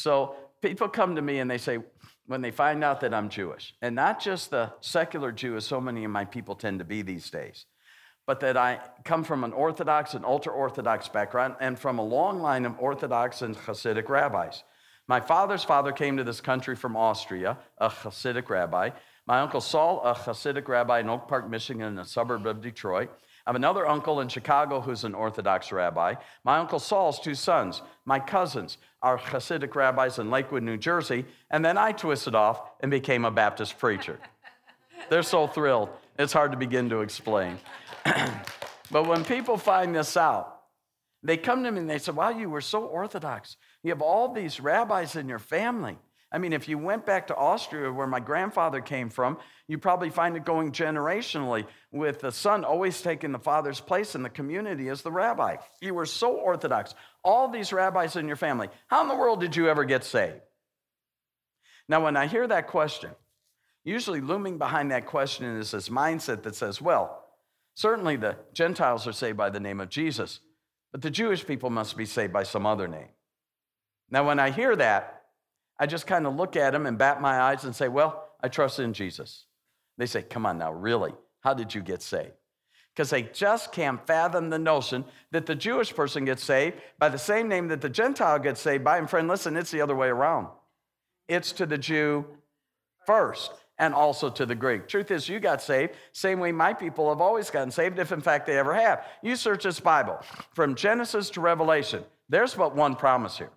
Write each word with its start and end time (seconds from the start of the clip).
So 0.00 0.34
people 0.62 0.88
come 0.88 1.16
to 1.16 1.22
me 1.22 1.38
and 1.40 1.50
they 1.50 1.58
say, 1.58 1.78
when 2.26 2.40
they 2.40 2.50
find 2.50 2.82
out 2.82 3.00
that 3.00 3.12
I'm 3.12 3.28
Jewish, 3.28 3.74
and 3.82 3.94
not 3.94 4.20
just 4.20 4.50
the 4.50 4.72
secular 4.80 5.32
Jew, 5.32 5.56
as 5.56 5.66
so 5.66 5.80
many 5.80 6.04
of 6.04 6.10
my 6.10 6.24
people 6.24 6.54
tend 6.54 6.78
to 6.78 6.84
be 6.84 7.02
these 7.02 7.28
days, 7.28 7.66
but 8.26 8.40
that 8.40 8.56
I 8.56 8.80
come 9.04 9.24
from 9.24 9.44
an 9.44 9.52
Orthodox 9.52 10.14
and 10.14 10.24
ultra 10.24 10.52
Orthodox 10.52 11.08
background 11.08 11.56
and 11.60 11.78
from 11.78 11.98
a 11.98 12.04
long 12.04 12.40
line 12.40 12.64
of 12.64 12.78
Orthodox 12.78 13.42
and 13.42 13.56
Hasidic 13.56 14.08
rabbis. 14.08 14.62
My 15.08 15.20
father's 15.20 15.64
father 15.64 15.92
came 15.92 16.16
to 16.16 16.24
this 16.24 16.40
country 16.40 16.76
from 16.76 16.96
Austria, 16.96 17.58
a 17.78 17.90
Hasidic 17.90 18.48
rabbi. 18.48 18.90
My 19.26 19.40
uncle 19.40 19.60
Saul, 19.60 20.00
a 20.02 20.14
Hasidic 20.14 20.68
rabbi 20.68 21.00
in 21.00 21.10
Oak 21.10 21.28
Park, 21.28 21.50
Michigan, 21.50 21.82
in 21.82 21.98
a 21.98 22.04
suburb 22.04 22.46
of 22.46 22.62
Detroit. 22.62 23.10
I 23.46 23.50
have 23.50 23.56
another 23.56 23.86
uncle 23.86 24.20
in 24.20 24.28
Chicago 24.28 24.80
who's 24.80 25.04
an 25.04 25.14
Orthodox 25.14 25.72
rabbi. 25.72 26.14
My 26.44 26.58
uncle 26.58 26.78
Saul's 26.78 27.18
two 27.18 27.34
sons, 27.34 27.82
my 28.04 28.20
cousins, 28.20 28.78
are 29.02 29.18
Hasidic 29.18 29.74
rabbis 29.74 30.18
in 30.18 30.30
Lakewood, 30.30 30.62
New 30.62 30.76
Jersey. 30.76 31.24
And 31.50 31.64
then 31.64 31.78
I 31.78 31.92
twisted 31.92 32.34
off 32.34 32.60
and 32.80 32.90
became 32.90 33.24
a 33.24 33.30
Baptist 33.30 33.78
preacher. 33.78 34.18
They're 35.08 35.22
so 35.22 35.46
thrilled, 35.46 35.88
it's 36.18 36.32
hard 36.32 36.52
to 36.52 36.58
begin 36.58 36.90
to 36.90 37.00
explain. 37.00 37.58
but 38.90 39.06
when 39.06 39.24
people 39.24 39.56
find 39.56 39.94
this 39.94 40.16
out, 40.16 40.60
they 41.22 41.36
come 41.36 41.64
to 41.64 41.70
me 41.70 41.80
and 41.80 41.90
they 41.90 41.98
say, 41.98 42.12
Wow, 42.12 42.30
you 42.30 42.48
were 42.48 42.60
so 42.60 42.84
Orthodox. 42.84 43.56
You 43.82 43.90
have 43.90 44.02
all 44.02 44.32
these 44.32 44.60
rabbis 44.60 45.16
in 45.16 45.28
your 45.28 45.38
family. 45.38 45.98
I 46.32 46.38
mean, 46.38 46.52
if 46.52 46.68
you 46.68 46.78
went 46.78 47.06
back 47.06 47.26
to 47.26 47.36
Austria, 47.36 47.92
where 47.92 48.06
my 48.06 48.20
grandfather 48.20 48.80
came 48.80 49.10
from, 49.10 49.38
you 49.66 49.78
probably 49.78 50.10
find 50.10 50.36
it 50.36 50.44
going 50.44 50.70
generationally 50.70 51.66
with 51.90 52.20
the 52.20 52.30
son 52.30 52.64
always 52.64 53.00
taking 53.02 53.32
the 53.32 53.38
father's 53.38 53.80
place 53.80 54.14
in 54.14 54.22
the 54.22 54.30
community 54.30 54.88
as 54.88 55.02
the 55.02 55.10
rabbi. 55.10 55.56
You 55.80 55.94
were 55.94 56.06
so 56.06 56.32
Orthodox. 56.34 56.94
All 57.24 57.48
these 57.48 57.72
rabbis 57.72 58.14
in 58.14 58.28
your 58.28 58.36
family. 58.36 58.68
How 58.86 59.02
in 59.02 59.08
the 59.08 59.16
world 59.16 59.40
did 59.40 59.56
you 59.56 59.68
ever 59.68 59.84
get 59.84 60.04
saved? 60.04 60.40
Now, 61.88 62.04
when 62.04 62.16
I 62.16 62.28
hear 62.28 62.46
that 62.46 62.68
question, 62.68 63.10
usually 63.82 64.20
looming 64.20 64.58
behind 64.58 64.92
that 64.92 65.06
question 65.06 65.56
is 65.56 65.72
this 65.72 65.88
mindset 65.88 66.44
that 66.44 66.54
says, 66.54 66.80
well, 66.80 67.24
certainly 67.74 68.14
the 68.14 68.36
Gentiles 68.52 69.08
are 69.08 69.12
saved 69.12 69.36
by 69.36 69.50
the 69.50 69.58
name 69.58 69.80
of 69.80 69.88
Jesus, 69.88 70.38
but 70.92 71.02
the 71.02 71.10
Jewish 71.10 71.44
people 71.44 71.70
must 71.70 71.96
be 71.96 72.06
saved 72.06 72.32
by 72.32 72.44
some 72.44 72.66
other 72.66 72.86
name. 72.86 73.08
Now, 74.10 74.26
when 74.26 74.38
I 74.38 74.50
hear 74.50 74.76
that, 74.76 75.19
I 75.80 75.86
just 75.86 76.06
kind 76.06 76.26
of 76.26 76.36
look 76.36 76.56
at 76.56 76.72
them 76.72 76.86
and 76.86 76.98
bat 76.98 77.22
my 77.22 77.40
eyes 77.40 77.64
and 77.64 77.74
say, 77.74 77.88
Well, 77.88 78.28
I 78.42 78.48
trust 78.48 78.78
in 78.78 78.92
Jesus. 78.92 79.46
They 79.96 80.06
say, 80.06 80.22
Come 80.22 80.44
on 80.44 80.58
now, 80.58 80.72
really? 80.72 81.14
How 81.40 81.54
did 81.54 81.74
you 81.74 81.80
get 81.80 82.02
saved? 82.02 82.32
Because 82.94 83.08
they 83.08 83.22
just 83.22 83.72
can't 83.72 84.06
fathom 84.06 84.50
the 84.50 84.58
notion 84.58 85.06
that 85.30 85.46
the 85.46 85.54
Jewish 85.54 85.94
person 85.94 86.26
gets 86.26 86.44
saved 86.44 86.76
by 86.98 87.08
the 87.08 87.18
same 87.18 87.48
name 87.48 87.68
that 87.68 87.80
the 87.80 87.88
Gentile 87.88 88.38
gets 88.38 88.60
saved 88.60 88.84
by. 88.84 88.98
And 88.98 89.08
friend, 89.08 89.26
listen, 89.26 89.56
it's 89.56 89.70
the 89.70 89.80
other 89.80 89.96
way 89.96 90.08
around. 90.08 90.48
It's 91.28 91.52
to 91.52 91.66
the 91.66 91.78
Jew 91.78 92.26
first 93.06 93.52
and 93.78 93.94
also 93.94 94.28
to 94.28 94.44
the 94.44 94.54
Greek. 94.54 94.86
Truth 94.86 95.10
is, 95.10 95.28
you 95.28 95.40
got 95.40 95.62
saved 95.62 95.94
same 96.12 96.40
way 96.40 96.52
my 96.52 96.74
people 96.74 97.08
have 97.08 97.22
always 97.22 97.48
gotten 97.48 97.70
saved, 97.70 97.98
if 97.98 98.12
in 98.12 98.20
fact 98.20 98.46
they 98.46 98.58
ever 98.58 98.74
have. 98.74 99.06
You 99.22 99.34
search 99.34 99.64
this 99.64 99.80
Bible 99.80 100.20
from 100.52 100.74
Genesis 100.74 101.30
to 101.30 101.40
Revelation. 101.40 102.04
There's 102.28 102.54
but 102.54 102.76
one 102.76 102.96
promise 102.96 103.38
here. 103.38 103.50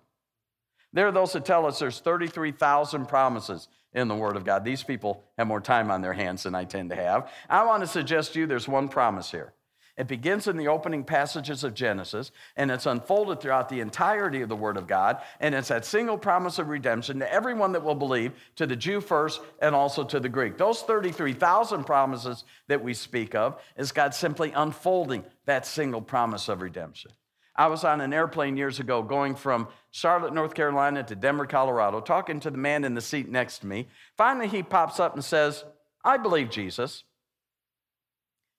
There 0.94 1.08
are 1.08 1.12
those 1.12 1.32
that 1.32 1.44
tell 1.44 1.66
us 1.66 1.80
there's 1.80 1.98
33,000 1.98 3.06
promises 3.06 3.68
in 3.92 4.06
the 4.06 4.14
Word 4.14 4.36
of 4.36 4.44
God. 4.44 4.64
These 4.64 4.84
people 4.84 5.24
have 5.36 5.48
more 5.48 5.60
time 5.60 5.90
on 5.90 6.02
their 6.02 6.12
hands 6.12 6.44
than 6.44 6.54
I 6.54 6.64
tend 6.64 6.90
to 6.90 6.96
have. 6.96 7.30
I 7.50 7.64
want 7.64 7.82
to 7.82 7.86
suggest 7.88 8.32
to 8.32 8.40
you 8.40 8.46
there's 8.46 8.68
one 8.68 8.88
promise 8.88 9.30
here. 9.30 9.52
It 9.96 10.08
begins 10.08 10.48
in 10.48 10.56
the 10.56 10.68
opening 10.68 11.04
passages 11.04 11.62
of 11.62 11.74
Genesis, 11.74 12.32
and 12.56 12.70
it's 12.70 12.86
unfolded 12.86 13.40
throughout 13.40 13.68
the 13.68 13.80
entirety 13.80 14.40
of 14.40 14.48
the 14.48 14.56
Word 14.56 14.76
of 14.76 14.86
God. 14.86 15.18
And 15.40 15.54
it's 15.54 15.68
that 15.68 15.84
single 15.84 16.18
promise 16.18 16.58
of 16.58 16.68
redemption 16.68 17.20
to 17.20 17.32
everyone 17.32 17.72
that 17.72 17.84
will 17.84 17.94
believe, 17.94 18.32
to 18.56 18.66
the 18.66 18.76
Jew 18.76 19.00
first 19.00 19.40
and 19.60 19.74
also 19.74 20.04
to 20.04 20.20
the 20.20 20.28
Greek. 20.28 20.58
Those 20.58 20.82
33,000 20.82 21.84
promises 21.84 22.44
that 22.66 22.82
we 22.82 22.94
speak 22.94 23.34
of 23.34 23.60
is 23.76 23.92
God 23.92 24.14
simply 24.14 24.52
unfolding 24.52 25.24
that 25.46 25.66
single 25.66 26.02
promise 26.02 26.48
of 26.48 26.60
redemption. 26.60 27.12
I 27.56 27.68
was 27.68 27.84
on 27.84 28.00
an 28.00 28.12
airplane 28.12 28.56
years 28.56 28.80
ago 28.80 29.02
going 29.02 29.36
from 29.36 29.68
Charlotte, 29.90 30.34
North 30.34 30.54
Carolina 30.54 31.04
to 31.04 31.14
Denver, 31.14 31.46
Colorado, 31.46 32.00
talking 32.00 32.40
to 32.40 32.50
the 32.50 32.58
man 32.58 32.84
in 32.84 32.94
the 32.94 33.00
seat 33.00 33.28
next 33.28 33.58
to 33.58 33.66
me. 33.66 33.88
Finally, 34.16 34.48
he 34.48 34.62
pops 34.62 34.98
up 34.98 35.14
and 35.14 35.24
says, 35.24 35.64
I 36.04 36.16
believe 36.16 36.50
Jesus. 36.50 37.04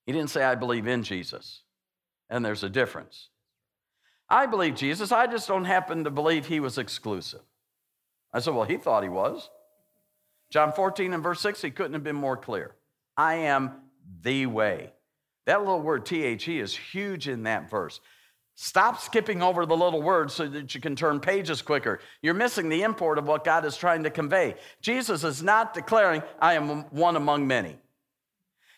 He 0.05 0.13
didn't 0.13 0.29
say, 0.29 0.43
I 0.43 0.55
believe 0.55 0.87
in 0.87 1.03
Jesus. 1.03 1.63
And 2.29 2.43
there's 2.43 2.63
a 2.63 2.69
difference. 2.69 3.29
I 4.29 4.45
believe 4.45 4.75
Jesus. 4.75 5.11
I 5.11 5.27
just 5.27 5.47
don't 5.47 5.65
happen 5.65 6.03
to 6.05 6.09
believe 6.09 6.45
he 6.45 6.59
was 6.59 6.77
exclusive. 6.77 7.41
I 8.33 8.39
said, 8.39 8.55
Well, 8.55 8.65
he 8.65 8.77
thought 8.77 9.03
he 9.03 9.09
was. 9.09 9.49
John 10.51 10.71
14 10.71 11.13
and 11.13 11.23
verse 11.23 11.41
6, 11.41 11.61
he 11.61 11.71
couldn't 11.71 11.93
have 11.93 12.03
been 12.03 12.15
more 12.15 12.37
clear. 12.37 12.75
I 13.17 13.35
am 13.35 13.71
the 14.21 14.45
way. 14.45 14.93
That 15.45 15.59
little 15.59 15.81
word, 15.81 16.05
T 16.05 16.23
H 16.23 16.47
E, 16.47 16.59
is 16.59 16.75
huge 16.75 17.27
in 17.27 17.43
that 17.43 17.69
verse. 17.69 17.99
Stop 18.55 19.01
skipping 19.01 19.43
over 19.43 19.65
the 19.65 19.75
little 19.75 20.01
words 20.01 20.33
so 20.33 20.47
that 20.47 20.73
you 20.73 20.79
can 20.79 20.95
turn 20.95 21.19
pages 21.19 21.61
quicker. 21.61 21.99
You're 22.21 22.33
missing 22.33 22.69
the 22.69 22.83
import 22.83 23.17
of 23.17 23.27
what 23.27 23.43
God 23.43 23.65
is 23.65 23.75
trying 23.75 24.03
to 24.03 24.09
convey. 24.09 24.55
Jesus 24.81 25.25
is 25.25 25.43
not 25.43 25.73
declaring, 25.73 26.23
I 26.39 26.53
am 26.53 26.83
one 26.91 27.17
among 27.17 27.47
many. 27.47 27.75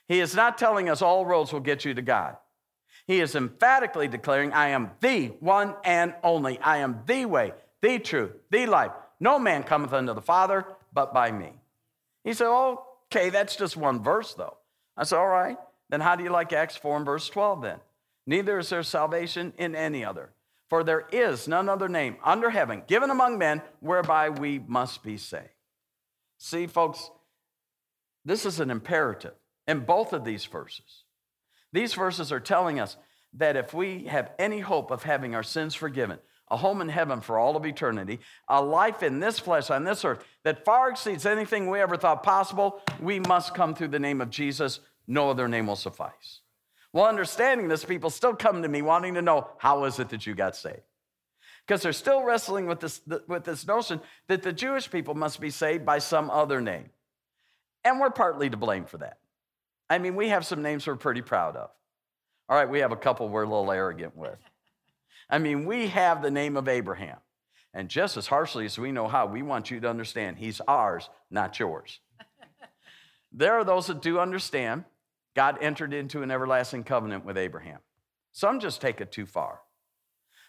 He 0.07 0.19
is 0.19 0.33
not 0.33 0.57
telling 0.57 0.89
us 0.89 1.03
all 1.03 1.25
roads 1.25 1.53
will 1.53 1.59
get 1.59 1.85
you 1.85 1.93
to 1.93 2.01
God. 2.01 2.37
He 3.05 3.19
is 3.19 3.35
emphatically 3.35 4.07
declaring, 4.07 4.51
I 4.51 4.69
am 4.69 4.91
the 4.99 5.27
one 5.39 5.75
and 5.83 6.15
only. 6.23 6.59
I 6.59 6.77
am 6.77 7.01
the 7.05 7.25
way, 7.25 7.53
the 7.81 7.99
truth, 7.99 8.31
the 8.49 8.65
life. 8.65 8.91
No 9.19 9.37
man 9.37 9.63
cometh 9.63 9.93
unto 9.93 10.13
the 10.13 10.21
Father 10.21 10.65
but 10.91 11.13
by 11.13 11.31
me. 11.31 11.53
He 12.23 12.33
said, 12.33 12.47
Okay, 12.47 13.29
that's 13.29 13.55
just 13.55 13.77
one 13.77 14.01
verse, 14.01 14.33
though. 14.33 14.57
I 14.97 15.03
said, 15.03 15.19
All 15.19 15.27
right, 15.27 15.57
then 15.89 16.01
how 16.01 16.15
do 16.15 16.23
you 16.23 16.31
like 16.31 16.51
Acts 16.51 16.75
4 16.75 16.97
and 16.97 17.05
verse 17.05 17.29
12 17.29 17.61
then? 17.61 17.79
Neither 18.27 18.59
is 18.59 18.69
there 18.69 18.83
salvation 18.83 19.53
in 19.57 19.73
any 19.73 20.05
other. 20.05 20.33
For 20.69 20.83
there 20.83 21.07
is 21.11 21.47
none 21.47 21.69
other 21.69 21.87
name 21.87 22.17
under 22.23 22.49
heaven 22.49 22.83
given 22.87 23.09
among 23.09 23.37
men 23.37 23.61
whereby 23.79 24.29
we 24.29 24.59
must 24.59 25.01
be 25.01 25.17
saved. 25.17 25.49
See, 26.37 26.67
folks, 26.67 27.09
this 28.25 28.45
is 28.45 28.59
an 28.59 28.69
imperative 28.69 29.33
in 29.65 29.79
both 29.79 30.13
of 30.13 30.25
these 30.25 30.45
verses. 30.45 31.03
These 31.71 31.93
verses 31.93 32.31
are 32.31 32.39
telling 32.39 32.79
us 32.79 32.97
that 33.33 33.55
if 33.55 33.73
we 33.73 34.05
have 34.05 34.31
any 34.37 34.59
hope 34.59 34.91
of 34.91 35.03
having 35.03 35.33
our 35.33 35.43
sins 35.43 35.73
forgiven, 35.73 36.19
a 36.49 36.57
home 36.57 36.81
in 36.81 36.89
heaven 36.89 37.21
for 37.21 37.37
all 37.37 37.55
of 37.55 37.65
eternity, 37.65 38.19
a 38.47 38.61
life 38.61 39.03
in 39.03 39.19
this 39.19 39.39
flesh 39.39 39.69
on 39.69 39.83
this 39.83 40.05
earth 40.05 40.23
that 40.43 40.63
far 40.63 40.89
exceeds 40.89 41.25
anything 41.25 41.69
we 41.69 41.79
ever 41.79 41.97
thought 41.97 42.23
possible, 42.23 42.81
we 43.01 43.19
must 43.19 43.53
come 43.53 43.73
through 43.75 43.89
the 43.89 43.99
name 43.99 44.21
of 44.21 44.29
Jesus. 44.29 44.79
No 45.07 45.29
other 45.29 45.47
name 45.47 45.67
will 45.67 45.75
suffice. 45.75 46.41
Well, 46.97 47.05
understanding 47.05 47.67
this, 47.67 47.85
people 47.85 48.09
still 48.09 48.33
come 48.33 48.63
to 48.63 48.67
me 48.67 48.81
wanting 48.81 49.13
to 49.13 49.21
know 49.21 49.49
how 49.59 49.83
is 49.83 49.99
it 49.99 50.09
that 50.09 50.25
you 50.25 50.33
got 50.33 50.55
saved? 50.55 50.81
Because 51.63 51.83
they're 51.83 51.93
still 51.93 52.23
wrestling 52.23 52.65
with 52.65 52.79
this, 52.79 53.01
with 53.27 53.43
this 53.43 53.67
notion 53.67 54.01
that 54.29 54.41
the 54.41 54.51
Jewish 54.51 54.89
people 54.89 55.13
must 55.13 55.39
be 55.39 55.51
saved 55.51 55.85
by 55.85 55.99
some 55.99 56.31
other 56.31 56.59
name. 56.59 56.89
And 57.83 57.99
we're 57.99 58.09
partly 58.09 58.49
to 58.49 58.57
blame 58.57 58.85
for 58.85 58.97
that. 58.97 59.19
I 59.87 59.99
mean, 59.99 60.15
we 60.15 60.29
have 60.29 60.43
some 60.43 60.63
names 60.63 60.87
we're 60.87 60.95
pretty 60.95 61.21
proud 61.21 61.55
of. 61.55 61.69
All 62.49 62.57
right, 62.57 62.67
we 62.67 62.79
have 62.79 62.91
a 62.91 62.97
couple 62.97 63.29
we're 63.29 63.43
a 63.43 63.47
little 63.47 63.71
arrogant 63.71 64.17
with. 64.17 64.39
I 65.29 65.37
mean, 65.37 65.65
we 65.65 65.89
have 65.89 66.23
the 66.23 66.31
name 66.31 66.57
of 66.57 66.67
Abraham. 66.67 67.17
And 67.75 67.89
just 67.89 68.17
as 68.17 68.25
harshly 68.25 68.65
as 68.65 68.79
we 68.79 68.91
know 68.91 69.07
how, 69.07 69.27
we 69.27 69.43
want 69.43 69.69
you 69.69 69.79
to 69.81 69.87
understand 69.87 70.39
he's 70.39 70.61
ours, 70.67 71.11
not 71.29 71.59
yours. 71.59 71.99
there 73.31 73.53
are 73.53 73.63
those 73.63 73.85
that 73.85 74.01
do 74.01 74.17
understand 74.17 74.85
God 75.37 75.59
entered 75.61 75.93
into 75.93 76.23
an 76.23 76.31
everlasting 76.31 76.83
covenant 76.83 77.23
with 77.23 77.37
Abraham. 77.37 77.77
Some 78.31 78.59
just 78.59 78.81
take 78.81 79.01
it 79.01 79.11
too 79.11 79.27
far. 79.27 79.59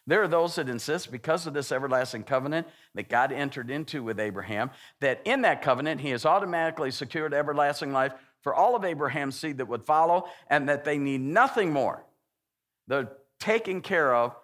There 0.06 0.22
are 0.22 0.28
those 0.28 0.54
that 0.54 0.70
insist, 0.70 1.12
because 1.12 1.46
of 1.46 1.52
this 1.52 1.70
everlasting 1.70 2.22
covenant 2.22 2.66
that 2.94 3.10
God 3.10 3.30
entered 3.30 3.70
into 3.70 4.02
with 4.02 4.18
Abraham, 4.18 4.70
that 5.00 5.20
in 5.26 5.42
that 5.42 5.60
covenant 5.60 6.00
he 6.00 6.08
has 6.08 6.24
automatically 6.24 6.90
secured 6.90 7.34
everlasting 7.34 7.92
life 7.92 8.14
for 8.40 8.54
all 8.54 8.74
of 8.74 8.82
Abraham's 8.82 9.38
seed 9.38 9.58
that 9.58 9.68
would 9.68 9.84
follow, 9.84 10.26
and 10.48 10.70
that 10.70 10.86
they 10.86 10.96
need 10.96 11.20
nothing 11.20 11.70
more. 11.70 12.02
They're 12.86 13.12
taken 13.38 13.82
care 13.82 14.14
of 14.14 14.34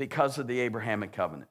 because 0.00 0.36
of 0.38 0.48
the 0.48 0.58
Abrahamic 0.58 1.12
covenant. 1.12 1.48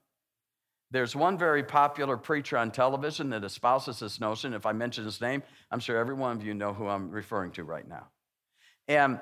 There's 0.92 1.16
one 1.16 1.38
very 1.38 1.64
popular 1.64 2.18
preacher 2.18 2.58
on 2.58 2.72
television 2.72 3.30
that 3.30 3.46
espouses 3.46 4.00
this 4.00 4.20
notion. 4.20 4.54
If 4.54 4.66
I 4.66 4.74
mention 4.74 5.06
his 5.06 5.22
name, 5.22 5.42
I'm 5.72 5.80
sure 5.80 5.98
every 5.98 6.16
one 6.16 6.36
of 6.36 6.44
you 6.44 6.54
know 6.54 6.74
who 6.74 6.90
I'm 6.90 7.12
referring 7.12 7.52
to 7.52 7.64
right 7.64 7.88
now. 7.88 8.08
And 8.88 9.20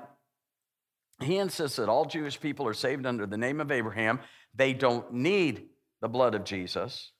he 1.21 1.37
insists 1.37 1.77
that 1.77 1.89
all 1.89 2.05
Jewish 2.05 2.39
people 2.39 2.67
are 2.67 2.73
saved 2.73 3.05
under 3.05 3.25
the 3.25 3.37
name 3.37 3.61
of 3.61 3.71
Abraham. 3.71 4.19
They 4.55 4.73
don't 4.73 5.13
need 5.13 5.69
the 6.01 6.09
blood 6.09 6.35
of 6.35 6.43
Jesus. 6.43 7.11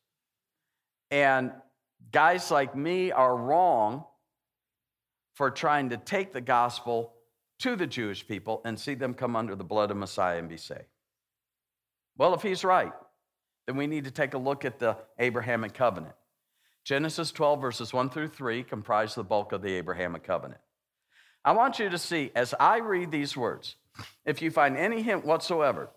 And 1.10 1.52
guys 2.12 2.52
like 2.52 2.76
me 2.76 3.12
are 3.12 3.36
wrong 3.36 4.04
for 5.36 5.50
trying 5.50 5.90
to 5.90 5.98
take 5.98 6.34
the 6.34 6.42
gospel 6.42 7.14
to 7.60 7.76
the 7.76 7.88
Jewish 7.88 8.28
people 8.28 8.62
and 8.66 8.80
see 8.80 8.94
them 8.94 9.14
come 9.14 9.36
under 9.36 9.56
the 9.56 9.64
blood 9.64 9.90
of 9.90 9.98
Messiah 9.98 10.38
and 10.38 10.50
be 10.50 10.58
saved. 10.58 10.82
Well, 12.18 12.34
if 12.34 12.42
he's 12.42 12.64
right, 12.64 12.92
then 13.66 13.78
we 13.78 13.88
need 13.88 14.04
to 14.04 14.12
take 14.12 14.34
a 14.34 14.38
look 14.38 14.66
at 14.66 14.80
the 14.80 14.98
Abrahamic 15.18 15.74
covenant. 15.74 16.16
Genesis 16.84 17.32
12, 17.32 17.62
verses 17.62 17.94
1 17.94 18.10
through 18.10 18.28
3 18.28 18.64
comprise 18.64 19.16
the 19.16 19.24
bulk 19.24 19.54
of 19.54 19.62
the 19.62 19.74
Abrahamic 19.74 20.24
covenant. 20.24 20.60
I 21.46 21.52
want 21.52 21.80
you 21.80 21.90
to 21.90 21.98
see, 21.98 22.32
as 22.36 22.54
I 22.60 22.78
read 22.78 23.12
these 23.12 23.36
words, 23.36 23.76
if 24.26 24.42
you 24.42 24.50
find 24.50 24.78
any 24.78 25.02
hint 25.02 25.26
whatsoever 25.26 25.90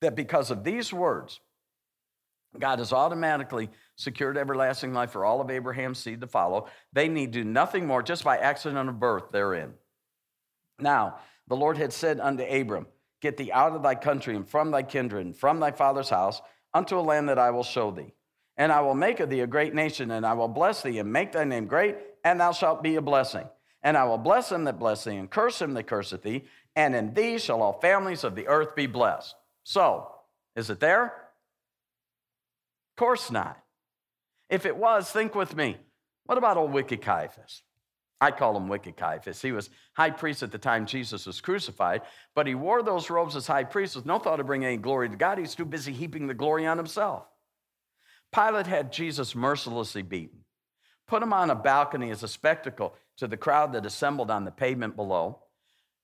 that 0.00 0.14
because 0.14 0.50
of 0.50 0.64
these 0.64 0.92
words, 0.92 1.40
God 2.58 2.78
has 2.78 2.92
automatically 2.92 3.68
secured 3.96 4.36
everlasting 4.36 4.92
life 4.92 5.10
for 5.10 5.24
all 5.24 5.40
of 5.40 5.50
Abraham's 5.50 5.98
seed 5.98 6.20
to 6.20 6.26
follow, 6.26 6.68
they 6.92 7.08
need 7.08 7.32
do 7.32 7.44
nothing 7.44 7.86
more 7.86 8.02
just 8.02 8.22
by 8.22 8.38
accident 8.38 8.88
of 8.88 9.00
birth 9.00 9.32
therein. 9.32 9.74
Now, 10.78 11.18
the 11.48 11.56
Lord 11.56 11.76
had 11.76 11.92
said 11.92 12.20
unto 12.20 12.44
Abram, 12.44 12.86
Get 13.20 13.36
thee 13.36 13.52
out 13.52 13.72
of 13.72 13.82
thy 13.82 13.94
country 13.94 14.36
and 14.36 14.48
from 14.48 14.70
thy 14.70 14.82
kindred 14.82 15.24
and 15.26 15.36
from 15.36 15.58
thy 15.58 15.72
father's 15.72 16.10
house 16.10 16.40
unto 16.72 16.98
a 16.98 17.00
land 17.00 17.28
that 17.28 17.38
I 17.38 17.50
will 17.50 17.62
show 17.62 17.90
thee. 17.90 18.12
And 18.56 18.70
I 18.70 18.82
will 18.82 18.94
make 18.94 19.18
of 19.18 19.30
thee 19.30 19.40
a 19.40 19.46
great 19.46 19.74
nation, 19.74 20.10
and 20.10 20.24
I 20.24 20.34
will 20.34 20.48
bless 20.48 20.82
thee 20.82 20.98
and 20.98 21.12
make 21.12 21.32
thy 21.32 21.44
name 21.44 21.66
great, 21.66 21.96
and 22.22 22.38
thou 22.38 22.52
shalt 22.52 22.82
be 22.82 22.96
a 22.96 23.02
blessing. 23.02 23.48
And 23.84 23.96
I 23.96 24.04
will 24.04 24.18
bless 24.18 24.50
him 24.50 24.64
that 24.64 24.78
bless 24.78 25.04
thee, 25.04 25.16
and 25.16 25.30
curse 25.30 25.60
him 25.60 25.74
that 25.74 25.86
curseth 25.86 26.22
thee, 26.22 26.44
and 26.74 26.96
in 26.96 27.14
thee 27.14 27.38
shall 27.38 27.62
all 27.62 27.78
families 27.80 28.24
of 28.24 28.34
the 28.34 28.48
earth 28.48 28.74
be 28.74 28.86
blessed. 28.86 29.34
So, 29.62 30.10
is 30.56 30.70
it 30.70 30.80
there? 30.80 31.04
Of 31.04 32.96
course 32.96 33.30
not. 33.30 33.58
If 34.48 34.66
it 34.66 34.76
was, 34.76 35.10
think 35.10 35.34
with 35.34 35.54
me. 35.54 35.76
What 36.24 36.38
about 36.38 36.56
old 36.56 36.72
wicked 36.72 37.02
Caiaphas? 37.02 37.62
I 38.20 38.30
call 38.30 38.56
him 38.56 38.68
wicked 38.68 38.96
Caiaphas. 38.96 39.42
He 39.42 39.52
was 39.52 39.68
high 39.94 40.10
priest 40.10 40.42
at 40.42 40.50
the 40.50 40.58
time 40.58 40.86
Jesus 40.86 41.26
was 41.26 41.42
crucified, 41.42 42.02
but 42.34 42.46
he 42.46 42.54
wore 42.54 42.82
those 42.82 43.10
robes 43.10 43.36
as 43.36 43.46
high 43.46 43.64
priest 43.64 43.96
with 43.96 44.06
no 44.06 44.18
thought 44.18 44.40
of 44.40 44.46
bringing 44.46 44.68
any 44.68 44.76
glory 44.78 45.10
to 45.10 45.16
God. 45.16 45.36
He's 45.38 45.54
too 45.54 45.66
busy 45.66 45.92
heaping 45.92 46.26
the 46.26 46.34
glory 46.34 46.66
on 46.66 46.78
himself. 46.78 47.26
Pilate 48.34 48.66
had 48.66 48.92
Jesus 48.92 49.34
mercilessly 49.34 50.02
beaten, 50.02 50.40
put 51.06 51.22
him 51.22 51.32
on 51.32 51.50
a 51.50 51.54
balcony 51.54 52.10
as 52.10 52.22
a 52.22 52.28
spectacle 52.28 52.94
to 53.18 53.26
the 53.26 53.36
crowd 53.36 53.72
that 53.72 53.86
assembled 53.86 54.30
on 54.30 54.44
the 54.44 54.50
pavement 54.50 54.96
below, 54.96 55.38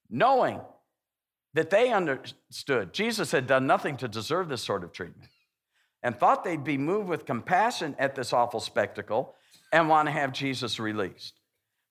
knowing 0.08 0.60
that 1.54 1.70
they 1.70 1.92
understood 1.92 2.92
Jesus 2.92 3.32
had 3.32 3.46
done 3.46 3.66
nothing 3.66 3.96
to 3.98 4.08
deserve 4.08 4.48
this 4.48 4.62
sort 4.62 4.84
of 4.84 4.92
treatment 4.92 5.30
and 6.02 6.16
thought 6.16 6.44
they'd 6.44 6.64
be 6.64 6.78
moved 6.78 7.08
with 7.08 7.26
compassion 7.26 7.94
at 7.98 8.14
this 8.14 8.32
awful 8.32 8.60
spectacle 8.60 9.34
and 9.72 9.88
want 9.88 10.06
to 10.06 10.12
have 10.12 10.32
Jesus 10.32 10.78
released. 10.78 11.34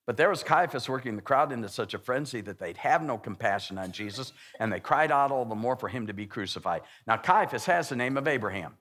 But 0.06 0.16
there 0.16 0.30
was 0.30 0.42
Caiaphas 0.42 0.88
working 0.88 1.14
the 1.14 1.22
crowd 1.22 1.52
into 1.52 1.68
such 1.68 1.94
a 1.94 1.98
frenzy 1.98 2.40
that 2.40 2.58
they'd 2.58 2.78
have 2.78 3.02
no 3.02 3.16
compassion 3.16 3.78
on 3.78 3.92
Jesus, 3.92 4.32
and 4.58 4.72
they 4.72 4.80
cried 4.80 5.12
out 5.12 5.30
all 5.30 5.44
the 5.44 5.54
more 5.54 5.76
for 5.76 5.88
him 5.88 6.08
to 6.08 6.12
be 6.12 6.26
crucified. 6.26 6.82
Now, 7.06 7.16
Caiaphas 7.16 7.66
has 7.66 7.88
the 7.88 7.96
name 7.96 8.16
of 8.16 8.26
Abraham. 8.26 8.74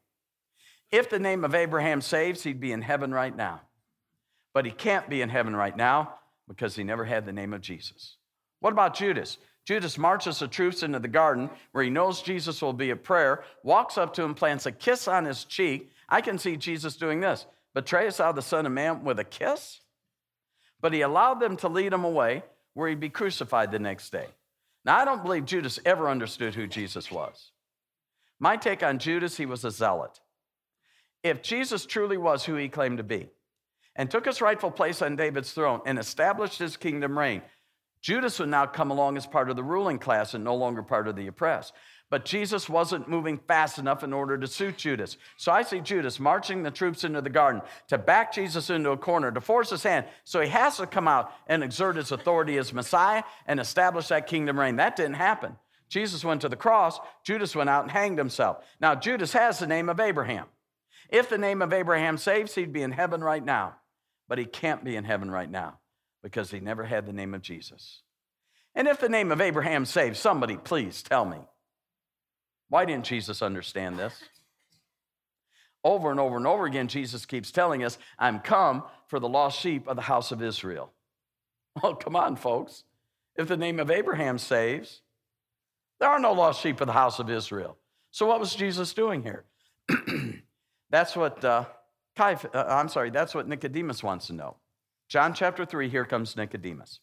If 0.92 1.10
the 1.10 1.20
name 1.20 1.46
of 1.46 1.54
Abraham 1.54 2.02
saves, 2.02 2.42
he'd 2.44 2.60
be 2.60 2.72
in 2.72 2.82
heaven 2.82 3.14
right 3.14 3.36
now. 3.36 3.62
But 4.56 4.66
he 4.66 4.72
can't 4.72 5.08
be 5.08 5.22
in 5.22 5.30
heaven 5.30 5.56
right 5.56 5.78
now 5.78 6.19
because 6.50 6.76
he 6.76 6.84
never 6.84 7.06
had 7.06 7.26
the 7.26 7.32
name 7.32 7.54
of 7.54 7.62
Jesus. 7.62 8.18
What 8.60 8.74
about 8.74 8.96
Judas? 8.96 9.38
Judas 9.66 9.98
marches 9.98 10.40
the 10.40 10.48
troops 10.48 10.84
into 10.84 11.00
the 11.00 11.08
garden 11.08 11.50
where 11.72 11.84
he 11.84 11.90
knows 11.90 12.22
Jesus 12.22 12.62
will 12.62 12.74
be 12.74 12.92
at 12.92 13.04
prayer, 13.04 13.44
walks 13.64 13.98
up 13.98 14.14
to 14.16 14.24
him, 14.24 14.34
plants 14.34 14.66
a 14.66 14.72
kiss 14.72 15.08
on 15.08 15.26
his 15.26 15.46
cheek. 15.46 15.92
I 16.10 16.22
can 16.22 16.40
see 16.40 16.58
Jesus 16.58 16.98
doing 16.98 17.20
this. 17.22 17.46
Betrayest 17.76 18.18
thou 18.18 18.32
the 18.32 18.42
Son 18.42 18.66
of 18.66 18.72
Man 18.72 19.04
with 19.04 19.20
a 19.20 19.24
kiss? 19.24 19.82
But 20.82 20.92
he 20.92 21.02
allowed 21.02 21.40
them 21.40 21.56
to 21.58 21.70
lead 21.70 21.94
him 21.94 22.04
away 22.04 22.44
where 22.74 22.90
he'd 22.90 23.00
be 23.00 23.10
crucified 23.10 23.72
the 23.72 23.80
next 23.80 24.10
day. 24.10 24.28
Now, 24.86 24.98
I 24.98 25.06
don't 25.06 25.24
believe 25.24 25.46
Judas 25.46 25.80
ever 25.86 26.10
understood 26.10 26.56
who 26.56 26.66
Jesus 26.66 27.12
was. 27.12 27.52
My 28.40 28.58
take 28.58 28.82
on 28.82 28.98
Judas, 28.98 29.38
he 29.38 29.46
was 29.46 29.64
a 29.64 29.72
zealot. 29.72 30.20
If 31.22 31.44
Jesus 31.44 31.86
truly 31.86 32.18
was 32.18 32.46
who 32.46 32.56
he 32.56 32.70
claimed 32.70 32.98
to 32.98 33.04
be 33.04 33.30
and 33.96 34.10
took 34.10 34.26
his 34.26 34.42
rightful 34.42 34.72
place 34.72 35.02
on 35.02 35.16
David's 35.16 35.52
throne 35.52 35.82
and 35.86 36.00
established 36.00 36.60
his 36.60 36.78
kingdom 36.78 37.18
reign, 37.18 37.42
Judas 38.02 38.40
would 38.40 38.50
now 38.50 38.66
come 38.66 38.92
along 38.92 39.18
as 39.18 39.28
part 39.28 39.50
of 39.50 39.56
the 39.56 39.64
ruling 39.64 40.00
class 40.00 40.34
and 40.34 40.44
no 40.44 40.56
longer 40.56 40.82
part 40.82 41.08
of 41.08 41.16
the 41.16 41.28
oppressed. 41.28 41.74
But 42.10 42.26
Jesus 42.26 42.68
wasn't 42.68 43.08
moving 43.08 43.38
fast 43.38 43.78
enough 43.78 44.04
in 44.04 44.14
order 44.14 44.38
to 44.38 44.48
suit 44.48 44.78
Judas. 44.78 45.18
So 45.38 45.52
I 45.52 45.62
see 45.62 45.80
Judas 45.80 46.20
marching 46.20 46.64
the 46.64 46.72
troops 46.72 47.04
into 47.04 47.22
the 47.22 47.30
garden 47.30 47.62
to 47.90 48.00
back 48.00 48.34
Jesus 48.34 48.70
into 48.72 48.90
a 48.90 48.98
corner, 48.98 49.32
to 49.32 49.42
force 49.42 49.70
his 49.70 49.84
hand. 49.84 50.06
So 50.24 50.42
he 50.42 50.50
has 50.50 50.78
to 50.78 50.88
come 50.88 51.08
out 51.08 51.32
and 51.46 51.64
exert 51.64 51.98
his 51.98 52.12
authority 52.12 52.58
as 52.58 52.74
Messiah 52.74 53.24
and 53.46 53.60
establish 53.60 54.08
that 54.08 54.28
kingdom 54.28 54.60
reign. 54.60 54.78
That 54.78 54.96
didn't 54.96 55.16
happen. 55.16 55.56
Jesus 55.88 56.24
went 56.24 56.42
to 56.42 56.50
the 56.50 56.56
cross, 56.56 57.00
Judas 57.24 57.56
went 57.56 57.70
out 57.70 57.84
and 57.84 57.92
hanged 57.92 58.20
himself. 58.20 58.64
Now, 58.80 58.96
Judas 58.96 59.34
has 59.34 59.60
the 59.60 59.68
name 59.68 59.90
of 59.90 60.00
Abraham. 60.00 60.46
If 61.10 61.30
the 61.30 61.38
name 61.38 61.62
of 61.62 61.74
Abraham 61.74 62.18
saves, 62.18 62.56
he'd 62.56 62.74
be 62.74 62.84
in 62.84 62.92
heaven 62.92 63.24
right 63.24 63.44
now. 63.44 63.76
But 64.28 64.38
he 64.38 64.46
can't 64.46 64.84
be 64.84 64.96
in 64.96 65.04
heaven 65.04 65.32
right 65.32 65.50
now 65.50 65.80
because 66.22 66.52
he 66.52 66.60
never 66.60 66.84
had 66.84 67.06
the 67.06 67.14
name 67.14 67.34
of 67.34 67.42
Jesus. 67.42 68.04
And 68.76 68.88
if 68.88 69.00
the 69.00 69.10
name 69.10 69.32
of 69.32 69.42
Abraham 69.42 69.86
saves, 69.86 70.20
somebody 70.20 70.56
please 70.56 71.02
tell 71.02 71.26
me. 71.26 71.40
Why 72.70 72.86
didn't 72.86 73.06
Jesus 73.06 73.42
understand 73.42 73.98
this? 73.98 74.14
Over 75.84 76.12
and 76.12 76.20
over 76.20 76.38
and 76.38 76.46
over 76.46 76.66
again, 76.66 76.88
Jesus 76.88 77.26
keeps 77.26 77.52
telling 77.52 77.84
us, 77.84 77.98
I'm 78.20 78.40
come 78.40 78.84
for 79.08 79.20
the 79.20 79.30
lost 79.30 79.60
sheep 79.60 79.88
of 79.88 79.96
the 79.96 80.04
house 80.04 80.32
of 80.32 80.44
Israel. 80.44 80.92
Well, 81.82 81.96
come 81.96 82.16
on, 82.16 82.36
folks. 82.36 82.84
If 83.36 83.48
the 83.48 83.58
name 83.58 83.80
of 83.80 83.90
Abraham 83.90 84.38
saves, 84.38 85.02
there 86.00 86.10
are 86.10 86.20
no 86.20 86.34
lost 86.34 86.62
sheep 86.62 86.82
of 86.82 86.88
the 86.88 86.94
house 86.94 87.20
of 87.20 87.30
Israel. 87.30 87.78
So, 88.12 88.26
what 88.26 88.40
was 88.40 88.54
Jesus 88.54 88.94
doing 88.94 89.24
here? 89.24 89.46
that's 90.90 91.16
what 91.16 91.44
uh, 91.44 91.66
uh, 92.20 92.36
I'm 92.54 92.90
sorry, 92.90 93.10
that's 93.10 93.34
what 93.34 93.48
Nicodemus 93.48 94.04
wants 94.04 94.28
to 94.28 94.34
know. 94.34 94.58
John 95.08 95.34
chapter 95.34 95.66
3, 95.66 95.90
here 95.90 96.06
comes 96.06 96.36
Nicodemus. 96.36 97.00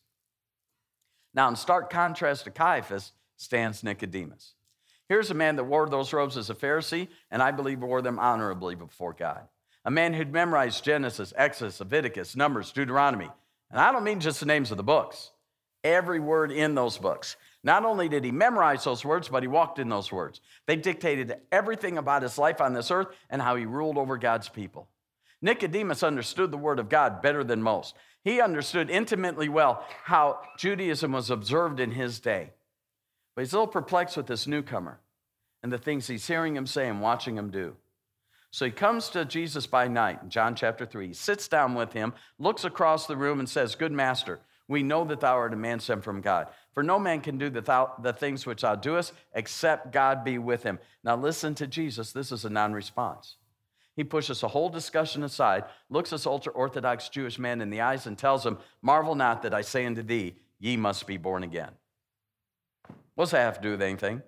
Now, 1.35 1.49
in 1.49 1.57
stark 1.57 1.91
contrast 1.91 2.45
to 2.45 2.51
Caiaphas 2.51 3.13
stands 3.37 3.83
Nicodemus. 3.83 4.55
Here's 5.09 5.31
a 5.31 5.35
man 5.35 5.57
that 5.57 5.65
wore 5.65 5.89
those 5.89 6.13
robes 6.13 6.37
as 6.37 6.51
a 6.51 6.55
Pharisee, 6.55 7.09
and 7.31 7.43
I 7.43 7.51
believe 7.51 7.81
wore 7.81 8.03
them 8.03 8.19
honorably 8.19 8.75
before 8.75 9.13
God. 9.13 9.43
A 9.85 9.91
man 9.91 10.15
who'd 10.15 10.33
memorized 10.33 10.85
Genesis, 10.85 11.33
Exodus, 11.37 11.79
Leviticus, 11.79 12.35
Numbers, 12.35 12.73
Deuteronomy. 12.73 13.31
And 13.71 13.81
I 13.81 13.93
don't 13.93 14.05
mean 14.05 14.21
just 14.21 14.41
the 14.41 14.47
names 14.47 14.71
of 14.71 14.77
the 14.77 14.83
books, 14.83 15.31
every 15.85 16.21
word 16.21 16.51
in 16.51 16.75
those 16.75 16.99
books. 16.99 17.37
Not 17.67 17.85
only 17.85 18.09
did 18.09 18.23
he 18.23 18.31
memorize 18.31 18.85
those 18.85 19.05
words, 19.05 19.29
but 19.29 19.43
he 19.43 19.49
walked 19.49 19.81
in 19.81 19.89
those 19.89 20.13
words. 20.13 20.41
They 20.67 20.77
dictated 20.77 21.35
everything 21.51 21.99
about 21.99 22.23
his 22.23 22.39
life 22.39 22.61
on 22.61 22.75
this 22.75 22.93
earth 22.93 23.09
and 23.29 23.43
how 23.43 23.57
he 23.57 23.67
ruled 23.67 23.99
over 23.99 24.17
God's 24.17 24.49
people. 24.49 24.87
Nicodemus 25.43 26.05
understood 26.05 26.53
the 26.53 26.57
Word 26.57 26.79
of 26.79 26.89
God 26.89 27.21
better 27.21 27.43
than 27.43 27.61
most. 27.61 27.97
He 28.23 28.41
understood 28.41 28.89
intimately 28.89 29.49
well 29.49 29.85
how 30.05 30.43
Judaism 30.57 31.11
was 31.11 31.29
observed 31.29 31.81
in 31.81 31.91
his 31.91 32.21
day. 32.21 32.53
But 33.35 33.43
he's 33.43 33.53
a 33.53 33.57
little 33.57 33.67
perplexed 33.67 34.17
with 34.17 34.29
this 34.29 34.47
newcomer 34.47 35.01
and 35.61 35.73
the 35.73 35.77
things 35.77 36.07
he's 36.07 36.29
hearing 36.29 36.55
him 36.55 36.69
say 36.69 36.89
and 36.89 37.01
watching 37.01 37.37
him 37.37 37.51
do. 37.51 37.75
So 38.53 38.65
he 38.65 38.71
comes 38.71 39.09
to 39.09 39.25
Jesus 39.25 39.67
by 39.67 39.89
night 39.89 40.21
in 40.23 40.31
John 40.31 40.55
chapter 40.55 40.87
3. 40.87 41.09
He 41.09 41.15
sits 41.15 41.49
down 41.49 41.75
with 41.75 41.95
him, 41.95 42.15
looks 42.39 42.65
across 42.65 43.09
the 43.09 43.17
room, 43.17 43.41
and 43.41 43.49
says, 43.49 43.75
Good 43.75 43.91
master, 43.91 44.39
we 44.69 44.83
know 44.83 45.05
that 45.05 45.21
thou 45.21 45.37
art 45.37 45.53
a 45.53 45.57
man 45.57 45.79
sent 45.81 46.03
from 46.03 46.21
God. 46.21 46.49
For 46.75 46.83
no 46.83 46.99
man 46.99 47.21
can 47.21 47.39
do 47.39 47.51
the, 47.51 47.61
thou, 47.61 47.95
the 48.03 48.13
things 48.13 48.47
which 48.47 48.63
thou 48.63 48.75
doest 48.75 49.13
except 49.33 49.93
God 49.93 50.25
be 50.25 50.39
with 50.39 50.63
him. 50.63 50.79
Now 51.05 51.17
listen 51.17 51.55
to 51.57 51.67
Jesus. 51.67 52.13
This 52.13 52.33
is 52.33 52.45
a 52.45 52.51
non 52.51 52.73
response. 52.73 53.37
He 53.95 54.05
pushes 54.05 54.41
the 54.41 54.49
whole 54.49 54.69
discussion 54.69 55.23
aside, 55.23 55.65
looks 55.89 56.11
this 56.11 56.27
ultra 56.27 56.53
Orthodox 56.53 57.09
Jewish 57.09 57.39
man 57.39 57.63
in 57.63 57.71
the 57.71 57.81
eyes, 57.81 58.07
and 58.07 58.19
tells 58.19 58.45
him, 58.45 58.59
Marvel 58.83 59.15
not 59.15 59.43
that 59.43 59.55
I 59.55 59.63
say 59.63 59.87
unto 59.87 60.03
thee, 60.03 60.35
ye 60.59 60.77
must 60.77 61.07
be 61.07 61.17
born 61.17 61.43
again. 61.43 61.71
What's 63.15 63.31
that 63.31 63.39
have 63.39 63.57
to 63.57 63.63
do 63.63 63.71
with 63.71 63.83
anything? 63.83 64.23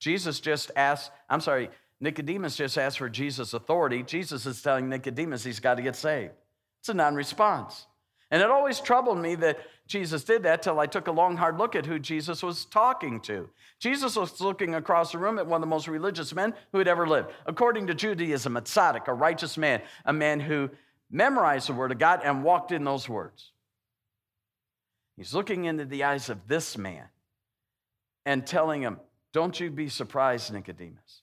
Jesus 0.00 0.40
just 0.40 0.70
asked, 0.76 1.10
I'm 1.28 1.42
sorry, 1.42 1.68
Nicodemus 2.00 2.56
just 2.56 2.78
asked 2.78 2.98
for 2.98 3.10
Jesus' 3.10 3.52
authority. 3.52 4.02
Jesus 4.02 4.46
is 4.46 4.62
telling 4.62 4.88
Nicodemus 4.88 5.44
he's 5.44 5.60
got 5.60 5.74
to 5.74 5.82
get 5.82 5.96
saved. 5.96 6.32
It's 6.80 6.88
a 6.88 6.94
non 6.94 7.14
response. 7.16 7.86
And 8.30 8.42
it 8.42 8.50
always 8.50 8.80
troubled 8.80 9.18
me 9.18 9.34
that 9.36 9.58
Jesus 9.86 10.22
did 10.22 10.42
that 10.42 10.62
till 10.62 10.78
I 10.78 10.86
took 10.86 11.06
a 11.06 11.12
long, 11.12 11.36
hard 11.36 11.58
look 11.58 11.74
at 11.74 11.86
who 11.86 11.98
Jesus 11.98 12.42
was 12.42 12.66
talking 12.66 13.20
to. 13.22 13.48
Jesus 13.78 14.16
was 14.16 14.40
looking 14.40 14.74
across 14.74 15.12
the 15.12 15.18
room 15.18 15.38
at 15.38 15.46
one 15.46 15.58
of 15.58 15.62
the 15.62 15.66
most 15.66 15.88
religious 15.88 16.34
men 16.34 16.52
who 16.72 16.78
had 16.78 16.88
ever 16.88 17.06
lived. 17.06 17.30
According 17.46 17.86
to 17.86 17.94
Judaism, 17.94 18.56
a 18.56 18.62
tzaddik, 18.62 19.08
a 19.08 19.14
righteous 19.14 19.56
man, 19.56 19.80
a 20.04 20.12
man 20.12 20.40
who 20.40 20.68
memorized 21.10 21.68
the 21.68 21.72
word 21.72 21.90
of 21.90 21.98
God 21.98 22.20
and 22.22 22.44
walked 22.44 22.70
in 22.70 22.84
those 22.84 23.08
words. 23.08 23.52
He's 25.16 25.32
looking 25.34 25.64
into 25.64 25.86
the 25.86 26.04
eyes 26.04 26.28
of 26.28 26.46
this 26.48 26.76
man 26.76 27.04
and 28.26 28.46
telling 28.46 28.82
him, 28.82 29.00
Don't 29.32 29.58
you 29.58 29.70
be 29.70 29.88
surprised, 29.88 30.52
Nicodemus 30.52 31.22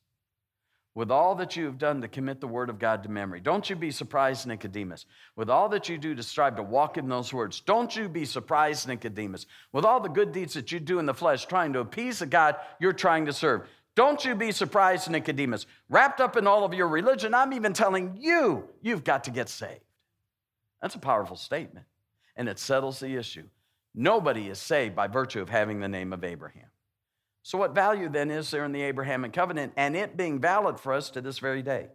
with 0.96 1.12
all 1.12 1.36
that 1.36 1.58
you 1.58 1.66
have 1.66 1.78
done 1.78 2.02
to 2.02 2.08
commit 2.08 2.40
the 2.40 2.48
word 2.48 2.70
of 2.70 2.80
God 2.80 3.04
to 3.04 3.10
memory. 3.10 3.42
Don't 3.42 3.70
you 3.70 3.76
be 3.76 3.92
surprised, 3.92 4.48
Nicodemus. 4.48 5.06
With 5.36 5.50
all 5.50 5.68
that 5.70 5.90
you 5.90 5.98
do 5.98 6.16
to 6.16 6.24
strive 6.24 6.56
to 6.56 6.64
walk 6.64 6.98
in 6.98 7.10
those 7.10 7.34
words, 7.34 7.60
don't 7.60 7.94
you 7.94 8.08
be 8.08 8.24
surprised, 8.24 8.88
Nicodemus. 8.88 9.46
With 9.74 9.84
all 9.84 10.00
the 10.00 10.08
good 10.08 10.32
deeds 10.32 10.54
that 10.54 10.72
you 10.72 10.80
do 10.80 10.98
in 10.98 11.06
the 11.06 11.14
flesh, 11.14 11.46
trying 11.46 11.74
to 11.74 11.80
appease 11.80 12.20
the 12.20 12.26
God 12.26 12.56
you're 12.80 12.94
trying 12.94 13.26
to 13.26 13.34
serve, 13.34 13.68
Don't 13.96 14.26
you 14.26 14.36
be 14.36 14.52
surprised, 14.52 15.10
Nicodemus. 15.10 15.66
Wrapped 15.90 16.20
up 16.20 16.36
in 16.36 16.48
all 16.48 16.64
of 16.64 16.74
your 16.74 16.88
religion, 16.88 17.34
I'm 17.34 17.54
even 17.54 17.74
telling 17.74 18.18
you, 18.20 18.70
you've 18.82 19.04
got 19.04 19.24
to 19.26 19.32
get 19.32 19.50
saved. 19.50 19.82
That's 20.82 20.96
a 20.96 21.00
powerful 21.00 21.38
statement, 21.38 21.86
and 22.36 22.50
it 22.50 22.60
settles 22.60 23.00
the 23.00 23.16
issue. 23.16 23.48
Nobody 23.94 24.50
is 24.50 24.60
saved 24.60 24.96
by 24.96 25.08
virtue 25.08 25.42
of 25.42 25.50
having 25.50 25.80
the 25.80 25.88
name 25.88 26.12
of 26.12 26.24
Abraham. 26.26 26.68
So, 27.46 27.60
what 27.60 27.76
value 27.76 28.10
then 28.10 28.32
is 28.32 28.50
there 28.50 28.66
in 28.66 28.72
the 28.72 28.82
Abrahamic 28.82 29.32
covenant 29.32 29.74
and 29.78 29.96
it 29.96 30.18
being 30.18 30.42
valid 30.42 30.80
for 30.80 30.94
us 30.94 31.12
to 31.12 31.22
this 31.22 31.38
very 31.38 31.62
day? 31.62 31.90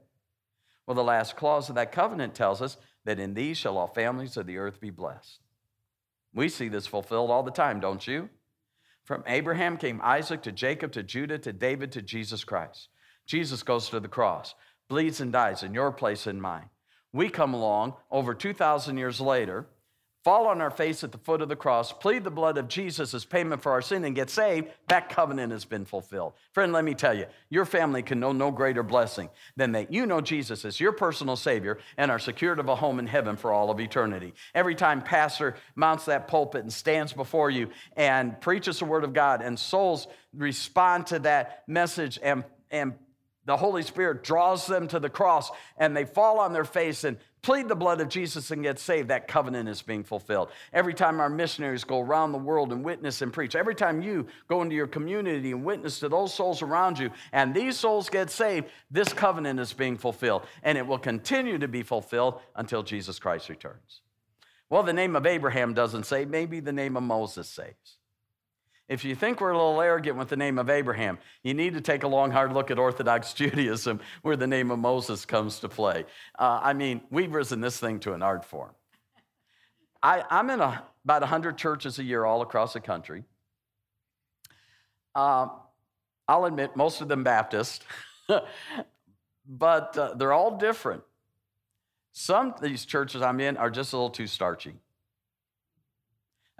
Well, 0.86 0.94
the 0.94 1.02
last 1.02 1.34
clause 1.34 1.68
of 1.68 1.74
that 1.74 1.90
covenant 1.90 2.36
tells 2.36 2.62
us 2.62 2.76
that 3.04 3.18
in 3.18 3.34
these 3.34 3.56
shall 3.56 3.76
all 3.76 3.88
families 3.88 4.36
of 4.36 4.46
the 4.46 4.58
earth 4.58 4.80
be 4.80 4.90
blessed. 4.90 5.40
We 6.32 6.48
see 6.48 6.68
this 6.68 6.86
fulfilled 6.86 7.32
all 7.32 7.42
the 7.42 7.50
time, 7.50 7.80
don't 7.80 8.06
you? 8.06 8.28
From 9.02 9.24
Abraham 9.26 9.76
came 9.76 10.00
Isaac 10.04 10.40
to 10.42 10.52
Jacob 10.52 10.92
to 10.92 11.02
Judah 11.02 11.38
to 11.38 11.52
David 11.52 11.90
to 11.92 12.02
Jesus 12.02 12.44
Christ. 12.44 12.88
Jesus 13.26 13.64
goes 13.64 13.88
to 13.88 13.98
the 13.98 14.06
cross, 14.06 14.54
bleeds 14.88 15.20
and 15.20 15.32
dies 15.32 15.64
in 15.64 15.74
your 15.74 15.90
place 15.90 16.28
and 16.28 16.40
mine. 16.40 16.70
We 17.12 17.28
come 17.28 17.54
along 17.54 17.94
over 18.08 18.34
2,000 18.34 18.96
years 18.96 19.20
later 19.20 19.66
fall 20.22 20.46
on 20.46 20.60
our 20.60 20.70
face 20.70 21.02
at 21.02 21.12
the 21.12 21.18
foot 21.18 21.40
of 21.40 21.48
the 21.48 21.56
cross, 21.56 21.92
plead 21.92 22.24
the 22.24 22.30
blood 22.30 22.58
of 22.58 22.68
Jesus 22.68 23.14
as 23.14 23.24
payment 23.24 23.62
for 23.62 23.72
our 23.72 23.80
sin, 23.80 24.04
and 24.04 24.14
get 24.14 24.28
saved, 24.28 24.68
that 24.88 25.08
covenant 25.08 25.52
has 25.52 25.64
been 25.64 25.84
fulfilled. 25.84 26.34
Friend, 26.52 26.72
let 26.72 26.84
me 26.84 26.94
tell 26.94 27.16
you, 27.16 27.26
your 27.48 27.64
family 27.64 28.02
can 28.02 28.20
know 28.20 28.32
no 28.32 28.50
greater 28.50 28.82
blessing 28.82 29.30
than 29.56 29.72
that 29.72 29.92
you 29.92 30.04
know 30.04 30.20
Jesus 30.20 30.64
as 30.64 30.78
your 30.78 30.92
personal 30.92 31.36
Savior 31.36 31.78
and 31.96 32.10
are 32.10 32.18
secured 32.18 32.58
of 32.58 32.68
a 32.68 32.76
home 32.76 32.98
in 32.98 33.06
heaven 33.06 33.36
for 33.36 33.52
all 33.52 33.70
of 33.70 33.80
eternity. 33.80 34.34
Every 34.54 34.74
time 34.74 35.00
pastor 35.00 35.56
mounts 35.74 36.04
that 36.04 36.28
pulpit 36.28 36.62
and 36.62 36.72
stands 36.72 37.12
before 37.12 37.50
you 37.50 37.70
and 37.96 38.38
preaches 38.40 38.78
the 38.78 38.84
word 38.84 39.04
of 39.04 39.14
God, 39.14 39.40
and 39.40 39.58
souls 39.58 40.06
respond 40.34 41.06
to 41.08 41.18
that 41.20 41.64
message 41.66 42.18
and, 42.22 42.44
and 42.70 42.94
the 43.46 43.56
Holy 43.56 43.82
Spirit 43.82 44.22
draws 44.22 44.66
them 44.66 44.86
to 44.88 45.00
the 45.00 45.08
cross 45.08 45.50
and 45.76 45.96
they 45.96 46.04
fall 46.04 46.38
on 46.38 46.52
their 46.52 46.64
face 46.64 47.04
and 47.04 47.16
plead 47.42 47.68
the 47.68 47.74
blood 47.74 48.00
of 48.00 48.08
Jesus 48.08 48.50
and 48.50 48.62
get 48.62 48.78
saved, 48.78 49.08
that 49.08 49.28
covenant 49.28 49.68
is 49.68 49.82
being 49.82 50.04
fulfilled. 50.04 50.50
Every 50.72 50.94
time 50.94 51.20
our 51.20 51.30
missionaries 51.30 51.84
go 51.84 52.00
around 52.00 52.32
the 52.32 52.38
world 52.38 52.72
and 52.72 52.84
witness 52.84 53.22
and 53.22 53.32
preach, 53.32 53.54
every 53.54 53.74
time 53.74 54.02
you 54.02 54.26
go 54.48 54.62
into 54.62 54.74
your 54.74 54.86
community 54.86 55.52
and 55.52 55.64
witness 55.64 56.00
to 56.00 56.08
those 56.08 56.34
souls 56.34 56.62
around 56.62 56.98
you, 56.98 57.10
and 57.32 57.54
these 57.54 57.76
souls 57.76 58.08
get 58.10 58.30
saved, 58.30 58.66
this 58.90 59.12
covenant 59.12 59.60
is 59.60 59.72
being 59.72 59.96
fulfilled. 59.96 60.42
And 60.62 60.76
it 60.76 60.86
will 60.86 60.98
continue 60.98 61.58
to 61.58 61.68
be 61.68 61.82
fulfilled 61.82 62.40
until 62.56 62.82
Jesus 62.82 63.18
Christ 63.18 63.48
returns. 63.48 64.02
Well, 64.68 64.82
the 64.82 64.92
name 64.92 65.16
of 65.16 65.26
Abraham 65.26 65.74
doesn't 65.74 66.06
say, 66.06 66.24
maybe 66.24 66.60
the 66.60 66.72
name 66.72 66.96
of 66.96 67.02
Moses 67.02 67.48
saves. 67.48 67.99
If 68.90 69.04
you 69.04 69.14
think 69.14 69.40
we're 69.40 69.52
a 69.52 69.56
little 69.56 69.80
arrogant 69.80 70.16
with 70.16 70.30
the 70.30 70.36
name 70.36 70.58
of 70.58 70.68
Abraham, 70.68 71.18
you 71.44 71.54
need 71.54 71.74
to 71.74 71.80
take 71.80 72.02
a 72.02 72.08
long, 72.08 72.32
hard 72.32 72.52
look 72.52 72.72
at 72.72 72.78
Orthodox 72.78 73.32
Judaism 73.34 74.00
where 74.22 74.34
the 74.34 74.48
name 74.48 74.72
of 74.72 74.80
Moses 74.80 75.24
comes 75.24 75.60
to 75.60 75.68
play. 75.68 76.04
Uh, 76.36 76.58
I 76.60 76.72
mean, 76.72 77.00
we've 77.08 77.32
risen 77.32 77.60
this 77.60 77.78
thing 77.78 78.00
to 78.00 78.14
an 78.14 78.22
art 78.22 78.44
form. 78.44 78.72
I, 80.02 80.24
am 80.28 80.50
in 80.50 80.60
a, 80.60 80.82
about 81.04 81.22
100 81.22 81.56
churches 81.56 82.00
a 82.00 82.02
year 82.02 82.24
all 82.24 82.42
across 82.42 82.72
the 82.72 82.80
country. 82.80 83.22
Uh, 85.14 85.46
I'll 86.26 86.46
admit, 86.46 86.74
most 86.74 87.00
of 87.00 87.06
them 87.06 87.22
Baptist, 87.22 87.84
but 89.48 89.96
uh, 89.96 90.14
they're 90.14 90.32
all 90.32 90.58
different. 90.58 91.04
Some 92.10 92.54
of 92.54 92.60
these 92.60 92.84
churches 92.84 93.22
I'm 93.22 93.38
in 93.38 93.56
are 93.56 93.70
just 93.70 93.92
a 93.92 93.96
little 93.96 94.10
too 94.10 94.26
starchy. 94.26 94.74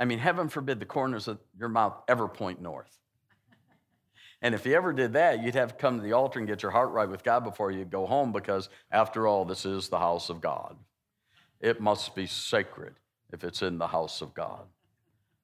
I 0.00 0.06
mean, 0.06 0.18
heaven 0.18 0.48
forbid 0.48 0.80
the 0.80 0.86
corners 0.86 1.28
of 1.28 1.38
your 1.58 1.68
mouth 1.68 1.94
ever 2.08 2.26
point 2.26 2.62
north. 2.62 2.98
And 4.42 4.54
if 4.54 4.64
you 4.64 4.74
ever 4.74 4.94
did 4.94 5.12
that, 5.12 5.42
you'd 5.42 5.54
have 5.54 5.72
to 5.72 5.74
come 5.74 5.98
to 5.98 6.02
the 6.02 6.14
altar 6.14 6.38
and 6.38 6.48
get 6.48 6.62
your 6.62 6.72
heart 6.72 6.90
right 6.92 7.08
with 7.08 7.22
God 7.22 7.44
before 7.44 7.70
you 7.70 7.84
go 7.84 8.06
home 8.06 8.32
because, 8.32 8.70
after 8.90 9.26
all, 9.26 9.44
this 9.44 9.66
is 9.66 9.90
the 9.90 9.98
house 9.98 10.30
of 10.30 10.40
God. 10.40 10.76
It 11.60 11.82
must 11.82 12.14
be 12.14 12.26
sacred 12.26 12.94
if 13.30 13.44
it's 13.44 13.60
in 13.60 13.76
the 13.76 13.88
house 13.88 14.22
of 14.22 14.32
God. 14.32 14.62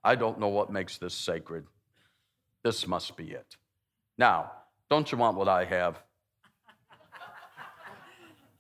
I 0.02 0.14
don't 0.14 0.40
know 0.40 0.48
what 0.48 0.72
makes 0.72 0.96
this 0.96 1.12
sacred. 1.12 1.66
This 2.64 2.86
must 2.86 3.14
be 3.18 3.32
it. 3.32 3.56
Now, 4.16 4.52
don't 4.88 5.12
you 5.12 5.18
want 5.18 5.36
what 5.36 5.48
I 5.48 5.64
have? 5.64 6.02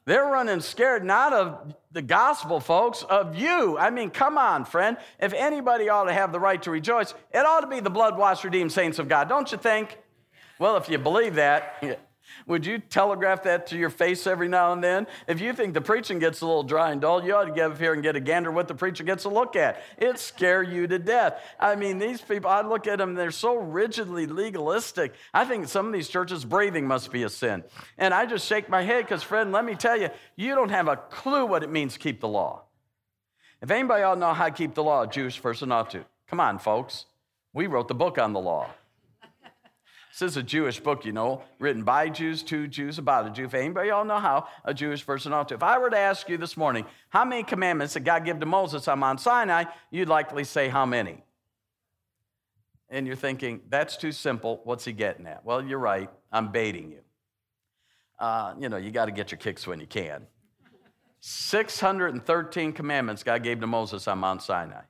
They're 0.06 0.24
running 0.24 0.60
scared 0.60 1.04
not 1.04 1.32
of 1.32 1.74
the 1.90 2.00
gospel, 2.00 2.60
folks, 2.60 3.02
of 3.02 3.34
you. 3.34 3.76
I 3.76 3.90
mean, 3.90 4.10
come 4.10 4.38
on, 4.38 4.64
friend. 4.64 4.96
If 5.20 5.32
anybody 5.32 5.88
ought 5.88 6.04
to 6.04 6.12
have 6.12 6.30
the 6.30 6.38
right 6.38 6.62
to 6.62 6.70
rejoice, 6.70 7.12
it 7.34 7.44
ought 7.44 7.60
to 7.60 7.66
be 7.66 7.80
the 7.80 7.90
blood 7.90 8.16
washed, 8.16 8.44
redeemed 8.44 8.70
saints 8.70 9.00
of 9.00 9.08
God, 9.08 9.28
don't 9.28 9.50
you 9.50 9.58
think? 9.58 9.98
Well, 10.60 10.76
if 10.76 10.88
you 10.88 10.98
believe 10.98 11.34
that, 11.34 11.82
would 12.46 12.66
you 12.66 12.78
telegraph 12.78 13.42
that 13.44 13.66
to 13.68 13.76
your 13.76 13.90
face 13.90 14.26
every 14.26 14.48
now 14.48 14.72
and 14.72 14.82
then? 14.82 15.06
If 15.26 15.40
you 15.40 15.52
think 15.52 15.74
the 15.74 15.80
preaching 15.80 16.18
gets 16.18 16.40
a 16.40 16.46
little 16.46 16.62
dry 16.62 16.92
and 16.92 17.00
dull, 17.00 17.24
you 17.24 17.34
ought 17.34 17.44
to 17.44 17.52
get 17.52 17.72
up 17.72 17.78
here 17.78 17.92
and 17.92 18.02
get 18.02 18.16
a 18.16 18.20
gander 18.20 18.50
what 18.50 18.68
the 18.68 18.74
preacher 18.74 19.04
gets 19.04 19.24
a 19.24 19.28
look 19.28 19.56
at. 19.56 19.82
It 19.98 20.18
scare 20.18 20.62
you 20.62 20.86
to 20.86 20.98
death. 20.98 21.40
I 21.58 21.76
mean, 21.76 21.98
these 21.98 22.20
people, 22.20 22.50
I 22.50 22.62
look 22.62 22.86
at 22.86 22.98
them, 22.98 23.14
they're 23.14 23.30
so 23.30 23.56
rigidly 23.56 24.26
legalistic. 24.26 25.14
I 25.32 25.44
think 25.44 25.68
some 25.68 25.86
of 25.86 25.92
these 25.92 26.08
churches, 26.08 26.44
breathing 26.44 26.86
must 26.86 27.10
be 27.10 27.22
a 27.22 27.28
sin. 27.28 27.64
And 27.98 28.12
I 28.12 28.26
just 28.26 28.46
shake 28.46 28.68
my 28.68 28.82
head 28.82 29.04
because, 29.04 29.22
friend, 29.22 29.52
let 29.52 29.64
me 29.64 29.74
tell 29.74 29.96
you, 29.96 30.10
you 30.36 30.54
don't 30.54 30.70
have 30.70 30.88
a 30.88 30.96
clue 30.96 31.46
what 31.46 31.62
it 31.62 31.70
means 31.70 31.94
to 31.94 31.98
keep 31.98 32.20
the 32.20 32.28
law. 32.28 32.62
If 33.62 33.70
anybody 33.70 34.02
ought 34.02 34.14
to 34.14 34.20
know 34.20 34.34
how 34.34 34.46
to 34.46 34.54
keep 34.54 34.74
the 34.74 34.84
law, 34.84 35.06
Jewish 35.06 35.40
person 35.40 35.72
ought 35.72 35.90
to. 35.90 36.04
Come 36.28 36.40
on, 36.40 36.58
folks. 36.58 37.06
We 37.52 37.66
wrote 37.66 37.88
the 37.88 37.94
book 37.94 38.18
on 38.18 38.32
the 38.32 38.40
law. 38.40 38.68
This 40.18 40.30
is 40.30 40.36
a 40.38 40.42
Jewish 40.42 40.80
book, 40.80 41.04
you 41.04 41.12
know, 41.12 41.42
written 41.58 41.82
by 41.82 42.08
Jews, 42.08 42.42
to 42.44 42.66
Jews, 42.66 42.98
about 42.98 43.26
a 43.26 43.30
Jew. 43.30 43.44
If 43.44 43.52
anybody 43.52 43.90
all 43.90 44.06
know 44.06 44.18
how 44.18 44.48
a 44.64 44.72
Jewish 44.72 45.04
person 45.04 45.34
ought 45.34 45.48
to. 45.48 45.56
If 45.56 45.62
I 45.62 45.76
were 45.76 45.90
to 45.90 45.98
ask 45.98 46.26
you 46.30 46.38
this 46.38 46.56
morning, 46.56 46.86
how 47.10 47.26
many 47.26 47.42
commandments 47.42 47.92
did 47.92 48.06
God 48.06 48.24
give 48.24 48.40
to 48.40 48.46
Moses 48.46 48.88
on 48.88 49.00
Mount 49.00 49.20
Sinai, 49.20 49.64
you'd 49.90 50.08
likely 50.08 50.44
say 50.44 50.68
how 50.68 50.86
many? 50.86 51.22
And 52.88 53.06
you're 53.06 53.14
thinking, 53.14 53.60
that's 53.68 53.98
too 53.98 54.10
simple. 54.10 54.62
What's 54.64 54.86
he 54.86 54.92
getting 54.92 55.26
at? 55.26 55.44
Well, 55.44 55.62
you're 55.62 55.78
right. 55.78 56.08
I'm 56.32 56.50
baiting 56.50 56.92
you. 56.92 57.00
Uh, 58.18 58.54
you 58.58 58.70
know, 58.70 58.78
you 58.78 58.92
got 58.92 59.06
to 59.06 59.12
get 59.12 59.32
your 59.32 59.38
kicks 59.38 59.66
when 59.66 59.80
you 59.80 59.86
can. 59.86 60.26
613 61.20 62.72
commandments 62.72 63.22
God 63.22 63.42
gave 63.42 63.60
to 63.60 63.66
Moses 63.66 64.08
on 64.08 64.20
Mount 64.20 64.40
Sinai. 64.40 64.82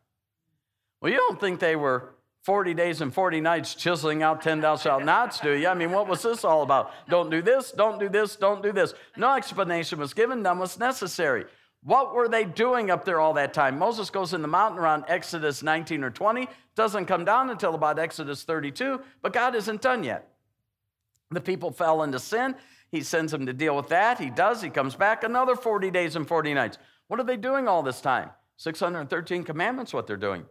Well, 1.00 1.10
you 1.10 1.18
don't 1.18 1.40
think 1.40 1.58
they 1.58 1.74
were 1.74 2.15
40 2.46 2.74
days 2.74 3.00
and 3.00 3.12
40 3.12 3.40
nights 3.40 3.74
chiseling 3.74 4.22
out 4.22 4.40
10 4.40 4.60
thou 4.60 4.76
knots, 5.00 5.40
do 5.40 5.50
you? 5.50 5.66
I 5.66 5.74
mean, 5.74 5.90
what 5.90 6.06
was 6.06 6.22
this 6.22 6.44
all 6.44 6.62
about? 6.62 6.92
Don't 7.08 7.28
do 7.28 7.42
this, 7.42 7.72
don't 7.72 7.98
do 7.98 8.08
this, 8.08 8.36
don't 8.36 8.62
do 8.62 8.70
this. 8.70 8.94
No 9.16 9.34
explanation 9.34 9.98
was 9.98 10.14
given, 10.14 10.42
none 10.42 10.60
was 10.60 10.78
necessary. 10.78 11.46
What 11.82 12.14
were 12.14 12.28
they 12.28 12.44
doing 12.44 12.88
up 12.88 13.04
there 13.04 13.18
all 13.18 13.34
that 13.34 13.52
time? 13.52 13.80
Moses 13.80 14.10
goes 14.10 14.32
in 14.32 14.42
the 14.42 14.48
mountain 14.48 14.78
around 14.78 15.06
Exodus 15.08 15.64
19 15.64 16.04
or 16.04 16.10
20, 16.10 16.46
doesn't 16.76 17.06
come 17.06 17.24
down 17.24 17.50
until 17.50 17.74
about 17.74 17.98
Exodus 17.98 18.44
32, 18.44 19.00
but 19.22 19.32
God 19.32 19.56
isn't 19.56 19.82
done 19.82 20.04
yet. 20.04 20.28
The 21.32 21.40
people 21.40 21.72
fell 21.72 22.04
into 22.04 22.20
sin. 22.20 22.54
He 22.92 23.00
sends 23.00 23.32
them 23.32 23.46
to 23.46 23.52
deal 23.52 23.74
with 23.74 23.88
that. 23.88 24.20
He 24.20 24.30
does. 24.30 24.62
He 24.62 24.70
comes 24.70 24.94
back 24.94 25.24
another 25.24 25.56
40 25.56 25.90
days 25.90 26.14
and 26.14 26.28
40 26.28 26.54
nights. 26.54 26.78
What 27.08 27.18
are 27.18 27.24
they 27.24 27.36
doing 27.36 27.66
all 27.66 27.82
this 27.82 28.00
time? 28.00 28.30
613 28.58 29.42
commandments, 29.42 29.92
what 29.92 30.06
they're 30.06 30.16
doing. 30.16 30.46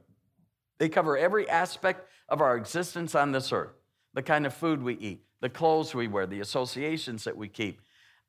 They 0.78 0.90
cover 0.90 1.18
every 1.18 1.50
aspect 1.50 2.08
of 2.30 2.42
our 2.42 2.58
existence 2.58 3.16
on 3.16 3.32
this 3.32 3.52
earth 3.52 3.74
the 4.14 4.24
kind 4.24 4.46
of 4.46 4.54
food 4.54 4.82
we 4.82 4.94
eat, 4.96 5.26
the 5.42 5.50
clothes 5.50 5.94
we 5.94 6.08
wear, 6.08 6.26
the 6.26 6.40
associations 6.40 7.26
that 7.26 7.36
we 7.36 7.50
keep. 7.50 7.82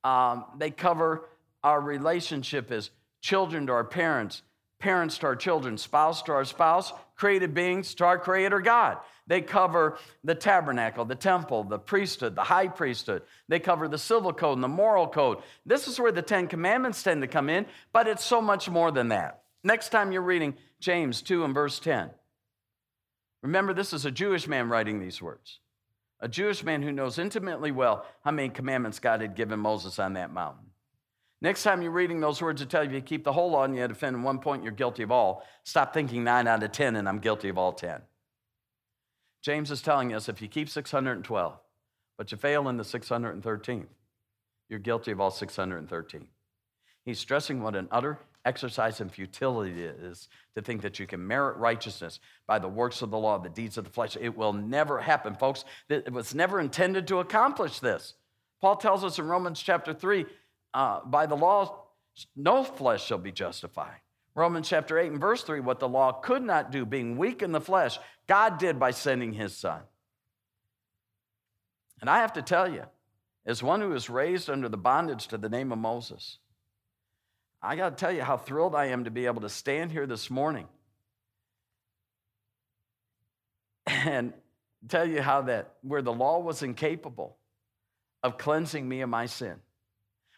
Um, 0.03 0.45
they 0.59 0.71
cover 0.71 1.29
our 1.63 1.81
relationship 1.81 2.73
as 2.73 2.91
children 3.21 3.69
to 3.69 3.73
our 3.73 3.85
parents, 3.85 4.43
parents 4.81 5.19
to 5.19 5.27
our 5.27 5.37
children, 5.37 5.79
spouse 5.79 6.23
to 6.23 6.33
our 6.33 6.45
spouse, 6.45 6.93
created 7.15 7.55
beings 7.55 7.95
to 7.95 8.05
our 8.05 8.19
Creator 8.19 8.61
God. 8.61 8.99
They 9.29 9.41
cover 9.41 9.99
the 10.23 10.35
tabernacle, 10.35 11.05
the 11.05 11.15
temple, 11.15 11.65
the 11.65 11.79
priesthood, 11.79 12.37
the 12.37 12.45
high 12.45 12.69
priesthood. 12.69 13.23
They 13.49 13.59
cover 13.59 13.89
the 13.89 13.99
civil 13.99 14.33
code 14.33 14.57
and 14.57 14.65
the 14.65 14.69
moral 14.69 15.09
code. 15.09 15.39
This 15.65 15.89
is 15.89 15.99
where 15.99 16.13
the 16.13 16.23
Ten 16.23 16.47
Commandments 16.47 17.03
tend 17.03 17.23
to 17.23 17.29
come 17.29 17.49
in, 17.49 17.67
but 17.93 18.07
it's 18.07 18.25
so 18.25 18.41
much 18.41 18.69
more 18.69 18.93
than 18.93 19.09
that. 19.09 19.43
Next 19.65 19.89
time 19.89 20.13
you're 20.13 20.23
reading 20.23 20.55
James 20.79 21.23
2 21.23 21.45
and 21.45 21.55
verse 21.55 21.81
10. 21.81 22.11
Remember, 23.47 23.73
this 23.73 23.93
is 23.93 24.05
a 24.05 24.11
Jewish 24.11 24.49
man 24.49 24.69
writing 24.69 24.99
these 24.99 25.23
words, 25.23 25.61
a 26.19 26.27
Jewish 26.27 26.65
man 26.65 26.83
who 26.83 26.91
knows 26.91 27.17
intimately 27.17 27.71
well 27.71 28.05
how 28.25 28.33
many 28.33 28.49
commandments 28.49 28.99
God 28.99 29.21
had 29.21 29.37
given 29.37 29.61
Moses 29.61 30.01
on 30.01 30.15
that 30.15 30.33
mountain. 30.33 30.67
Next 31.41 31.63
time 31.63 31.81
you're 31.81 31.93
reading 31.93 32.19
those 32.19 32.43
words 32.43 32.61
that 32.61 32.71
tell 32.71 32.83
you 32.83 32.89
if 32.89 32.95
you 32.97 33.01
keep 33.03 33.23
the 33.23 33.33
whole 33.33 33.53
law 33.53 33.63
and 33.63 33.77
you 33.77 33.85
offend 33.85 34.25
one 34.25 34.41
point, 34.41 34.65
you're 34.65 34.73
guilty 34.73 35.05
of 35.05 35.13
all. 35.13 35.47
Stop 35.63 35.95
thinking 35.95 36.25
nine 36.25 36.49
out 36.49 36.65
of 36.65 36.73
10 36.73 36.97
and 36.97 37.09
I'm 37.09 37.21
guilty 37.21 37.49
of 37.49 37.57
all 37.57 37.73
10. 37.73 38.01
James 39.43 39.71
is 39.71 39.81
telling 39.81 40.13
us 40.13 40.29
if 40.29 40.43
you 40.43 40.49
keep 40.49 40.69
612, 40.69 41.57
but 42.19 42.33
you 42.33 42.39
fail 42.39 42.69
in 42.69 42.79
the 42.79 42.83
613th, 42.83 43.87
you're 44.69 44.81
guilty 44.81 45.13
of 45.13 45.21
all 45.21 45.31
613. 45.31 46.27
He's 47.05 47.21
stressing 47.21 47.63
what 47.63 47.77
an 47.77 47.87
utter 47.93 48.19
exercise 48.47 49.01
in 49.01 49.09
futility 49.09 49.83
it 49.83 49.99
is 50.01 50.29
to 50.55 50.63
think 50.63 50.81
that 50.83 50.99
you 50.99 51.07
can 51.07 51.27
merit 51.27 51.57
righteousness 51.59 52.21
by 52.47 52.59
the 52.59 52.69
works 52.69 53.03
of 53.03 53.11
the 53.11 53.19
law, 53.19 53.39
the 53.39 53.49
deeds 53.49 53.77
of 53.77 53.85
the 53.85 53.91
flesh. 53.91 54.17
It 54.19 54.37
will 54.37 54.53
never 54.53 55.01
happen, 55.01 55.35
folks. 55.35 55.65
It 55.89 56.13
was 56.13 56.35
never 56.35 56.61
intended 56.61 57.07
to 57.09 57.19
accomplish 57.19 57.81
this. 57.81 58.15
Paul 58.61 58.77
tells 58.77 59.05
us 59.05 59.19
in 59.19 59.27
Romans 59.27 59.61
chapter 59.61 59.93
3 59.93 60.25
uh, 60.73 61.01
by 61.05 61.27
the 61.27 61.37
law, 61.37 61.87
no 62.35 62.65
flesh 62.65 63.05
shall 63.05 63.19
be 63.19 63.33
justified. 63.33 64.01
Romans 64.35 64.69
chapter 64.69 64.99
8 64.99 65.13
and 65.13 65.21
verse 65.21 65.43
3 65.43 65.61
what 65.61 65.81
the 65.81 65.89
law 65.89 66.13
could 66.13 66.43
not 66.43 66.71
do, 66.71 66.87
being 66.87 67.17
weak 67.17 67.43
in 67.43 67.53
the 67.53 67.61
flesh, 67.61 67.99
God 68.27 68.59
did 68.59 68.79
by 68.79 68.91
sending 68.91 69.33
his 69.33 69.57
son. 69.57 69.81
And 72.01 72.11
I 72.11 72.19
have 72.19 72.35
to 72.35 72.43
tell 72.43 72.71
you, 72.71 72.85
as 73.47 73.63
one 73.63 73.81
who 73.81 73.89
was 73.89 74.11
raised 74.11 74.51
under 74.51 74.69
the 74.69 74.77
bondage 74.77 75.29
to 75.29 75.39
the 75.39 75.49
name 75.49 75.73
of 75.73 75.79
Moses, 75.79 76.39
I 77.63 77.77
got 77.77 77.97
to 77.97 77.97
tell 77.97 78.13
you 78.13 78.23
how 78.23 78.37
thrilled 78.37 78.75
I 78.75 78.87
am 78.87 79.05
to 79.05 79.11
be 79.11 79.27
able 79.27 79.41
to 79.43 79.49
stand 79.49 79.91
here 79.91 80.07
this 80.07 80.31
morning 80.31 80.69
and 83.87 84.33
tell 84.89 85.07
you 85.07 85.23
how 85.23 85.43
that 85.43 85.75
where 85.83 86.03
the 86.03 86.13
law 86.13 86.39
was 86.39 86.63
incapable 86.63 87.37
of 88.23 88.39
cleansing 88.39 88.89
me 88.89 89.01
of 89.01 89.09
my 89.09 89.27
sin, 89.27 89.57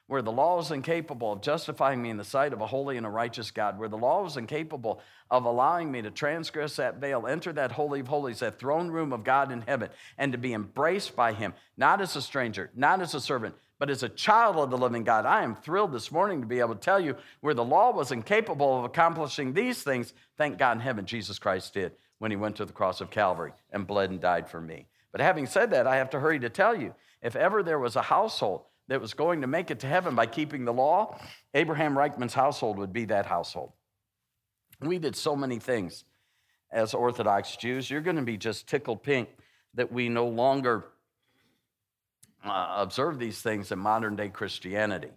where 0.06 0.22
the 0.22 0.32
law 0.32 0.56
was 0.56 0.70
incapable 0.70 1.32
of 1.32 1.42
justifying 1.42 2.00
me 2.02 2.10
in 2.10 2.16
the 2.16 2.24
sight 2.24 2.52
of 2.52 2.60
a 2.60 2.66
holy 2.66 2.96
and 2.96 3.06
a 3.06 3.10
righteous 3.10 3.50
God, 3.50 3.78
where 3.78 3.88
the 3.88 3.96
law 3.96 4.22
was 4.22 4.36
incapable 4.36 5.00
of 5.30 5.44
allowing 5.44 5.90
me 5.90 6.02
to 6.02 6.10
transgress 6.10 6.76
that 6.76 6.96
veil, 6.96 7.26
enter 7.26 7.52
that 7.52 7.72
holy 7.72 8.00
of 8.00 8.08
holies, 8.08 8.40
that 8.40 8.58
throne 8.58 8.88
room 8.88 9.12
of 9.12 9.24
God 9.24 9.52
in 9.52 9.62
heaven, 9.62 9.90
and 10.16 10.32
to 10.32 10.38
be 10.38 10.52
embraced 10.52 11.14
by 11.16 11.32
Him, 11.32 11.54
not 11.76 12.00
as 12.00 12.16
a 12.16 12.22
stranger, 12.22 12.70
not 12.74 13.00
as 13.00 13.14
a 13.14 13.20
servant, 13.20 13.54
but 13.78 13.90
as 13.90 14.02
a 14.02 14.08
child 14.08 14.56
of 14.56 14.70
the 14.70 14.78
living 14.78 15.04
God. 15.04 15.24
I 15.24 15.42
am 15.42 15.54
thrilled 15.54 15.92
this 15.92 16.10
morning 16.10 16.40
to 16.40 16.46
be 16.46 16.60
able 16.60 16.74
to 16.74 16.80
tell 16.80 17.00
you 17.00 17.16
where 17.40 17.54
the 17.54 17.64
law 17.64 17.92
was 17.92 18.12
incapable 18.12 18.78
of 18.78 18.84
accomplishing 18.84 19.52
these 19.52 19.82
things, 19.82 20.12
thank 20.36 20.58
God 20.58 20.72
in 20.72 20.80
heaven 20.80 21.06
Jesus 21.06 21.38
Christ 21.38 21.74
did 21.74 21.92
when 22.18 22.30
He 22.30 22.36
went 22.36 22.56
to 22.56 22.64
the 22.64 22.72
cross 22.72 23.00
of 23.00 23.10
Calvary 23.10 23.52
and 23.70 23.86
bled 23.86 24.10
and 24.10 24.20
died 24.20 24.48
for 24.48 24.60
me. 24.60 24.86
But 25.12 25.20
having 25.20 25.46
said 25.46 25.70
that, 25.70 25.86
I 25.86 25.96
have 25.96 26.10
to 26.10 26.20
hurry 26.20 26.40
to 26.40 26.48
tell 26.48 26.74
you 26.74 26.94
if 27.22 27.36
ever 27.36 27.62
there 27.62 27.78
was 27.78 27.96
a 27.96 28.02
household 28.02 28.62
that 28.88 29.00
was 29.00 29.14
going 29.14 29.42
to 29.42 29.46
make 29.46 29.70
it 29.70 29.80
to 29.80 29.86
heaven 29.86 30.14
by 30.14 30.26
keeping 30.26 30.64
the 30.64 30.72
law, 30.72 31.18
Abraham 31.54 31.96
Reichman's 31.96 32.34
household 32.34 32.78
would 32.78 32.92
be 32.92 33.04
that 33.06 33.26
household. 33.26 33.72
We 34.80 34.98
did 34.98 35.16
so 35.16 35.36
many 35.36 35.58
things 35.58 36.04
as 36.70 36.94
Orthodox 36.94 37.56
Jews. 37.56 37.90
You're 37.90 38.00
going 38.00 38.16
to 38.16 38.22
be 38.22 38.36
just 38.36 38.68
tickled 38.68 39.02
pink 39.02 39.28
that 39.74 39.92
we 39.92 40.08
no 40.08 40.26
longer 40.26 40.86
uh, 42.44 42.76
observe 42.78 43.18
these 43.18 43.40
things 43.40 43.72
in 43.72 43.78
modern 43.78 44.16
day 44.16 44.28
Christianity. 44.28 45.10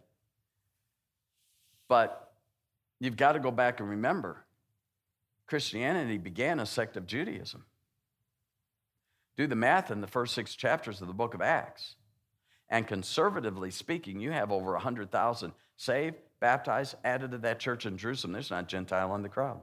But 1.88 2.34
you've 3.00 3.18
got 3.18 3.34
to 3.34 3.40
go 3.40 3.52
back 3.52 3.80
and 3.80 3.90
remember 3.90 4.46
Christianity 5.48 6.18
began 6.18 6.60
a 6.60 6.66
sect 6.66 6.96
of 6.96 7.06
Judaism. 7.06 7.66
Do 9.36 9.48
the 9.48 9.56
math 9.56 9.92
in 9.92 10.02
the 10.02 10.08
first 10.08 10.34
six 10.34 10.56
chapters 10.56 11.02
of 11.02 11.08
the 11.08 11.14
book 11.14 11.34
of 11.34 11.42
Acts. 11.42 11.96
And 12.70 12.88
conservatively 12.88 13.70
speaking, 13.72 14.22
you 14.22 14.32
have 14.32 14.52
over 14.52 14.72
100,000 14.72 15.52
saved, 15.76 16.16
baptized, 16.40 16.96
added 17.04 17.32
to 17.32 17.38
that 17.40 17.60
church 17.60 17.86
in 17.86 17.98
Jerusalem. 17.98 18.32
There's 18.32 18.50
not 18.50 18.70
Gentile 18.70 19.14
in 19.16 19.24
the 19.24 19.30
crowd. 19.30 19.60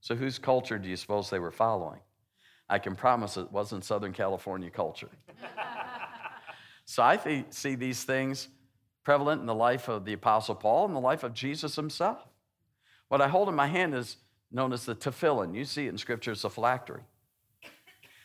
So, 0.00 0.14
whose 0.14 0.38
culture 0.38 0.78
do 0.78 0.88
you 0.88 0.96
suppose 0.96 1.28
they 1.28 1.38
were 1.40 1.50
following? 1.50 2.00
I 2.68 2.78
can 2.78 2.94
promise 2.94 3.36
it 3.36 3.50
wasn't 3.50 3.84
Southern 3.84 4.12
California 4.12 4.70
culture. 4.70 5.10
so, 6.86 7.02
I 7.02 7.16
th- 7.16 7.46
see 7.50 7.74
these 7.74 8.04
things 8.04 8.48
prevalent 9.04 9.40
in 9.40 9.46
the 9.46 9.54
life 9.54 9.88
of 9.88 10.04
the 10.04 10.12
Apostle 10.12 10.54
Paul 10.54 10.86
and 10.86 10.94
the 10.94 11.00
life 11.00 11.22
of 11.22 11.34
Jesus 11.34 11.76
himself. 11.76 12.26
What 13.08 13.20
I 13.20 13.28
hold 13.28 13.48
in 13.48 13.54
my 13.54 13.66
hand 13.66 13.94
is 13.94 14.16
known 14.50 14.72
as 14.72 14.84
the 14.84 14.94
tefillin. 14.94 15.54
You 15.54 15.64
see 15.64 15.86
it 15.86 15.90
in 15.90 15.98
Scripture 15.98 16.32
as 16.32 16.44
a 16.44 16.50
phylactery. 16.50 17.02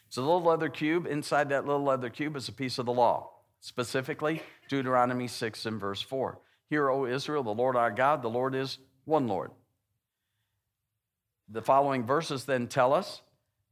It's 0.07 0.17
a 0.17 0.21
little 0.21 0.41
leather 0.41 0.69
cube. 0.69 1.05
Inside 1.05 1.49
that 1.49 1.65
little 1.65 1.83
leather 1.83 2.09
cube 2.09 2.35
is 2.35 2.47
a 2.47 2.53
piece 2.53 2.79
of 2.79 2.85
the 2.85 2.93
law. 2.93 3.31
Specifically, 3.61 4.41
Deuteronomy 4.69 5.27
6 5.27 5.65
and 5.65 5.79
verse 5.79 6.01
4. 6.01 6.39
Hear, 6.69 6.89
O 6.89 7.05
Israel, 7.05 7.43
the 7.43 7.53
Lord 7.53 7.75
our 7.75 7.91
God, 7.91 8.21
the 8.21 8.29
Lord 8.29 8.55
is 8.55 8.77
one 9.05 9.27
Lord. 9.27 9.51
The 11.49 11.61
following 11.61 12.05
verses 12.05 12.45
then 12.45 12.67
tell 12.67 12.93
us 12.93 13.21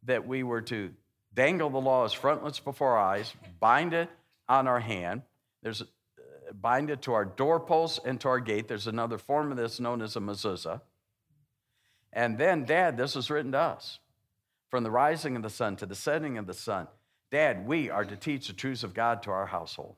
that 0.04 0.28
we 0.28 0.44
were 0.44 0.62
to 0.64 0.92
dangle 1.34 1.70
the 1.70 1.78
law 1.78 2.06
as 2.06 2.14
frontlets 2.14 2.60
before 2.60 2.98
our 2.98 3.14
eyes, 3.14 3.34
bind 3.60 3.94
it 3.94 4.10
on 4.50 4.68
our 4.68 4.80
hand. 4.80 5.24
There's 5.62 5.82
uh, 5.82 5.86
bind 6.54 6.90
it 6.90 7.02
to 7.04 7.14
our 7.14 7.26
doorposts 7.26 8.00
and 8.04 8.20
to 8.22 8.30
our 8.30 8.40
gate. 8.40 8.68
There's 8.68 8.88
another 8.88 9.18
form 9.18 9.52
of 9.52 9.58
this 9.58 9.80
known 9.80 10.02
as 10.02 10.16
a 10.16 10.20
mezuzah. 10.20 10.82
And 12.14 12.38
then, 12.38 12.66
Dad, 12.66 12.98
this 12.98 13.16
was 13.16 13.30
written 13.30 13.52
to 13.52 13.60
us. 13.60 14.00
From 14.70 14.84
the 14.84 14.92
rising 14.92 15.36
of 15.36 15.44
the 15.44 15.50
sun 15.50 15.76
to 15.78 15.86
the 15.86 15.96
setting 15.96 16.38
of 16.38 16.48
the 16.48 16.54
sun, 16.54 16.88
Dad, 17.32 17.68
we 17.68 17.90
are 17.90 18.06
to 18.06 18.16
teach 18.16 18.48
the 18.48 18.54
truths 18.54 18.84
of 18.84 18.94
God 18.94 19.24
to 19.24 19.32
our 19.32 19.46
household. 19.46 19.96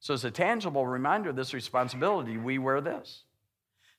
So, 0.00 0.14
as 0.14 0.24
a 0.24 0.30
tangible 0.30 0.86
reminder 0.86 1.30
of 1.30 1.36
this 1.36 1.54
responsibility, 1.54 2.36
we 2.36 2.58
wear 2.58 2.80
this. 2.80 3.24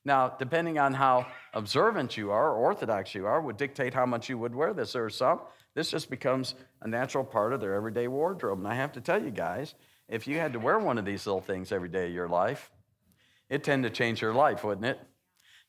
Now, 0.04 0.28
depending 0.28 0.78
on 0.78 0.92
how 0.92 1.26
observant 1.54 2.16
you 2.16 2.30
are, 2.30 2.50
or 2.50 2.56
orthodox 2.56 3.14
you 3.14 3.26
are, 3.26 3.40
would 3.40 3.56
dictate 3.56 3.94
how 3.94 4.04
much 4.04 4.28
you 4.28 4.36
would 4.36 4.54
wear 4.54 4.74
this. 4.74 4.92
There 4.92 5.04
are 5.04 5.10
some, 5.10 5.40
this 5.74 5.90
just 5.90 6.08
becomes 6.08 6.54
a 6.82 6.88
natural 6.88 7.24
part 7.24 7.52
of 7.52 7.60
their 7.60 7.74
everyday 7.74 8.08
wardrobe. 8.08 8.58
And 8.58 8.68
I 8.68 8.74
have 8.74 8.92
to 8.92 9.00
tell 9.00 9.22
you 9.22 9.30
guys, 9.30 9.74
if 10.08 10.26
you 10.26 10.38
had 10.38 10.52
to 10.52 10.60
wear 10.60 10.78
one 10.78 10.98
of 10.98 11.04
these 11.04 11.26
little 11.26 11.40
things 11.40 11.72
every 11.72 11.88
day 11.88 12.06
of 12.06 12.12
your 12.12 12.28
life, 12.28 12.70
it'd 13.48 13.64
tend 13.64 13.82
to 13.84 13.90
change 13.90 14.22
your 14.22 14.34
life, 14.34 14.62
wouldn't 14.62 14.86
it? 14.86 15.00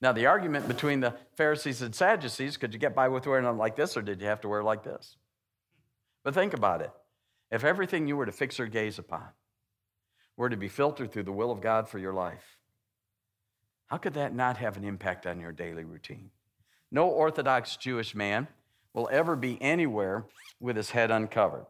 Now, 0.02 0.12
the 0.12 0.26
argument 0.26 0.68
between 0.68 1.00
the 1.00 1.16
Pharisees 1.38 1.82
and 1.82 1.96
Sadducees 1.96 2.58
could 2.58 2.74
you 2.74 2.80
get 2.80 2.94
by 2.96 3.08
with 3.08 3.26
wearing 3.26 3.46
them 3.46 3.58
like 3.58 3.76
this, 3.76 3.96
or 3.96 4.02
did 4.02 4.22
you 4.22 4.28
have 4.28 4.42
to 4.42 4.50
wear 4.50 4.62
like 4.62 4.84
this? 4.84 5.16
But 6.24 6.34
think 6.34 6.54
about 6.54 6.82
it. 6.82 6.92
If 7.50 7.64
everything 7.64 8.08
you 8.08 8.18
were 8.18 8.26
to 8.26 8.32
fix 8.32 8.58
your 8.58 8.68
gaze 8.68 9.00
upon 9.00 9.28
were 10.36 10.50
to 10.50 10.58
be 10.58 10.68
filtered 10.68 11.12
through 11.12 11.24
the 11.24 11.32
will 11.32 11.52
of 11.52 11.62
God 11.62 11.88
for 11.88 11.98
your 11.98 12.14
life, 12.14 12.58
how 13.88 13.98
could 13.98 14.16
that 14.16 14.36
not 14.36 14.58
have 14.58 14.78
an 14.78 14.84
impact 14.84 15.26
on 15.26 15.40
your 15.40 15.52
daily 15.52 15.86
routine? 15.86 16.32
No 16.92 17.08
Orthodox 17.08 17.78
Jewish 17.78 18.14
man 18.14 18.48
will 18.96 19.10
ever 19.12 19.36
be 19.36 19.62
anywhere 19.62 20.26
with 20.60 20.78
his 20.78 20.90
head 20.90 21.12
uncovered. 21.12 21.66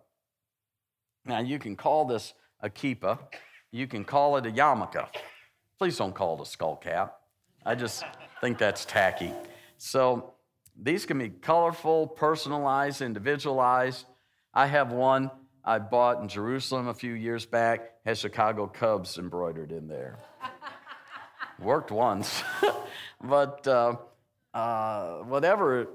Now, 1.25 1.39
you 1.39 1.57
can 1.57 1.75
call 1.75 2.05
this 2.05 2.33
a 2.61 2.69
kippah, 2.69 3.17
you 3.71 3.88
can 3.88 4.05
call 4.05 4.38
it 4.38 4.45
a 4.45 4.51
yarmulke. 4.51 5.05
Please 5.77 5.97
don't 5.97 6.15
call 6.15 6.35
it 6.35 6.41
a 6.41 6.45
skull 6.45 6.77
cap. 6.77 7.17
I 7.65 7.75
just 7.75 8.03
think 8.39 8.57
that's 8.59 8.85
tacky. 8.85 9.33
So, 9.77 10.35
these 10.77 11.05
can 11.05 11.17
be 11.17 11.29
colorful, 11.29 12.07
personalized, 12.07 13.01
individualized. 13.01 14.05
I 14.53 14.67
have 14.67 14.91
one 14.91 15.31
I 15.63 15.79
bought 15.79 16.21
in 16.21 16.27
Jerusalem 16.27 16.89
a 16.89 16.93
few 16.93 17.13
years 17.13 17.45
back, 17.45 17.91
has 18.05 18.19
Chicago 18.19 18.67
Cubs 18.67 19.17
embroidered 19.17 19.71
in 19.71 19.88
there. 19.88 20.19
Worked 21.59 21.91
once. 21.91 22.43
but 23.23 23.65
uh, 23.67 23.95
uh, 24.53 25.19
whatever, 25.19 25.88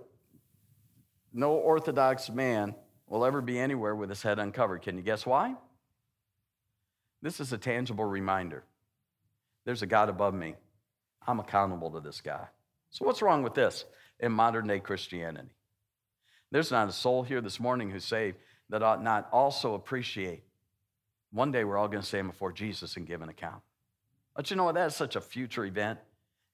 no 1.33 1.53
Orthodox 1.53 2.31
man 2.31 2.75
will 3.07 3.25
ever 3.25 3.41
be 3.41 3.59
anywhere 3.59 3.95
with 3.95 4.09
his 4.09 4.23
head 4.23 4.39
uncovered. 4.39 4.83
Can 4.83 4.97
you 4.97 5.03
guess 5.03 5.27
why? 5.27 5.55
This 7.23 7.41
is 7.41 7.53
a 7.53 7.59
tangible 7.59 8.05
reminder. 8.05 8.65
There's 9.65 9.83
a 9.83 9.87
God 9.87 10.09
above 10.09 10.35
me. 10.35 10.55
I'm 11.27 11.41
accountable 11.41 11.91
to 11.91 12.01
this 12.01 12.21
guy. 12.21 12.47
So, 12.91 13.05
what's 13.05 13.23
wrong 13.23 13.43
with 13.43 13.55
this 13.55 13.85
in 14.19 14.33
modern 14.33 14.67
day 14.67 14.81
Christianity? 14.81 15.51
There's 16.51 16.71
not 16.71 16.89
a 16.89 16.93
soul 16.93 17.23
here 17.23 17.41
this 17.41 17.61
morning 17.61 17.91
who's 17.91 18.05
saved 18.05 18.39
that 18.71 18.83
ought 18.83 19.03
not 19.03 19.29
also 19.33 19.75
appreciate 19.75 20.43
one 21.33 21.53
day 21.53 21.65
we're 21.65 21.79
all 21.79 21.89
going 21.89 22.01
to 22.01 22.07
stand 22.07 22.29
before 22.29 22.53
Jesus 22.53 22.97
and 22.97 23.07
give 23.07 23.23
an 23.23 23.29
account. 23.29 23.63
But 24.35 24.51
you 24.51 24.57
know 24.57 24.65
what? 24.65 24.75
That 24.75 24.89
is 24.89 24.97
such 24.97 25.17
a 25.17 25.21
future 25.21 25.65
event. 25.65 25.99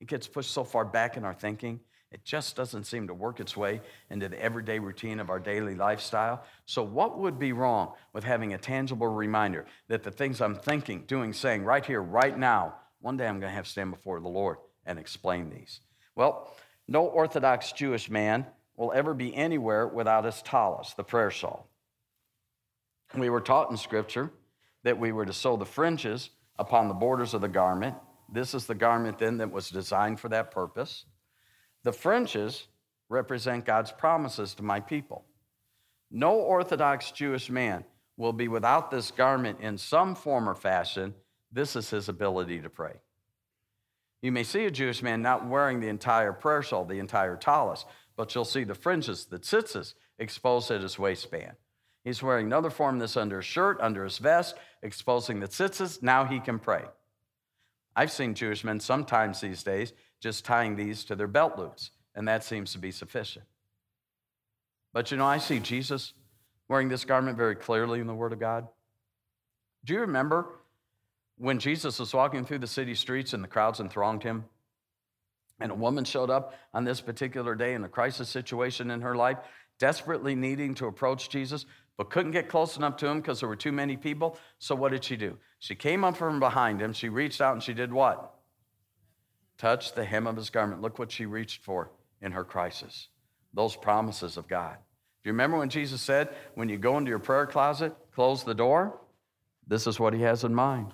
It 0.00 0.08
gets 0.08 0.28
pushed 0.28 0.50
so 0.50 0.64
far 0.64 0.84
back 0.84 1.16
in 1.16 1.24
our 1.24 1.32
thinking. 1.34 1.80
It 2.16 2.24
just 2.24 2.56
doesn't 2.56 2.84
seem 2.84 3.08
to 3.08 3.14
work 3.14 3.40
its 3.40 3.58
way 3.58 3.82
into 4.08 4.30
the 4.30 4.42
everyday 4.42 4.78
routine 4.78 5.20
of 5.20 5.28
our 5.28 5.38
daily 5.38 5.74
lifestyle. 5.74 6.44
So, 6.64 6.82
what 6.82 7.18
would 7.18 7.38
be 7.38 7.52
wrong 7.52 7.92
with 8.14 8.24
having 8.24 8.54
a 8.54 8.58
tangible 8.58 9.06
reminder 9.06 9.66
that 9.88 10.02
the 10.02 10.10
things 10.10 10.40
I'm 10.40 10.54
thinking, 10.54 11.04
doing, 11.06 11.34
saying 11.34 11.64
right 11.64 11.84
here, 11.84 12.00
right 12.00 12.36
now, 12.38 12.76
one 13.02 13.18
day 13.18 13.26
I'm 13.26 13.38
going 13.38 13.50
to 13.50 13.54
have 13.54 13.66
to 13.66 13.70
stand 13.70 13.90
before 13.90 14.20
the 14.20 14.28
Lord 14.28 14.56
and 14.86 14.98
explain 14.98 15.50
these? 15.50 15.80
Well, 16.14 16.56
no 16.88 17.04
Orthodox 17.04 17.72
Jewish 17.72 18.08
man 18.08 18.46
will 18.78 18.94
ever 18.94 19.12
be 19.12 19.36
anywhere 19.36 19.86
without 19.86 20.24
his 20.24 20.40
tallis, 20.40 20.94
the 20.94 21.04
prayer 21.04 21.30
shawl. 21.30 21.68
We 23.14 23.28
were 23.28 23.42
taught 23.42 23.70
in 23.70 23.76
Scripture 23.76 24.30
that 24.84 24.98
we 24.98 25.12
were 25.12 25.26
to 25.26 25.34
sew 25.34 25.58
the 25.58 25.66
fringes 25.66 26.30
upon 26.58 26.88
the 26.88 26.94
borders 26.94 27.34
of 27.34 27.42
the 27.42 27.48
garment. 27.48 27.94
This 28.32 28.54
is 28.54 28.64
the 28.64 28.74
garment 28.74 29.18
then 29.18 29.36
that 29.36 29.52
was 29.52 29.68
designed 29.68 30.18
for 30.18 30.30
that 30.30 30.50
purpose. 30.50 31.04
The 31.86 31.92
fringes 31.92 32.66
represent 33.08 33.64
God's 33.64 33.92
promises 33.92 34.54
to 34.54 34.64
my 34.64 34.80
people. 34.80 35.24
No 36.10 36.32
Orthodox 36.32 37.12
Jewish 37.12 37.48
man 37.48 37.84
will 38.16 38.32
be 38.32 38.48
without 38.48 38.90
this 38.90 39.12
garment 39.12 39.60
in 39.60 39.78
some 39.78 40.16
form 40.16 40.48
or 40.48 40.56
fashion. 40.56 41.14
This 41.52 41.76
is 41.76 41.88
his 41.88 42.08
ability 42.08 42.60
to 42.62 42.68
pray. 42.68 42.94
You 44.20 44.32
may 44.32 44.42
see 44.42 44.64
a 44.64 44.70
Jewish 44.72 45.00
man 45.00 45.22
not 45.22 45.46
wearing 45.46 45.78
the 45.78 45.86
entire 45.86 46.32
prayer 46.32 46.60
shawl, 46.60 46.84
the 46.84 46.98
entire 46.98 47.36
tallis, 47.36 47.84
but 48.16 48.34
you'll 48.34 48.44
see 48.44 48.64
the 48.64 48.74
fringes, 48.74 49.26
the 49.26 49.38
tzitzis, 49.38 49.94
exposed 50.18 50.72
at 50.72 50.82
his 50.82 50.98
waistband. 50.98 51.52
He's 52.02 52.20
wearing 52.20 52.46
another 52.46 52.70
form 52.70 52.98
this 52.98 53.16
under 53.16 53.36
his 53.36 53.46
shirt, 53.46 53.78
under 53.80 54.02
his 54.02 54.18
vest, 54.18 54.56
exposing 54.82 55.38
the 55.38 55.46
tzitzis. 55.46 56.02
Now 56.02 56.24
he 56.24 56.40
can 56.40 56.58
pray. 56.58 56.82
I've 57.94 58.10
seen 58.10 58.34
Jewish 58.34 58.64
men 58.64 58.80
sometimes 58.80 59.40
these 59.40 59.62
days 59.62 59.92
just 60.20 60.44
tying 60.44 60.76
these 60.76 61.04
to 61.04 61.16
their 61.16 61.26
belt 61.26 61.58
loops, 61.58 61.90
and 62.14 62.26
that 62.28 62.44
seems 62.44 62.72
to 62.72 62.78
be 62.78 62.90
sufficient. 62.90 63.44
But 64.92 65.10
you 65.10 65.16
know, 65.16 65.26
I 65.26 65.38
see 65.38 65.58
Jesus 65.58 66.14
wearing 66.68 66.88
this 66.88 67.04
garment 67.04 67.36
very 67.36 67.54
clearly 67.54 68.00
in 68.00 68.06
the 68.06 68.14
Word 68.14 68.32
of 68.32 68.40
God. 68.40 68.66
Do 69.84 69.94
you 69.94 70.00
remember 70.00 70.46
when 71.38 71.58
Jesus 71.58 71.98
was 72.00 72.14
walking 72.14 72.44
through 72.44 72.58
the 72.58 72.66
city 72.66 72.94
streets 72.94 73.32
and 73.32 73.44
the 73.44 73.48
crowds 73.48 73.78
enthronged 73.78 74.22
him? 74.22 74.44
And 75.60 75.70
a 75.70 75.74
woman 75.74 76.04
showed 76.04 76.28
up 76.28 76.54
on 76.74 76.84
this 76.84 77.00
particular 77.00 77.54
day 77.54 77.74
in 77.74 77.84
a 77.84 77.88
crisis 77.88 78.28
situation 78.28 78.90
in 78.90 79.00
her 79.00 79.14
life, 79.14 79.38
desperately 79.78 80.34
needing 80.34 80.74
to 80.74 80.86
approach 80.86 81.30
Jesus, 81.30 81.66
but 81.96 82.10
couldn't 82.10 82.32
get 82.32 82.48
close 82.48 82.76
enough 82.76 82.96
to 82.98 83.06
him 83.06 83.20
because 83.20 83.40
there 83.40 83.48
were 83.48 83.56
too 83.56 83.72
many 83.72 83.96
people. 83.96 84.38
So 84.58 84.74
what 84.74 84.92
did 84.92 85.04
she 85.04 85.16
do? 85.16 85.38
She 85.58 85.74
came 85.74 86.04
up 86.04 86.16
from 86.16 86.40
behind 86.40 86.80
him. 86.80 86.92
She 86.92 87.08
reached 87.08 87.40
out 87.40 87.54
and 87.54 87.62
she 87.62 87.72
did 87.72 87.92
what? 87.92 88.35
Touched 89.58 89.94
the 89.94 90.04
hem 90.04 90.26
of 90.26 90.36
his 90.36 90.50
garment. 90.50 90.82
Look 90.82 90.98
what 90.98 91.10
she 91.10 91.26
reached 91.26 91.62
for 91.62 91.90
in 92.20 92.32
her 92.32 92.44
crisis. 92.44 93.08
Those 93.54 93.76
promises 93.76 94.36
of 94.36 94.48
God. 94.48 94.76
Do 94.76 95.28
you 95.28 95.32
remember 95.32 95.58
when 95.58 95.70
Jesus 95.70 96.02
said, 96.02 96.28
when 96.54 96.68
you 96.68 96.76
go 96.76 96.98
into 96.98 97.08
your 97.08 97.18
prayer 97.18 97.46
closet, 97.46 97.94
close 98.14 98.44
the 98.44 98.54
door? 98.54 98.98
This 99.66 99.86
is 99.86 99.98
what 99.98 100.14
he 100.14 100.22
has 100.22 100.44
in 100.44 100.54
mind. 100.54 100.92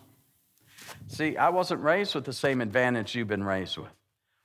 See, 1.08 1.36
I 1.36 1.50
wasn't 1.50 1.82
raised 1.82 2.14
with 2.14 2.24
the 2.24 2.32
same 2.32 2.60
advantage 2.60 3.14
you've 3.14 3.28
been 3.28 3.44
raised 3.44 3.76
with. 3.76 3.90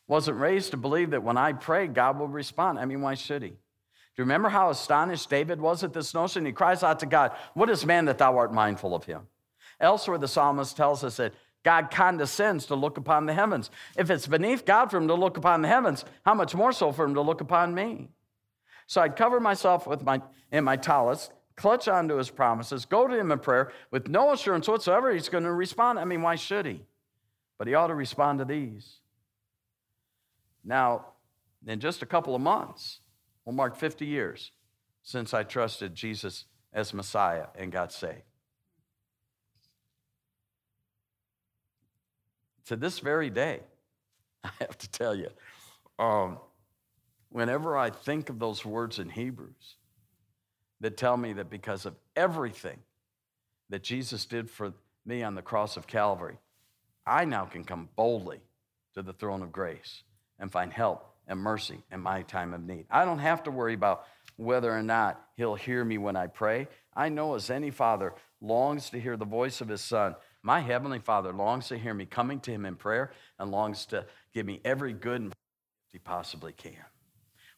Wasn't 0.07 0.37
raised 0.37 0.71
to 0.71 0.77
believe 0.77 1.11
that 1.11 1.23
when 1.23 1.37
I 1.37 1.53
pray, 1.53 1.87
God 1.87 2.19
will 2.19 2.27
respond. 2.27 2.79
I 2.79 2.85
mean, 2.85 3.01
why 3.01 3.13
should 3.13 3.43
he? 3.43 3.49
Do 3.49 4.23
you 4.23 4.23
remember 4.23 4.49
how 4.49 4.69
astonished 4.69 5.29
David 5.29 5.61
was 5.61 5.83
at 5.83 5.93
this 5.93 6.13
notion? 6.13 6.45
He 6.45 6.51
cries 6.51 6.81
out 6.81 6.99
to 6.99 7.05
God, 7.05 7.33
What 7.53 7.69
is 7.69 7.85
man 7.85 8.05
that 8.05 8.17
thou 8.17 8.37
art 8.37 8.53
mindful 8.53 8.95
of 8.95 9.03
him? 9.03 9.27
Elsewhere, 9.79 10.17
the 10.17 10.27
psalmist 10.27 10.75
tells 10.75 11.03
us 11.03 11.17
that 11.17 11.33
God 11.67 11.91
condescends 11.91 12.65
to 12.67 12.75
look 12.75 12.97
upon 12.97 13.25
the 13.25 13.33
heavens. 13.33 13.69
If 13.97 14.09
it's 14.09 14.25
beneath 14.25 14.63
God 14.63 14.89
for 14.89 14.95
him 14.95 15.09
to 15.09 15.13
look 15.13 15.35
upon 15.35 15.61
the 15.61 15.67
heavens, 15.67 16.05
how 16.25 16.33
much 16.33 16.55
more 16.55 16.71
so 16.71 16.93
for 16.93 17.03
him 17.03 17.15
to 17.15 17.21
look 17.21 17.41
upon 17.41 17.75
me? 17.75 18.07
So 18.85 19.01
I'd 19.01 19.17
cover 19.17 19.41
myself 19.41 19.85
with 19.85 20.01
my 20.01 20.21
in 20.49 20.63
my 20.63 20.77
tallis, 20.77 21.29
clutch 21.57 21.89
onto 21.89 22.15
his 22.15 22.29
promises, 22.29 22.85
go 22.85 23.05
to 23.05 23.19
him 23.19 23.33
in 23.33 23.39
prayer 23.39 23.73
with 23.91 24.07
no 24.07 24.31
assurance 24.31 24.69
whatsoever 24.69 25.11
he's 25.11 25.27
going 25.27 25.43
to 25.43 25.51
respond. 25.51 25.99
I 25.99 26.05
mean, 26.05 26.21
why 26.21 26.35
should 26.35 26.65
he? 26.65 26.85
But 27.57 27.67
he 27.67 27.73
ought 27.73 27.87
to 27.87 27.95
respond 27.95 28.39
to 28.39 28.45
these. 28.45 29.01
Now, 30.63 31.07
in 31.67 31.81
just 31.81 32.01
a 32.01 32.05
couple 32.05 32.33
of 32.33 32.39
months, 32.39 33.01
we'll 33.43 33.53
mark 33.53 33.75
50 33.75 34.05
years 34.05 34.51
since 35.03 35.33
I 35.33 35.43
trusted 35.43 35.95
Jesus 35.95 36.45
as 36.71 36.93
Messiah 36.93 37.47
and 37.55 37.73
got 37.73 37.91
saved. 37.91 38.26
To 42.67 42.75
this 42.75 42.99
very 42.99 43.29
day, 43.29 43.61
I 44.43 44.51
have 44.59 44.77
to 44.77 44.89
tell 44.89 45.15
you, 45.15 45.29
um, 45.99 46.37
whenever 47.29 47.77
I 47.77 47.89
think 47.89 48.29
of 48.29 48.39
those 48.39 48.63
words 48.65 48.99
in 48.99 49.09
Hebrews 49.09 49.75
that 50.81 50.97
tell 50.97 51.17
me 51.17 51.33
that 51.33 51.49
because 51.49 51.85
of 51.85 51.95
everything 52.15 52.77
that 53.69 53.83
Jesus 53.83 54.25
did 54.25 54.49
for 54.49 54.73
me 55.05 55.23
on 55.23 55.35
the 55.35 55.41
cross 55.41 55.77
of 55.77 55.87
Calvary, 55.87 56.37
I 57.05 57.25
now 57.25 57.45
can 57.45 57.63
come 57.63 57.89
boldly 57.95 58.41
to 58.93 59.01
the 59.01 59.13
throne 59.13 59.41
of 59.41 59.51
grace 59.51 60.03
and 60.39 60.51
find 60.51 60.71
help 60.71 61.05
and 61.27 61.39
mercy 61.39 61.83
in 61.91 62.01
my 62.01 62.21
time 62.23 62.53
of 62.53 62.63
need. 62.63 62.85
I 62.89 63.05
don't 63.05 63.19
have 63.19 63.43
to 63.43 63.51
worry 63.51 63.73
about 63.73 64.05
whether 64.35 64.71
or 64.71 64.83
not 64.83 65.21
he'll 65.35 65.55
hear 65.55 65.83
me 65.83 65.97
when 65.97 66.15
I 66.15 66.27
pray. 66.27 66.67
I 66.95 67.09
know 67.09 67.35
as 67.35 67.49
any 67.49 67.71
father 67.71 68.13
longs 68.41 68.89
to 68.91 68.99
hear 68.99 69.17
the 69.17 69.25
voice 69.25 69.61
of 69.61 69.67
his 69.67 69.81
son, 69.81 70.15
my 70.43 70.59
heavenly 70.59 70.99
father 70.99 71.33
longs 71.33 71.67
to 71.67 71.77
hear 71.77 71.93
me 71.93 72.05
coming 72.05 72.39
to 72.41 72.51
him 72.51 72.65
in 72.65 72.75
prayer 72.75 73.11
and 73.39 73.51
longs 73.51 73.85
to 73.87 74.05
give 74.33 74.45
me 74.45 74.61
every 74.63 74.93
good 74.93 75.21
and 75.21 75.33
he 75.91 75.99
possibly 75.99 76.53
can. 76.53 76.85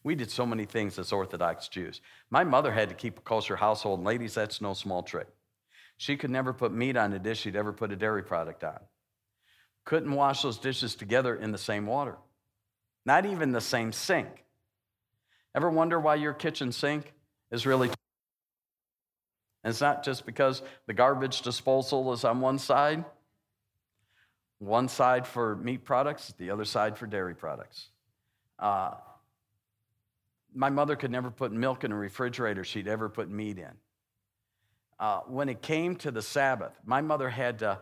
We 0.02 0.14
did 0.14 0.30
so 0.30 0.46
many 0.46 0.64
things 0.64 0.98
as 0.98 1.12
Orthodox 1.12 1.68
Jews. 1.68 2.00
My 2.30 2.42
mother 2.42 2.72
had 2.72 2.88
to 2.88 2.94
keep 2.94 3.18
a 3.18 3.22
kosher 3.22 3.56
household, 3.56 3.98
and 3.98 4.06
ladies, 4.06 4.34
that's 4.34 4.60
no 4.60 4.72
small 4.72 5.02
trick. 5.02 5.28
She 5.98 6.16
could 6.16 6.30
never 6.30 6.54
put 6.54 6.72
meat 6.72 6.96
on 6.96 7.12
a 7.12 7.18
dish 7.18 7.40
she'd 7.40 7.56
ever 7.56 7.72
put 7.72 7.92
a 7.92 7.96
dairy 7.96 8.22
product 8.22 8.64
on. 8.64 8.78
Couldn't 9.84 10.12
wash 10.12 10.42
those 10.42 10.56
dishes 10.56 10.94
together 10.94 11.34
in 11.36 11.52
the 11.52 11.58
same 11.58 11.86
water, 11.86 12.16
not 13.04 13.26
even 13.26 13.52
the 13.52 13.60
same 13.60 13.92
sink. 13.92 14.44
Ever 15.54 15.68
wonder 15.68 16.00
why 16.00 16.14
your 16.14 16.32
kitchen 16.32 16.72
sink 16.72 17.12
is 17.50 17.66
really? 17.66 17.90
And 19.62 19.70
it's 19.70 19.80
not 19.80 20.02
just 20.02 20.24
because 20.24 20.62
the 20.86 20.94
garbage 20.94 21.42
disposal 21.42 22.12
is 22.12 22.24
on 22.24 22.40
one 22.40 22.58
side, 22.58 23.04
one 24.58 24.88
side 24.88 25.26
for 25.26 25.56
meat 25.56 25.84
products, 25.84 26.32
the 26.38 26.50
other 26.50 26.64
side 26.64 26.96
for 26.96 27.06
dairy 27.06 27.34
products. 27.34 27.88
Uh, 28.58 28.92
my 30.54 30.70
mother 30.70 30.96
could 30.96 31.10
never 31.10 31.30
put 31.30 31.52
milk 31.52 31.84
in 31.84 31.92
a 31.92 31.96
refrigerator 31.96 32.64
she'd 32.64 32.88
ever 32.88 33.08
put 33.08 33.30
meat 33.30 33.58
in. 33.58 33.72
Uh, 34.98 35.20
when 35.28 35.48
it 35.48 35.62
came 35.62 35.96
to 35.96 36.10
the 36.10 36.22
Sabbath, 36.22 36.72
my 36.84 37.00
mother 37.00 37.30
had 37.30 37.58
to 37.60 37.78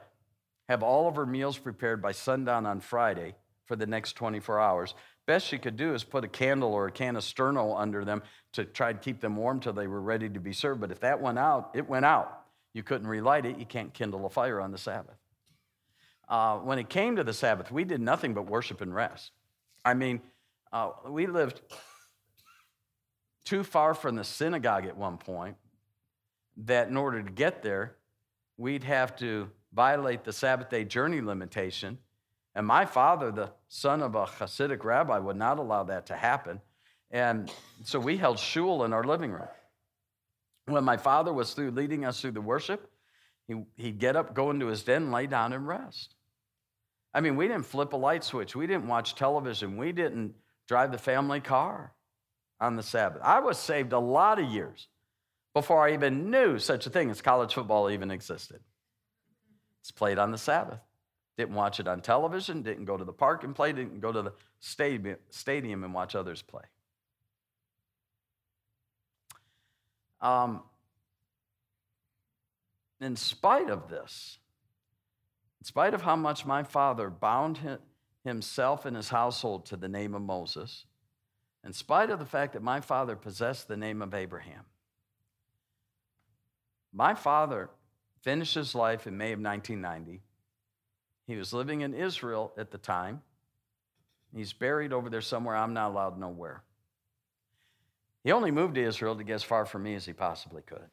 have 0.69 0.83
all 0.83 1.09
of 1.09 1.17
her 1.17 1.27
meals 1.27 1.59
prepared 1.59 2.03
by 2.03 2.13
sundown 2.13 2.67
on 2.67 2.81
Friday 2.81 3.35
for 3.65 3.75
the 3.75 3.87
next 3.87 4.13
24 4.15 4.61
hours. 4.61 4.95
Best 5.29 5.47
she 5.47 5.59
could 5.59 5.77
do 5.77 5.93
is 5.93 6.05
put 6.05 6.25
a 6.25 6.29
candle 6.29 6.73
or 6.73 6.87
a 6.87 6.91
can 6.91 7.15
of 7.15 7.23
sterno 7.23 7.79
under 7.79 8.03
them 8.03 8.23
to 8.55 8.65
try 8.65 8.95
to 8.95 8.99
keep 8.99 9.21
them 9.21 9.37
warm 9.37 9.61
till 9.61 9.75
they 9.75 9.87
were 9.87 10.01
ready 10.01 10.27
to 10.27 10.41
be 10.41 10.55
served. 10.55 10.81
But 10.81 10.91
if 10.91 11.01
that 11.01 11.21
went 11.21 11.39
out, 11.39 11.73
it 11.75 11.87
went 11.87 12.07
out. 12.07 12.47
You 12.73 12.83
couldn't 12.83 13.07
relight 13.07 13.45
it. 13.45 13.59
You 13.59 13.67
can't 13.67 13.93
kindle 13.93 14.25
a 14.25 14.31
fire 14.31 14.59
on 14.59 14.73
the 14.73 14.79
Sabbath. 14.79 15.19
Uh, 16.31 16.57
when 16.61 16.79
it 16.79 16.89
came 16.89 17.17
to 17.17 17.25
the 17.25 17.35
Sabbath, 17.35 17.71
we 17.71 17.85
did 17.85 18.01
nothing 18.01 18.33
but 18.33 18.47
worship 18.47 18.81
and 18.81 18.95
rest. 18.95 19.33
I 19.85 19.93
mean, 19.93 20.23
uh, 20.73 20.93
we 21.07 21.27
lived 21.27 21.61
too 23.45 23.65
far 23.65 23.93
from 23.93 24.17
the 24.17 24.25
synagogue 24.25 24.87
at 24.87 24.97
one 24.97 25.19
point 25.19 25.57
that 26.57 26.89
in 26.89 26.97
order 26.97 27.23
to 27.23 27.31
get 27.31 27.63
there, 27.63 27.97
we'd 28.57 28.85
have 28.85 29.15
to 29.17 29.51
violate 29.75 30.25
the 30.25 30.33
Sabbath 30.33 30.71
day 30.71 30.85
journey 30.85 31.21
limitation. 31.21 31.99
And 32.55 32.67
my 32.67 32.85
father, 32.85 33.31
the 33.31 33.51
son 33.69 34.03
of 34.03 34.15
a 34.15 34.25
Hasidic 34.25 34.85
rabbi, 34.85 35.19
would 35.19 35.37
not 35.37 35.59
allow 35.59 35.85
that 35.85 36.07
to 36.07 36.17
happen. 36.17 36.61
And 37.11 37.51
so 37.85 37.99
we 37.99 38.17
held 38.17 38.39
shul 38.39 38.85
in 38.85 38.93
our 38.93 39.05
living 39.05 39.31
room. 39.31 39.49
When 40.67 40.85
my 40.85 40.97
father 40.97 41.33
was 41.33 41.55
through 41.55 41.71
leading 41.71 42.05
us 42.05 42.21
through 42.21 42.33
the 42.33 42.41
worship, 42.41 42.91
he, 43.47 43.63
he'd 43.77 43.99
get 43.99 44.17
up, 44.17 44.35
go 44.35 44.51
into 44.51 44.67
his 44.67 44.83
den, 44.83 45.11
lay 45.11 45.27
down, 45.27 45.53
and 45.53 45.67
rest. 45.67 46.15
I 47.15 47.21
mean, 47.21 47.37
we 47.37 47.49
didn't 47.49 47.65
flip 47.65 47.95
a 47.95 47.97
light 47.97 48.23
switch. 48.23 48.55
We 48.55 48.67
didn't 48.67 48.87
watch 48.87 49.15
television. 49.15 49.77
We 49.79 49.93
didn't 49.93 50.35
drive 50.67 50.93
the 50.93 50.99
family 50.99 51.41
car 51.41 51.95
on 52.61 52.77
the 52.77 52.83
Sabbath. 52.83 53.23
I 53.23 53.41
was 53.41 53.59
saved 53.59 53.93
a 53.93 53.99
lot 53.99 54.39
of 54.39 54.51
years 54.51 54.89
before 55.55 55.87
I 55.87 55.95
even 55.95 56.31
knew 56.31 56.59
such 56.59 56.87
a 56.87 56.91
thing 56.91 57.11
as 57.11 57.23
college 57.23 57.55
football 57.55 57.91
even 57.91 58.11
existed. 58.11 58.61
It's 59.81 59.91
played 59.91 60.19
on 60.19 60.31
the 60.31 60.39
Sabbath. 60.39 60.81
Didn't 61.39 61.55
watch 61.55 61.79
it 61.79 61.87
on 61.87 62.01
television, 62.01 62.63
didn't 62.63 62.85
go 62.85 62.97
to 62.97 63.05
the 63.05 63.13
park 63.13 63.45
and 63.45 63.55
play, 63.55 63.73
didn't 63.73 64.01
go 64.01 64.11
to 64.11 64.23
the 64.23 64.33
stadium 65.31 65.85
and 65.85 65.95
watch 65.95 66.17
others 66.17 66.43
play. 66.43 66.65
Um, 70.21 70.63
in 73.01 73.15
spite 73.15 73.71
of 73.71 73.89
this, 73.89 74.39
in 75.61 75.65
spite 75.65 75.95
of 75.95 76.03
how 76.03 76.17
much 76.17 76.45
my 76.45 76.65
father 76.65 77.09
bound 77.09 77.79
himself 78.25 78.85
and 78.85 78.97
his 78.97 79.11
household 79.11 79.65
to 79.67 79.77
the 79.77 79.89
name 79.89 80.17
of 80.17 80.23
Moses, 80.23 80.87
in 81.65 81.73
spite 81.73 82.11
of 82.11 82.19
the 82.19 82.27
fact 82.27 82.55
that 82.55 82.65
my 82.65 82.81
father 82.81 83.15
possessed 83.15 83.69
the 83.69 83.77
name 83.77 84.03
of 84.03 84.13
Abraham. 84.13 84.65
My 86.93 87.15
father 87.15 87.71
finished 88.23 88.57
his 88.57 88.75
life 88.75 89.07
in 89.07 89.17
May 89.17 89.31
of 89.31 89.41
1990. 89.41 90.21
He 91.29 91.37
was 91.37 91.53
living 91.53 91.83
in 91.83 91.93
Israel 91.93 92.53
at 92.57 92.71
the 92.71 92.79
time. 92.79 93.21
He's 94.35 94.55
buried 94.55 94.95
over 94.95 95.11
there 95.11 95.21
somewhere. 95.21 95.55
I'm 95.55 95.75
not 95.75 95.91
allowed 95.91 96.11
to 96.15 96.21
know 96.21 96.31
where. 96.31 96.63
He 98.25 98.33
only 98.33 98.51
moved 98.51 98.77
to 98.77 98.83
Israel 98.83 99.15
to 99.15 99.23
get 99.23 99.35
as 99.35 99.43
far 99.43 99.67
from 99.67 99.83
me 99.83 99.95
as 99.95 100.07
he 100.07 100.15
possibly 100.15 100.63
could. 100.63 100.89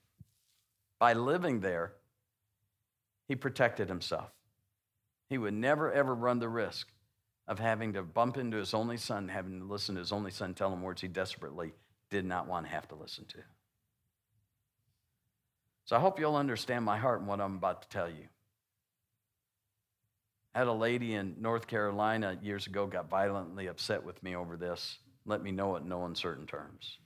By 1.00 1.14
living 1.14 1.62
there, 1.62 1.94
he 3.30 3.36
protected 3.36 3.88
himself. 3.88 4.30
He 5.30 5.38
would 5.38 5.54
never, 5.54 5.92
ever 5.92 6.14
run 6.14 6.40
the 6.40 6.50
risk 6.50 6.90
of 7.48 7.58
having 7.58 7.94
to 7.94 8.04
bump 8.04 8.36
into 8.36 8.58
his 8.58 8.74
only 8.74 8.98
son, 8.98 9.30
having 9.30 9.60
to 9.60 9.66
listen 9.66 9.96
to 9.96 10.00
his 10.00 10.12
only 10.12 10.32
son 10.32 10.54
tell 10.54 10.72
him 10.72 10.82
words 10.82 11.02
he 11.02 11.08
desperately 11.08 11.72
did 12.10 12.26
not 12.26 12.48
want 12.48 12.66
to 12.66 12.72
have 12.74 12.90
to 12.90 12.96
listen 12.96 13.24
to. 13.26 13.38
So 15.86 15.96
I 15.96 16.00
hope 16.00 16.20
you'll 16.20 16.36
understand 16.36 16.84
my 16.84 16.98
heart 16.98 17.20
and 17.20 17.28
what 17.28 17.40
I'm 17.40 17.56
about 17.56 17.84
to 17.84 17.90
tell 17.90 18.10
you. 18.10 18.28
Had 20.56 20.68
a 20.68 20.74
lady 20.74 21.16
in 21.16 21.36
North 21.38 21.68
Carolina 21.68 22.40
years 22.42 22.66
ago 22.66 22.88
got 22.88 23.10
violently 23.10 23.68
upset 23.68 24.06
with 24.06 24.24
me 24.24 24.38
over 24.38 24.56
this. 24.56 25.00
Let 25.26 25.44
me 25.44 25.52
know 25.52 25.76
it 25.76 25.84
in 25.84 25.90
no 25.90 26.06
uncertain 26.06 26.48
terms. 26.48 26.98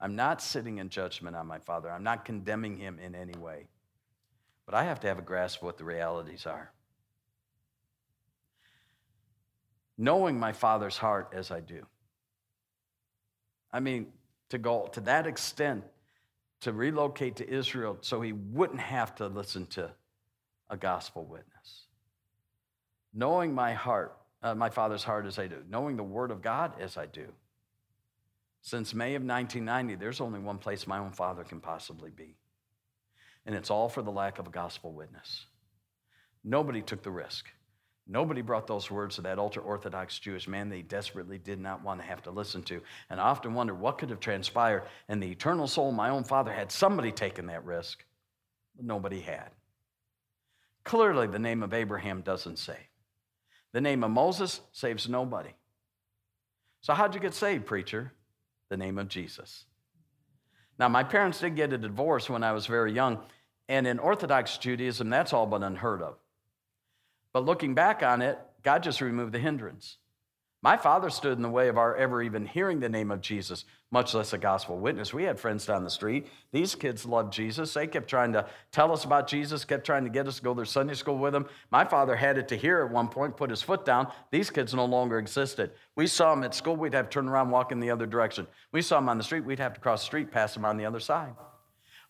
I'm 0.00 0.16
not 0.16 0.42
sitting 0.42 0.78
in 0.78 0.88
judgment 0.88 1.36
on 1.36 1.46
my 1.46 1.60
father. 1.60 1.88
I'm 1.88 2.02
not 2.02 2.24
condemning 2.24 2.76
him 2.76 2.98
in 2.98 3.14
any 3.14 3.38
way. 3.38 3.68
But 4.66 4.74
I 4.74 4.82
have 4.82 4.98
to 5.00 5.06
have 5.06 5.20
a 5.20 5.22
grasp 5.22 5.58
of 5.58 5.66
what 5.66 5.78
the 5.78 5.84
realities 5.84 6.46
are. 6.46 6.72
Knowing 9.96 10.36
my 10.36 10.50
father's 10.52 10.96
heart 10.96 11.32
as 11.32 11.52
I 11.52 11.60
do. 11.60 11.86
I 13.72 13.78
mean, 13.78 14.08
to 14.48 14.58
go 14.58 14.88
to 14.94 15.00
that 15.02 15.28
extent, 15.28 15.84
to 16.62 16.72
relocate 16.72 17.36
to 17.36 17.48
Israel 17.48 17.98
so 18.00 18.20
he 18.20 18.32
wouldn't 18.32 18.80
have 18.80 19.14
to 19.14 19.28
listen 19.28 19.66
to 19.66 19.92
a 20.68 20.76
gospel 20.76 21.24
witness. 21.24 21.83
Knowing 23.14 23.54
my 23.54 23.72
heart, 23.72 24.16
uh, 24.42 24.54
my 24.54 24.68
father's 24.68 25.04
heart 25.04 25.24
as 25.24 25.38
I 25.38 25.46
do, 25.46 25.62
knowing 25.70 25.96
the 25.96 26.02
word 26.02 26.30
of 26.30 26.42
God 26.42 26.72
as 26.80 26.96
I 26.96 27.06
do. 27.06 27.26
Since 28.62 28.94
May 28.94 29.14
of 29.14 29.22
1990, 29.22 29.94
there's 29.96 30.20
only 30.20 30.40
one 30.40 30.58
place 30.58 30.86
my 30.86 30.98
own 30.98 31.12
father 31.12 31.44
can 31.44 31.60
possibly 31.60 32.10
be. 32.10 32.36
And 33.46 33.54
it's 33.54 33.70
all 33.70 33.88
for 33.88 34.02
the 34.02 34.10
lack 34.10 34.38
of 34.38 34.46
a 34.46 34.50
gospel 34.50 34.92
witness. 34.92 35.44
Nobody 36.42 36.82
took 36.82 37.02
the 37.02 37.10
risk. 37.10 37.46
Nobody 38.06 38.42
brought 38.42 38.66
those 38.66 38.90
words 38.90 39.16
to 39.16 39.22
that 39.22 39.38
ultra 39.38 39.62
Orthodox 39.62 40.18
Jewish 40.18 40.46
man 40.46 40.68
they 40.68 40.82
desperately 40.82 41.38
did 41.38 41.58
not 41.58 41.82
want 41.82 42.00
to 42.00 42.06
have 42.06 42.22
to 42.24 42.30
listen 42.30 42.62
to. 42.64 42.80
And 43.08 43.20
I 43.20 43.24
often 43.24 43.54
wonder 43.54 43.74
what 43.74 43.98
could 43.98 44.10
have 44.10 44.20
transpired 44.20 44.84
in 45.08 45.20
the 45.20 45.30
eternal 45.30 45.66
soul 45.66 45.88
of 45.88 45.94
my 45.94 46.10
own 46.10 46.24
father 46.24 46.52
had 46.52 46.70
somebody 46.70 47.12
taken 47.12 47.46
that 47.46 47.64
risk, 47.64 48.04
but 48.76 48.84
nobody 48.84 49.20
had. 49.20 49.50
Clearly, 50.84 51.26
the 51.26 51.38
name 51.38 51.62
of 51.62 51.72
Abraham 51.72 52.20
doesn't 52.20 52.58
save. 52.58 52.76
The 53.74 53.80
name 53.80 54.04
of 54.04 54.12
Moses 54.12 54.60
saves 54.70 55.08
nobody. 55.08 55.50
So, 56.80 56.94
how'd 56.94 57.14
you 57.14 57.20
get 57.20 57.34
saved, 57.34 57.66
preacher? 57.66 58.12
The 58.70 58.76
name 58.76 58.98
of 58.98 59.08
Jesus. 59.08 59.64
Now, 60.78 60.88
my 60.88 61.02
parents 61.02 61.40
did 61.40 61.56
get 61.56 61.72
a 61.72 61.78
divorce 61.78 62.30
when 62.30 62.44
I 62.44 62.52
was 62.52 62.66
very 62.66 62.92
young, 62.92 63.18
and 63.68 63.84
in 63.86 63.98
Orthodox 63.98 64.58
Judaism, 64.58 65.10
that's 65.10 65.32
all 65.32 65.46
but 65.46 65.64
unheard 65.64 66.02
of. 66.02 66.14
But 67.32 67.44
looking 67.44 67.74
back 67.74 68.04
on 68.04 68.22
it, 68.22 68.38
God 68.62 68.84
just 68.84 69.00
removed 69.00 69.32
the 69.32 69.40
hindrance. 69.40 69.98
My 70.64 70.78
father 70.78 71.10
stood 71.10 71.36
in 71.36 71.42
the 71.42 71.50
way 71.50 71.68
of 71.68 71.76
our 71.76 71.94
ever 71.94 72.22
even 72.22 72.46
hearing 72.46 72.80
the 72.80 72.88
name 72.88 73.10
of 73.10 73.20
Jesus, 73.20 73.66
much 73.90 74.14
less 74.14 74.32
a 74.32 74.38
gospel 74.38 74.78
witness. 74.78 75.12
We 75.12 75.24
had 75.24 75.38
friends 75.38 75.66
down 75.66 75.84
the 75.84 75.90
street. 75.90 76.26
These 76.52 76.74
kids 76.74 77.04
loved 77.04 77.34
Jesus. 77.34 77.74
They 77.74 77.86
kept 77.86 78.08
trying 78.08 78.32
to 78.32 78.46
tell 78.72 78.90
us 78.90 79.04
about 79.04 79.28
Jesus, 79.28 79.66
kept 79.66 79.84
trying 79.84 80.04
to 80.04 80.10
get 80.10 80.26
us 80.26 80.36
to 80.36 80.42
go 80.42 80.54
to 80.54 80.56
their 80.56 80.64
Sunday 80.64 80.94
school 80.94 81.18
with 81.18 81.34
them. 81.34 81.44
My 81.70 81.84
father 81.84 82.16
had 82.16 82.38
it 82.38 82.48
to 82.48 82.56
hear 82.56 82.82
at 82.82 82.90
one 82.90 83.08
point, 83.08 83.36
put 83.36 83.50
his 83.50 83.60
foot 83.60 83.84
down. 83.84 84.10
These 84.30 84.48
kids 84.48 84.72
no 84.72 84.86
longer 84.86 85.18
existed. 85.18 85.72
We 85.96 86.06
saw 86.06 86.34
them 86.34 86.44
at 86.44 86.54
school, 86.54 86.76
we'd 86.76 86.94
have 86.94 87.10
to 87.10 87.12
turn 87.12 87.28
around, 87.28 87.50
walk 87.50 87.70
in 87.70 87.78
the 87.78 87.90
other 87.90 88.06
direction. 88.06 88.46
We 88.72 88.80
saw 88.80 88.96
them 88.96 89.10
on 89.10 89.18
the 89.18 89.24
street, 89.24 89.44
we'd 89.44 89.58
have 89.58 89.74
to 89.74 89.80
cross 89.80 90.00
the 90.00 90.06
street, 90.06 90.32
pass 90.32 90.54
them 90.54 90.64
on 90.64 90.78
the 90.78 90.86
other 90.86 90.98
side. 90.98 91.34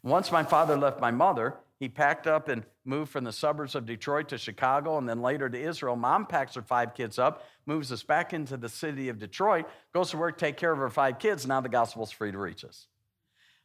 Once 0.04 0.30
my 0.30 0.44
father 0.44 0.76
left 0.76 1.00
my 1.00 1.10
mother, 1.10 1.56
he 1.80 1.88
packed 1.88 2.26
up 2.26 2.48
and 2.48 2.62
moved 2.84 3.10
from 3.10 3.24
the 3.24 3.32
suburbs 3.32 3.74
of 3.74 3.84
Detroit 3.84 4.28
to 4.28 4.38
Chicago 4.38 4.96
and 4.96 5.08
then 5.08 5.20
later 5.20 5.48
to 5.48 5.60
Israel. 5.60 5.96
Mom 5.96 6.24
packs 6.24 6.54
her 6.54 6.62
five 6.62 6.94
kids 6.94 7.18
up, 7.18 7.42
moves 7.66 7.90
us 7.92 8.02
back 8.02 8.32
into 8.32 8.56
the 8.56 8.68
city 8.68 9.08
of 9.08 9.18
Detroit, 9.18 9.66
goes 9.92 10.10
to 10.10 10.16
work, 10.16 10.38
take 10.38 10.56
care 10.56 10.72
of 10.72 10.78
her 10.78 10.90
five 10.90 11.18
kids. 11.18 11.46
Now 11.46 11.60
the 11.60 11.68
gospel's 11.68 12.10
free 12.10 12.32
to 12.32 12.38
reach 12.38 12.64
us. 12.64 12.86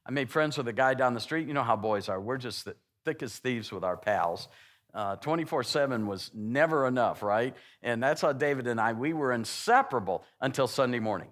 I 0.06 0.12
made 0.12 0.30
friends 0.30 0.58
with 0.58 0.68
a 0.68 0.74
guy 0.74 0.94
down 0.94 1.14
the 1.14 1.20
street. 1.20 1.48
You 1.48 1.54
know 1.54 1.64
how 1.64 1.76
boys 1.76 2.10
are. 2.10 2.20
We're 2.20 2.38
just 2.38 2.66
the 2.66 2.76
thick 3.06 3.22
as 3.22 3.38
thieves 3.38 3.72
with 3.72 3.84
our 3.84 3.98
pals. 3.98 4.48
Uh, 4.94 5.16
24 5.18 5.64
7 5.64 6.08
was 6.08 6.32
never 6.34 6.88
enough, 6.88 7.22
right? 7.22 7.56
And 7.84 8.02
that's 8.02 8.22
how 8.22 8.34
David 8.34 8.66
and 8.66 8.82
I, 8.82 8.94
we 8.94 9.14
were 9.14 9.32
inseparable 9.32 10.24
until 10.42 10.68
Sunday 10.68 11.00
morning. 11.00 11.30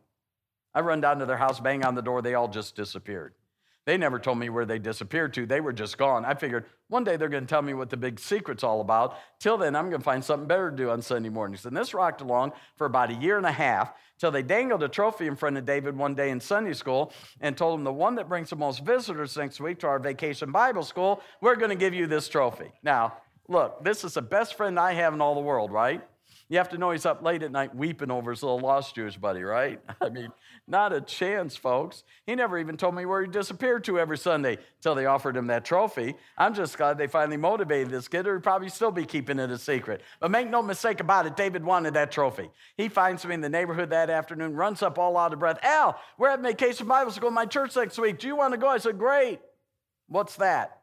I 0.76 0.82
run 0.82 1.02
down 1.02 1.20
to 1.20 1.26
their 1.26 1.38
house, 1.38 1.60
bang 1.60 1.84
on 1.84 1.96
the 1.96 2.04
door, 2.04 2.22
they 2.22 2.36
all 2.36 2.48
just 2.48 2.76
disappeared. 2.76 3.34
They 3.88 3.96
never 3.98 4.20
told 4.20 4.38
me 4.38 4.50
where 4.50 4.66
they 4.66 4.80
disappeared 4.80 5.34
to. 5.36 5.46
They 5.46 5.62
were 5.62 5.72
just 5.72 5.98
gone. 5.98 6.26
I 6.26 6.34
figured 6.34 6.66
one 6.90 7.06
day 7.06 7.16
they're 7.16 7.30
going 7.30 7.46
to 7.46 7.50
tell 7.50 7.62
me 7.62 7.74
what 7.74 7.90
the 7.90 7.96
big 7.96 8.20
secret's 8.20 8.62
all 8.62 8.82
about. 8.82 9.18
Till 9.40 9.58
then, 9.58 9.78
I'm 9.78 9.90
going 9.90 10.02
to 10.02 10.04
find 10.04 10.22
something 10.22 10.46
better 10.46 10.70
to 10.70 10.76
do 10.76 10.90
on 10.90 11.02
Sunday 11.02 11.30
mornings. 11.30 11.66
And 11.66 11.76
this 11.76 11.94
rocked 11.94 12.20
along 12.20 12.52
for 12.76 12.84
about 12.84 13.12
a 13.12 13.14
year 13.14 13.38
and 13.38 13.46
a 13.46 13.52
half 13.52 13.94
till 14.20 14.30
they 14.30 14.44
dangled 14.44 14.84
a 14.84 14.90
trophy 14.90 15.26
in 15.26 15.38
front 15.38 15.56
of 15.56 15.66
David 15.66 15.96
one 15.96 16.16
day 16.16 16.32
in 16.32 16.42
Sunday 16.42 16.74
school 16.74 17.14
and 17.40 17.56
told 17.56 17.80
him 17.80 17.86
the 17.86 17.94
one 17.94 18.16
that 18.16 18.28
brings 18.28 18.50
the 18.50 18.58
most 18.58 18.84
visitors 18.84 19.38
next 19.38 19.62
week 19.62 19.80
to 19.80 19.88
our 19.88 20.00
vacation 20.00 20.52
Bible 20.52 20.84
school, 20.84 21.22
we're 21.40 21.56
going 21.56 21.70
to 21.70 21.76
give 21.78 21.94
you 21.94 22.08
this 22.08 22.28
trophy. 22.28 22.74
Now, 22.84 23.14
look, 23.48 23.86
this 23.86 24.04
is 24.04 24.16
the 24.16 24.22
best 24.22 24.56
friend 24.56 24.78
I 24.78 24.92
have 24.96 25.14
in 25.14 25.22
all 25.22 25.34
the 25.34 25.40
world, 25.40 25.72
right? 25.72 26.02
You 26.50 26.58
have 26.60 26.70
to 26.70 26.78
know 26.78 26.92
he's 26.92 27.06
up 27.06 27.22
late 27.22 27.44
at 27.44 27.52
night 27.52 27.76
weeping 27.76 28.10
over 28.10 28.32
his 28.32 28.42
little 28.42 28.60
lost 28.60 28.96
Jewish 28.96 29.18
buddy, 29.18 29.44
right? 29.44 29.82
I 30.02 30.08
mean, 30.08 30.32
not 30.66 30.94
a 30.94 31.02
chance, 31.02 31.58
folks. 31.58 32.04
He 32.26 32.36
never 32.36 32.58
even 32.58 32.78
told 32.78 32.96
me 32.96 33.06
where 33.06 33.22
he 33.22 33.28
disappeared 33.28 33.84
to 33.86 34.00
every 34.00 34.18
Sunday 34.18 34.58
till 34.80 34.96
they 34.96 35.06
offered 35.06 35.36
him 35.36 35.48
that 35.48 35.66
trophy. 35.66 36.16
I'm 36.38 36.54
just 36.54 36.78
glad 36.78 36.98
they 36.98 37.08
finally 37.08 37.36
motivated 37.36 37.90
this 37.90 38.08
kid, 38.08 38.28
or 38.28 38.36
he'd 38.36 38.44
probably 38.44 38.70
still 38.70 38.92
be 38.92 39.06
keeping 39.06 39.40
it 39.40 39.52
a 39.52 39.58
secret. 39.58 40.02
But 40.22 40.32
make 40.32 40.50
no 40.50 40.64
mistake 40.64 41.02
about 41.02 41.26
it, 41.26 41.36
David 41.36 41.66
wanted 41.66 41.96
that 41.96 42.12
trophy. 42.12 42.50
He 42.78 42.88
finds 42.88 43.26
me 43.26 43.34
in 43.34 43.42
the 43.42 43.50
neighborhood 43.50 43.90
that 43.90 44.10
afternoon, 44.10 44.54
runs 44.56 44.82
up 44.82 44.98
all 44.98 45.18
out 45.18 45.34
of 45.34 45.40
breath. 45.40 45.60
Al, 45.64 46.00
we're 46.18 46.30
at 46.30 46.42
Vacation 46.42 46.88
Bible 46.88 47.12
School 47.12 47.28
in 47.28 47.34
my 47.34 47.46
church 47.46 47.76
next 47.76 47.98
week. 48.00 48.20
Do 48.20 48.28
you 48.28 48.38
want 48.38 48.54
to 48.54 48.58
go? 48.58 48.68
I 48.68 48.78
said, 48.78 48.98
Great. 48.98 49.42
What's 50.08 50.38
that? 50.38 50.77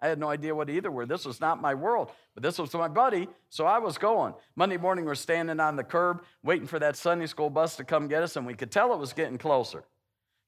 I 0.00 0.08
had 0.08 0.18
no 0.18 0.28
idea 0.28 0.54
what 0.54 0.68
either 0.68 0.90
were. 0.90 1.06
This 1.06 1.24
was 1.24 1.40
not 1.40 1.60
my 1.60 1.74
world, 1.74 2.10
but 2.34 2.42
this 2.42 2.58
was 2.58 2.72
my 2.74 2.88
buddy, 2.88 3.28
so 3.48 3.64
I 3.64 3.78
was 3.78 3.96
going. 3.96 4.34
Monday 4.54 4.76
morning, 4.76 5.06
we're 5.06 5.14
standing 5.14 5.58
on 5.58 5.76
the 5.76 5.84
curb 5.84 6.22
waiting 6.42 6.66
for 6.66 6.78
that 6.78 6.96
Sunday 6.96 7.26
school 7.26 7.48
bus 7.48 7.76
to 7.76 7.84
come 7.84 8.06
get 8.06 8.22
us, 8.22 8.36
and 8.36 8.46
we 8.46 8.54
could 8.54 8.70
tell 8.70 8.92
it 8.92 8.98
was 8.98 9.14
getting 9.14 9.38
closer 9.38 9.84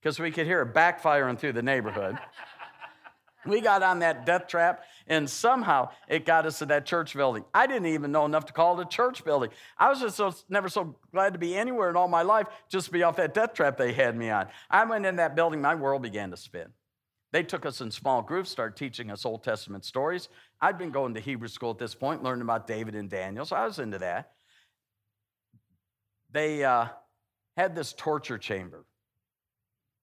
because 0.00 0.18
we 0.18 0.30
could 0.30 0.46
hear 0.46 0.60
it 0.62 0.74
backfiring 0.74 1.38
through 1.38 1.54
the 1.54 1.62
neighborhood. 1.62 2.18
we 3.46 3.62
got 3.62 3.82
on 3.82 4.00
that 4.00 4.26
death 4.26 4.48
trap, 4.48 4.84
and 5.06 5.28
somehow 5.28 5.88
it 6.08 6.26
got 6.26 6.44
us 6.44 6.58
to 6.58 6.66
that 6.66 6.84
church 6.84 7.14
building. 7.14 7.44
I 7.54 7.66
didn't 7.66 7.86
even 7.86 8.12
know 8.12 8.26
enough 8.26 8.44
to 8.46 8.52
call 8.52 8.78
it 8.78 8.86
a 8.86 8.88
church 8.88 9.24
building. 9.24 9.50
I 9.78 9.88
was 9.88 10.00
just 10.00 10.16
so, 10.16 10.34
never 10.50 10.68
so 10.68 10.96
glad 11.10 11.32
to 11.32 11.38
be 11.38 11.56
anywhere 11.56 11.88
in 11.88 11.96
all 11.96 12.08
my 12.08 12.22
life, 12.22 12.48
just 12.68 12.86
to 12.86 12.92
be 12.92 13.02
off 13.02 13.16
that 13.16 13.32
death 13.32 13.54
trap 13.54 13.78
they 13.78 13.92
had 13.92 14.14
me 14.14 14.28
on. 14.28 14.48
I 14.70 14.84
went 14.84 15.06
in 15.06 15.16
that 15.16 15.34
building, 15.34 15.62
my 15.62 15.74
world 15.74 16.02
began 16.02 16.30
to 16.30 16.36
spin. 16.36 16.66
They 17.32 17.42
took 17.42 17.66
us 17.66 17.80
in 17.80 17.90
small 17.90 18.22
groups, 18.22 18.50
started 18.50 18.76
teaching 18.76 19.10
us 19.10 19.26
Old 19.26 19.42
Testament 19.42 19.84
stories. 19.84 20.28
I'd 20.60 20.78
been 20.78 20.90
going 20.90 21.14
to 21.14 21.20
Hebrew 21.20 21.48
school 21.48 21.70
at 21.70 21.78
this 21.78 21.94
point, 21.94 22.22
learning 22.22 22.42
about 22.42 22.66
David 22.66 22.94
and 22.94 23.10
Daniel, 23.10 23.44
so 23.44 23.56
I 23.56 23.66
was 23.66 23.78
into 23.78 23.98
that. 23.98 24.32
They 26.30 26.64
uh, 26.64 26.86
had 27.56 27.74
this 27.74 27.92
torture 27.92 28.38
chamber. 28.38 28.86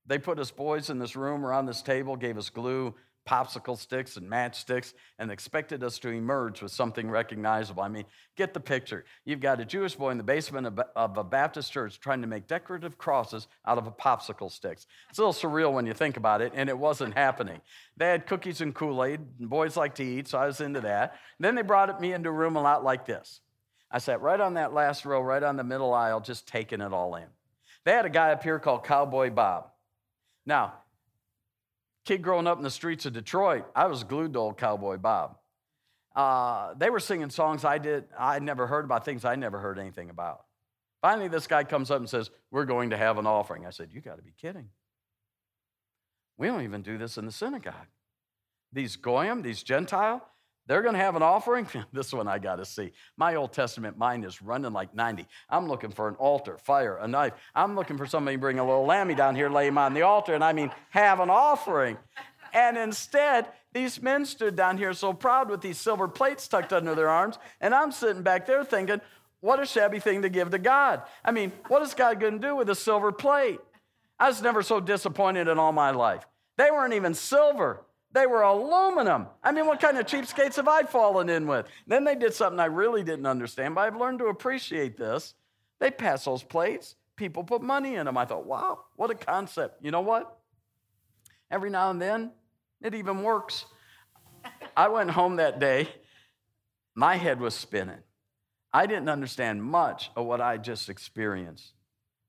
They 0.06 0.20
put 0.20 0.40
us 0.40 0.52
boys 0.52 0.90
in 0.90 1.00
this 1.00 1.16
room 1.16 1.44
around 1.44 1.66
this 1.66 1.82
table, 1.82 2.16
gave 2.16 2.38
us 2.38 2.50
glue, 2.50 2.94
popsicle 3.28 3.78
sticks 3.78 4.18
and 4.18 4.30
matchsticks 4.30 4.94
and 5.18 5.32
expected 5.32 5.84
us 5.84 5.98
to 6.00 6.10
emerge 6.10 6.62
with 6.62 6.72
something 6.72 7.10
recognizable. 7.10 7.82
I 7.82 7.88
mean, 7.88 8.06
get 8.36 8.54
the 8.54 8.60
picture. 8.60 9.06
You've 9.26 9.40
got 9.40 9.60
a 9.60 9.66
Jewish 9.66 9.96
boy 9.96 10.12
in 10.12 10.18
the 10.18 10.24
basement 10.24 10.68
of, 10.96 11.18
a 11.18 11.24
Baptist 11.24 11.72
church 11.72 12.00
trying 12.00 12.22
to 12.22 12.28
make 12.28 12.48
decorative 12.48 12.98
crosses 12.98 13.48
out 13.66 13.78
of 13.78 13.88
a 13.88 13.92
popsicle 13.92 14.52
sticks. 14.52 14.86
It's 15.10 15.18
a 15.18 15.26
little 15.26 15.34
surreal 15.34 15.74
when 15.74 15.86
you 15.86 15.94
think 15.94 16.18
about 16.18 16.42
it, 16.42 16.52
and 16.56 16.70
it 16.70 16.78
wasn't 16.78 17.14
happening. 17.18 17.62
They 17.98 18.08
had 18.08 18.28
cookies 18.28 18.62
and 18.62 18.76
Kool 18.76 19.04
Aid, 19.04 19.22
and 19.40 19.50
boys 19.50 19.76
like 19.76 19.96
to 19.96 20.04
eat, 20.04 20.28
so 20.28 20.38
I 20.38 20.46
was 20.46 20.62
into 20.62 20.82
that. 20.82 21.16
then 21.40 21.56
they 21.56 21.62
brought 21.62 22.00
me 22.00 22.14
into 22.14 22.30
a 22.30 22.34
room 22.34 22.56
a 22.56 22.62
lot 22.62 22.84
like 22.84 23.06
this. 23.06 23.42
I 23.90 24.00
sat 24.00 24.22
right 24.22 24.40
on 24.40 24.56
that 24.56 24.74
last 24.74 25.06
row, 25.06 25.22
right 25.22 25.42
on 25.42 25.56
the 25.56 25.64
middle 25.64 25.94
aisle, 25.94 26.20
just 26.20 26.48
taking 26.48 26.82
it 26.82 26.94
all 26.94 27.16
in. 27.16 27.28
They 27.86 27.92
had 27.92 28.06
a 28.06 28.10
guy 28.10 28.32
up 28.32 28.44
here 28.44 28.60
called 28.60 28.84
Cowboy 28.84 29.30
Bob. 29.30 29.70
Now, 30.46 30.74
kid 32.06 32.22
growing 32.22 32.48
up 32.48 32.58
in 32.58 32.64
the 32.64 32.70
streets 32.70 33.06
of 33.06 33.14
Detroit, 33.14 33.66
I 33.76 33.88
was 33.88 34.04
glued 34.04 34.34
to 34.34 34.40
old 34.40 34.58
Cowboy 34.58 34.98
Bob. 34.98 35.38
Uh, 36.16 36.74
they 36.78 36.90
were 36.90 37.00
singing 37.00 37.30
songs 37.30 37.66
I 37.66 37.78
did 37.78 38.06
I 38.18 38.40
never 38.40 38.68
heard 38.68 38.86
about 38.86 39.04
things 39.04 39.26
I 39.26 39.36
never 39.36 39.60
heard 39.60 39.78
anything 39.78 40.10
about. 40.10 40.46
Finally, 41.02 41.28
this 41.28 41.46
guy 41.46 41.64
comes 41.64 41.92
up 41.92 42.00
and 42.00 42.10
says, 42.10 42.32
"We're 42.52 42.66
going 42.66 42.92
to 42.92 42.98
have 42.98 43.18
an 43.18 43.28
offering." 43.28 43.66
I 43.66 43.72
said, 43.72 43.92
"You 43.92 44.00
got 44.00 44.16
to 44.16 44.24
be 44.24 44.34
kidding! 44.40 44.70
We 46.38 46.48
don't 46.48 46.62
even 46.62 46.82
do 46.82 46.98
this 46.98 47.18
in 47.18 47.26
the 47.26 47.32
synagogue. 47.32 47.88
These 48.72 48.96
goyim, 48.96 49.42
these 49.42 49.62
Gentile, 49.62 50.26
they're 50.68 50.82
going 50.82 50.94
to 50.96 51.00
have 51.00 51.16
an 51.16 51.22
offering. 51.22 51.68
this 51.94 52.12
one 52.12 52.28
I 52.28 52.40
got 52.40 52.58
to 52.58 52.66
see. 52.66 52.92
My 53.18 53.36
Old 53.36 53.54
Testament 53.54 53.98
mind 53.98 54.26
is 54.26 54.42
running 54.42 54.74
like 54.74 54.94
90. 54.96 55.26
I'm 55.50 55.68
looking 55.68 55.92
for 55.92 56.08
an 56.08 56.16
altar, 56.16 56.58
fire, 56.58 56.98
a 56.98 57.08
knife. 57.08 57.34
I'm 57.54 57.76
looking 57.76 57.98
for 57.98 58.06
somebody 58.06 58.38
to 58.38 58.42
bring 58.42 58.60
a 58.60 58.66
little 58.66 58.86
lammy 58.86 59.16
down 59.16 59.36
here, 59.36 59.50
lay 59.50 59.68
him 59.68 59.78
on 59.78 59.94
the 59.94 60.02
altar, 60.02 60.34
and 60.34 60.44
I 60.44 60.54
mean, 60.54 60.72
have 60.90 61.20
an 61.20 61.30
offering. 61.30 61.98
And 62.54 62.78
instead, 62.78 63.48
these 63.74 64.02
men 64.02 64.26
stood 64.26 64.56
down 64.56 64.78
here 64.78 64.94
so 64.94 65.12
proud 65.12 65.50
with 65.50 65.62
these 65.62 65.78
silver 65.78 66.08
plates 66.08 66.48
tucked 66.48 66.72
under 66.72 66.96
their 66.96 67.10
arms, 67.10 67.38
and 67.60 67.76
I'm 67.76 67.92
sitting 67.92 68.24
back 68.24 68.46
there 68.46 68.64
thinking, 68.64 69.02
what 69.42 69.62
a 69.62 69.66
shabby 69.66 70.00
thing 70.00 70.24
to 70.24 70.30
give 70.30 70.50
to 70.52 70.58
God. 70.58 71.04
I 71.24 71.32
mean, 71.32 71.52
what 71.68 71.82
is 71.84 71.94
God 71.94 72.20
going 72.20 72.40
to 72.40 72.48
do 72.48 72.56
with 72.56 72.70
a 72.70 72.76
silver 72.76 73.12
plate? 73.12 73.60
I 74.20 74.28
was 74.28 74.42
never 74.42 74.64
so 74.64 74.80
disappointed 74.80 75.48
in 75.48 75.60
all 75.60 75.72
my 75.72 75.92
life. 75.92 76.26
They 76.58 76.72
weren't 76.72 76.94
even 76.94 77.14
silver, 77.14 77.82
They 78.16 78.28
were 78.28 78.44
aluminum. 78.44 79.28
I 79.44 79.52
mean, 79.52 79.68
what 79.68 79.82
kind 79.82 79.98
of 79.98 80.06
cheapskates 80.06 80.56
have 80.56 80.70
I 80.70 80.84
fallen 80.84 81.28
in 81.28 81.48
with? 81.48 81.68
Then 81.86 82.06
they 82.06 82.16
did 82.16 82.34
something 82.34 82.62
I 82.62 82.66
really 82.68 83.04
didn't 83.04 83.26
understand, 83.26 83.76
but 83.76 83.82
I've 83.82 83.98
learned 83.98 84.20
to 84.20 84.28
appreciate 84.28 84.98
this. 84.98 85.34
They 85.82 85.92
pass 85.92 86.24
those 86.24 86.42
plates, 86.42 86.96
people 87.18 87.44
put 87.44 87.62
money 87.62 87.96
in 87.96 88.06
them. 88.06 88.18
I 88.18 88.24
thought, 88.24 88.46
wow, 88.46 88.86
what 88.96 89.12
a 89.12 89.16
concept. 89.16 89.84
You 89.84 89.92
know 89.92 90.00
what? 90.00 90.40
Every 91.52 91.70
now 91.70 91.90
and 91.92 92.02
then, 92.02 92.32
it 92.82 92.96
even 92.96 93.22
works. 93.22 93.66
I 94.78 94.88
went 94.88 95.12
home 95.12 95.36
that 95.36 95.60
day, 95.60 95.90
my 96.96 97.18
head 97.18 97.42
was 97.42 97.54
spinning. 97.54 98.00
I 98.72 98.86
didn't 98.86 99.10
understand 99.10 99.62
much 99.62 100.10
of 100.16 100.26
what 100.26 100.40
I 100.40 100.56
just 100.56 100.88
experienced. 100.88 101.74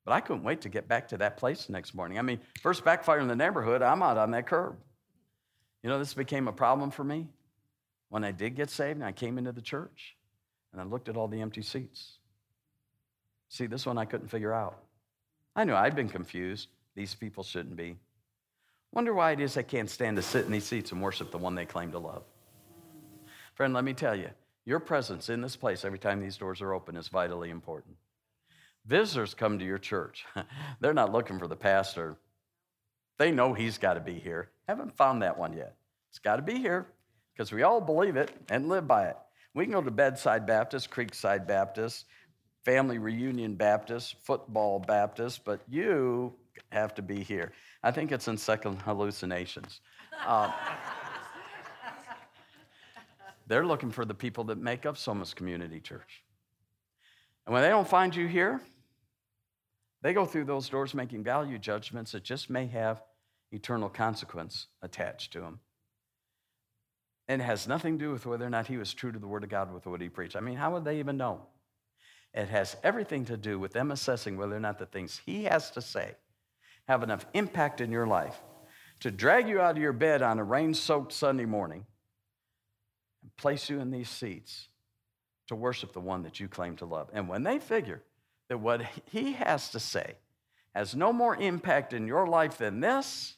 But 0.04 0.14
I 0.14 0.20
couldn't 0.20 0.42
wait 0.42 0.62
to 0.62 0.68
get 0.68 0.88
back 0.88 1.06
to 1.08 1.18
that 1.18 1.36
place 1.36 1.68
next 1.68 1.94
morning. 1.94 2.18
I 2.18 2.22
mean, 2.22 2.40
first 2.60 2.84
backfire 2.84 3.20
in 3.20 3.28
the 3.28 3.36
neighborhood, 3.36 3.82
I'm 3.82 4.02
out 4.02 4.18
on 4.18 4.32
that 4.32 4.48
curb. 4.48 4.78
You 5.86 5.92
know, 5.92 6.00
this 6.00 6.14
became 6.14 6.48
a 6.48 6.52
problem 6.52 6.90
for 6.90 7.04
me 7.04 7.28
when 8.08 8.24
I 8.24 8.32
did 8.32 8.56
get 8.56 8.70
saved 8.70 8.96
and 8.96 9.04
I 9.04 9.12
came 9.12 9.38
into 9.38 9.52
the 9.52 9.62
church 9.62 10.16
and 10.72 10.82
I 10.82 10.84
looked 10.84 11.08
at 11.08 11.16
all 11.16 11.28
the 11.28 11.40
empty 11.40 11.62
seats. 11.62 12.18
See, 13.50 13.66
this 13.66 13.86
one 13.86 13.96
I 13.96 14.04
couldn't 14.04 14.26
figure 14.26 14.52
out. 14.52 14.82
I 15.54 15.62
knew 15.62 15.74
I'd 15.74 15.94
been 15.94 16.08
confused. 16.08 16.70
These 16.96 17.14
people 17.14 17.44
shouldn't 17.44 17.76
be. 17.76 17.94
Wonder 18.94 19.14
why 19.14 19.30
it 19.30 19.38
is 19.38 19.54
they 19.54 19.62
can't 19.62 19.88
stand 19.88 20.16
to 20.16 20.22
sit 20.22 20.44
in 20.44 20.50
these 20.50 20.64
seats 20.64 20.90
and 20.90 21.00
worship 21.00 21.30
the 21.30 21.38
one 21.38 21.54
they 21.54 21.66
claim 21.66 21.92
to 21.92 22.00
love. 22.00 22.24
Friend, 23.54 23.72
let 23.72 23.84
me 23.84 23.94
tell 23.94 24.16
you, 24.16 24.30
your 24.64 24.80
presence 24.80 25.28
in 25.28 25.40
this 25.40 25.54
place 25.54 25.84
every 25.84 26.00
time 26.00 26.20
these 26.20 26.36
doors 26.36 26.60
are 26.62 26.74
open 26.74 26.96
is 26.96 27.06
vitally 27.06 27.50
important. 27.50 27.94
Visitors 28.86 29.34
come 29.34 29.60
to 29.60 29.64
your 29.64 29.78
church. 29.78 30.26
They're 30.80 30.92
not 30.92 31.12
looking 31.12 31.38
for 31.38 31.46
the 31.46 31.54
pastor. 31.54 32.16
They 33.18 33.30
know 33.30 33.52
he's 33.52 33.78
got 33.78 33.94
to 33.94 34.00
be 34.00 34.14
here. 34.14 34.50
Haven't 34.68 34.96
found 34.96 35.22
that 35.22 35.38
one 35.38 35.52
yet. 35.52 35.76
It's 36.10 36.18
got 36.18 36.36
to 36.36 36.42
be 36.42 36.58
here 36.58 36.86
because 37.32 37.52
we 37.52 37.62
all 37.62 37.80
believe 37.80 38.16
it 38.16 38.30
and 38.48 38.68
live 38.68 38.88
by 38.88 39.06
it. 39.06 39.16
We 39.54 39.64
can 39.64 39.72
go 39.72 39.82
to 39.82 39.90
Bedside 39.90 40.46
Baptist, 40.46 40.90
Creekside 40.90 41.46
Baptist, 41.46 42.06
Family 42.64 42.98
Reunion 42.98 43.54
Baptist, 43.54 44.16
Football 44.24 44.80
Baptist, 44.80 45.44
but 45.44 45.60
you 45.68 46.34
have 46.72 46.94
to 46.96 47.02
be 47.02 47.22
here. 47.22 47.52
I 47.82 47.90
think 47.90 48.10
it's 48.10 48.28
in 48.28 48.36
Second 48.36 48.82
Hallucinations. 48.82 49.80
Uh, 50.26 50.50
they're 53.46 53.64
looking 53.64 53.90
for 53.90 54.04
the 54.04 54.14
people 54.14 54.44
that 54.44 54.58
make 54.58 54.84
up 54.84 54.96
Somas 54.96 55.34
Community 55.34 55.80
Church. 55.80 56.24
And 57.46 57.52
when 57.52 57.62
they 57.62 57.68
don't 57.68 57.86
find 57.86 58.14
you 58.14 58.26
here, 58.26 58.60
they 60.02 60.12
go 60.12 60.26
through 60.26 60.44
those 60.44 60.68
doors 60.68 60.94
making 60.94 61.22
value 61.22 61.58
judgments 61.58 62.12
that 62.12 62.24
just 62.24 62.50
may 62.50 62.66
have 62.66 63.00
eternal 63.56 63.88
consequence 63.88 64.66
attached 64.82 65.32
to 65.32 65.42
him. 65.42 65.60
And 67.28 67.42
it 67.42 67.44
has 67.44 67.66
nothing 67.66 67.98
to 67.98 68.04
do 68.04 68.12
with 68.12 68.24
whether 68.24 68.46
or 68.46 68.50
not 68.50 68.68
he 68.68 68.76
was 68.76 68.94
true 68.94 69.10
to 69.10 69.18
the 69.18 69.26
Word 69.26 69.42
of 69.42 69.50
God 69.50 69.74
with 69.74 69.86
what 69.86 70.00
he 70.00 70.08
preached. 70.08 70.36
I 70.36 70.40
mean, 70.40 70.56
how 70.56 70.72
would 70.74 70.84
they 70.84 71.00
even 71.00 71.16
know? 71.16 71.40
It 72.32 72.48
has 72.48 72.76
everything 72.84 73.24
to 73.24 73.36
do 73.36 73.58
with 73.58 73.72
them 73.72 73.90
assessing 73.90 74.36
whether 74.36 74.54
or 74.54 74.60
not 74.60 74.78
the 74.78 74.86
things 74.86 75.20
he 75.26 75.44
has 75.44 75.70
to 75.72 75.80
say 75.80 76.14
have 76.86 77.02
enough 77.02 77.26
impact 77.34 77.80
in 77.80 77.90
your 77.90 78.06
life 78.06 78.36
to 79.00 79.10
drag 79.10 79.48
you 79.48 79.60
out 79.60 79.76
of 79.76 79.82
your 79.82 79.92
bed 79.92 80.22
on 80.22 80.38
a 80.38 80.44
rain 80.44 80.72
soaked 80.72 81.12
Sunday 81.12 81.44
morning 81.44 81.84
and 83.22 83.36
place 83.36 83.68
you 83.68 83.80
in 83.80 83.90
these 83.90 84.08
seats 84.08 84.68
to 85.48 85.56
worship 85.56 85.92
the 85.92 86.00
one 86.00 86.22
that 86.22 86.38
you 86.38 86.48
claim 86.48 86.76
to 86.76 86.84
love. 86.84 87.08
And 87.12 87.28
when 87.28 87.42
they 87.42 87.58
figure 87.58 88.02
that 88.48 88.58
what 88.58 88.82
he 89.10 89.32
has 89.32 89.70
to 89.70 89.80
say 89.80 90.14
has 90.74 90.94
no 90.94 91.12
more 91.12 91.36
impact 91.36 91.92
in 91.92 92.06
your 92.06 92.26
life 92.26 92.58
than 92.58 92.80
this, 92.80 93.35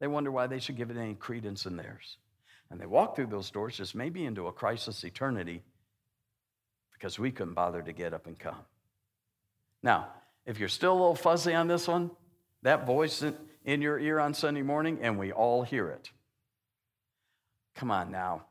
they 0.00 0.06
wonder 0.06 0.30
why 0.30 0.46
they 0.46 0.58
should 0.58 0.76
give 0.76 0.90
it 0.90 0.96
any 0.96 1.14
credence 1.14 1.66
in 1.66 1.76
theirs. 1.76 2.18
And 2.70 2.80
they 2.80 2.86
walk 2.86 3.14
through 3.14 3.26
those 3.26 3.50
doors 3.50 3.76
just 3.76 3.94
maybe 3.94 4.24
into 4.24 4.46
a 4.46 4.52
crisis 4.52 5.04
eternity 5.04 5.62
because 6.92 7.18
we 7.18 7.30
couldn't 7.30 7.54
bother 7.54 7.82
to 7.82 7.92
get 7.92 8.14
up 8.14 8.26
and 8.26 8.38
come. 8.38 8.64
Now, 9.82 10.08
if 10.46 10.58
you're 10.58 10.68
still 10.68 10.92
a 10.92 10.94
little 10.94 11.14
fuzzy 11.14 11.54
on 11.54 11.68
this 11.68 11.86
one, 11.86 12.10
that 12.62 12.86
voice 12.86 13.22
in 13.64 13.82
your 13.82 13.98
ear 13.98 14.18
on 14.18 14.34
Sunday 14.34 14.62
morning, 14.62 14.98
and 15.02 15.18
we 15.18 15.32
all 15.32 15.62
hear 15.62 15.88
it. 15.88 16.10
Come 17.74 17.90
on 17.90 18.10
now. 18.10 18.46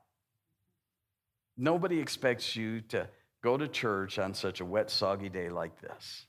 Nobody 1.58 2.00
expects 2.00 2.56
you 2.56 2.82
to 2.82 3.08
go 3.44 3.58
to 3.58 3.68
church 3.68 4.20
on 4.20 4.34
such 4.34 4.60
a 4.60 4.66
wet, 4.66 4.90
soggy 4.90 5.30
day 5.30 5.50
like 5.50 5.80
this. 5.82 6.26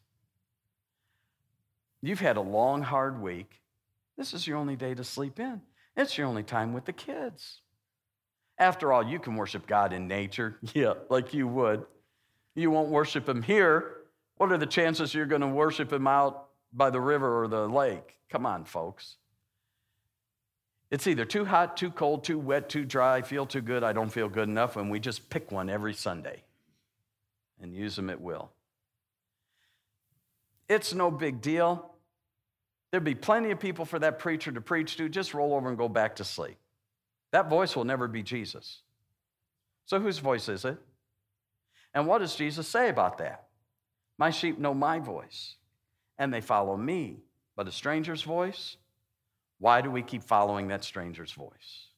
You've 2.03 2.21
had 2.21 2.37
a 2.37 2.43
long, 2.43 2.83
hard 2.83 3.23
week. 3.23 3.61
This 4.17 4.33
is 4.33 4.47
your 4.47 4.57
only 4.57 4.77
day 4.77 4.95
to 4.95 5.05
sleep 5.05 5.41
in. 5.41 5.61
It's 5.97 6.17
your 6.17 6.27
only 6.27 6.43
time 6.43 6.73
with 6.73 6.85
the 6.85 6.93
kids. 6.93 7.61
After 8.59 8.93
all, 8.93 9.03
you 9.03 9.19
can 9.19 9.35
worship 9.37 9.67
God 9.67 9.93
in 9.93 10.07
nature. 10.09 10.59
Yeah, 10.75 10.95
like 11.11 11.35
you 11.35 11.49
would. 11.49 11.85
You 12.55 12.71
won't 12.71 12.91
worship 12.91 13.29
Him 13.29 13.43
here. 13.43 13.97
What 14.37 14.53
are 14.53 14.59
the 14.59 14.67
chances 14.67 15.15
you're 15.15 15.27
going 15.27 15.41
to 15.41 15.49
worship 15.49 15.93
Him 15.93 16.07
out 16.07 16.49
by 16.73 16.91
the 16.91 17.01
river 17.01 17.43
or 17.43 17.49
the 17.49 17.69
lake? 17.69 18.19
Come 18.31 18.47
on, 18.47 18.65
folks. 18.65 19.17
It's 20.91 21.07
either 21.07 21.25
too 21.25 21.45
hot, 21.45 21.77
too 21.77 21.91
cold, 21.91 22.23
too 22.23 22.39
wet, 22.39 22.69
too 22.69 22.85
dry, 22.85 23.23
feel 23.23 23.47
too 23.47 23.61
good, 23.61 23.83
I 23.83 23.93
don't 23.93 24.11
feel 24.11 24.29
good 24.29 24.49
enough, 24.49 24.77
and 24.77 24.91
we 24.91 25.01
just 25.01 25.29
pick 25.29 25.51
one 25.51 25.69
every 25.69 25.95
Sunday 25.95 26.45
and 27.61 27.75
use 27.75 27.97
them 27.97 28.11
at 28.11 28.21
will. 28.21 28.53
It's 30.69 30.95
no 30.95 31.11
big 31.11 31.41
deal. 31.41 31.94
There'd 32.95 33.03
be 33.03 33.17
plenty 33.17 33.51
of 33.51 33.59
people 33.59 33.85
for 33.85 33.99
that 33.99 34.21
preacher 34.21 34.53
to 34.53 34.61
preach 34.61 34.97
to. 34.99 35.09
Just 35.09 35.35
roll 35.35 35.55
over 35.55 35.69
and 35.69 35.77
go 35.77 35.89
back 35.89 36.15
to 36.15 36.25
sleep. 36.25 36.57
That 37.33 37.51
voice 37.51 37.75
will 37.75 37.83
never 37.83 38.07
be 38.07 38.23
Jesus. 38.23 38.83
So, 39.85 39.99
whose 39.99 40.21
voice 40.21 40.49
is 40.49 40.65
it? 40.65 40.79
And 41.93 42.07
what 42.07 42.19
does 42.19 42.37
Jesus 42.37 42.69
say 42.69 42.89
about 42.89 43.19
that? 43.19 43.49
My 44.17 44.31
sheep 44.31 44.61
know 44.61 44.75
my 44.75 45.01
voice, 45.01 45.57
and 46.19 46.33
they 46.33 46.41
follow 46.41 46.77
me. 46.77 47.25
But 47.57 47.67
a 47.67 47.73
stranger's 47.73 48.23
voice, 48.23 48.77
why 49.59 49.81
do 49.81 49.91
we 49.91 50.01
keep 50.01 50.23
following 50.23 50.69
that 50.69 50.85
stranger's 50.85 51.33
voice? 51.33 51.89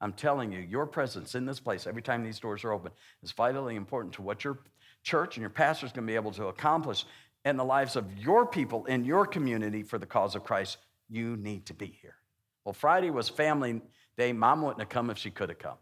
I'm 0.00 0.14
telling 0.14 0.52
you, 0.52 0.60
your 0.60 0.86
presence 0.86 1.34
in 1.34 1.44
this 1.44 1.60
place 1.60 1.86
every 1.86 2.00
time 2.00 2.24
these 2.24 2.40
doors 2.40 2.64
are 2.64 2.72
open 2.72 2.92
is 3.22 3.32
vitally 3.32 3.76
important 3.76 4.14
to 4.14 4.22
what 4.22 4.42
your 4.42 4.60
church 5.02 5.36
and 5.36 5.42
your 5.42 5.50
pastor 5.50 5.84
is 5.84 5.92
going 5.92 6.06
to 6.06 6.10
be 6.10 6.16
able 6.16 6.32
to 6.32 6.46
accomplish 6.46 7.04
in 7.44 7.56
the 7.56 7.64
lives 7.64 7.96
of 7.96 8.18
your 8.18 8.46
people 8.46 8.84
in 8.86 9.04
your 9.04 9.26
community 9.26 9.82
for 9.82 9.98
the 9.98 10.06
cause 10.06 10.34
of 10.34 10.44
Christ. 10.44 10.78
You 11.08 11.36
need 11.36 11.66
to 11.66 11.74
be 11.74 11.98
here. 12.00 12.16
Well, 12.64 12.72
Friday 12.72 13.10
was 13.10 13.28
family 13.28 13.82
day. 14.16 14.32
Mom 14.32 14.62
wouldn't 14.62 14.80
have 14.80 14.88
come 14.88 15.10
if 15.10 15.18
she 15.18 15.30
could 15.30 15.50
have 15.50 15.58
come. 15.58 15.76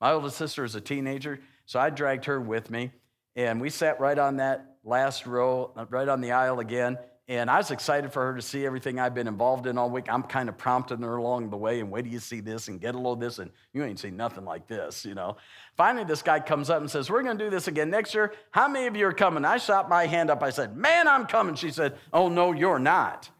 My 0.00 0.12
oldest 0.12 0.36
sister 0.36 0.64
is 0.64 0.74
a 0.74 0.80
teenager, 0.80 1.40
so 1.66 1.80
I 1.80 1.90
dragged 1.90 2.26
her 2.26 2.40
with 2.40 2.70
me, 2.70 2.92
and 3.36 3.60
we 3.60 3.70
sat 3.70 4.00
right 4.00 4.18
on 4.18 4.36
that 4.36 4.76
last 4.84 5.26
row, 5.26 5.72
right 5.88 6.08
on 6.08 6.20
the 6.20 6.32
aisle 6.32 6.60
again. 6.60 6.98
And 7.26 7.50
I 7.50 7.56
was 7.56 7.70
excited 7.70 8.12
for 8.12 8.22
her 8.22 8.36
to 8.36 8.42
see 8.42 8.66
everything 8.66 9.00
I've 9.00 9.14
been 9.14 9.26
involved 9.26 9.66
in 9.66 9.78
all 9.78 9.88
week. 9.88 10.08
I'm 10.10 10.24
kind 10.24 10.50
of 10.50 10.58
prompting 10.58 11.00
her 11.00 11.16
along 11.16 11.48
the 11.48 11.56
way 11.56 11.80
and 11.80 11.90
wait 11.90 12.04
do 12.04 12.10
you 12.10 12.18
see 12.18 12.40
this 12.40 12.68
and 12.68 12.78
get 12.78 12.94
a 12.94 12.98
little 12.98 13.14
of 13.14 13.20
this. 13.20 13.38
And 13.38 13.50
you 13.72 13.82
ain't 13.82 13.98
seen 13.98 14.14
nothing 14.14 14.44
like 14.44 14.66
this, 14.66 15.06
you 15.06 15.14
know. 15.14 15.38
Finally, 15.74 16.04
this 16.04 16.20
guy 16.20 16.38
comes 16.38 16.68
up 16.68 16.80
and 16.80 16.90
says, 16.90 17.08
We're 17.08 17.22
going 17.22 17.38
to 17.38 17.44
do 17.44 17.48
this 17.48 17.66
again 17.66 17.88
next 17.88 18.14
year. 18.14 18.34
How 18.50 18.68
many 18.68 18.86
of 18.86 18.94
you 18.94 19.06
are 19.06 19.12
coming? 19.12 19.46
I 19.46 19.56
shot 19.56 19.88
my 19.88 20.04
hand 20.04 20.30
up. 20.30 20.42
I 20.42 20.50
said, 20.50 20.76
Man, 20.76 21.08
I'm 21.08 21.26
coming. 21.26 21.54
She 21.54 21.70
said, 21.70 21.96
Oh, 22.12 22.28
no, 22.28 22.52
you're 22.52 22.78
not. 22.78 23.30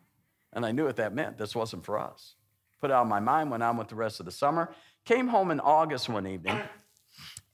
And 0.54 0.64
I 0.64 0.72
knew 0.72 0.84
what 0.86 0.96
that 0.96 1.14
meant. 1.14 1.36
This 1.36 1.54
wasn't 1.54 1.84
for 1.84 1.98
us. 1.98 2.36
Put 2.80 2.90
it 2.90 2.94
out 2.94 3.02
of 3.02 3.08
my 3.08 3.20
mind, 3.20 3.50
went 3.50 3.62
on 3.62 3.76
with 3.76 3.88
the 3.88 3.96
rest 3.96 4.18
of 4.18 4.24
the 4.24 4.32
summer. 4.32 4.74
Came 5.04 5.28
home 5.28 5.50
in 5.50 5.60
August 5.60 6.08
one 6.08 6.26
evening, 6.26 6.58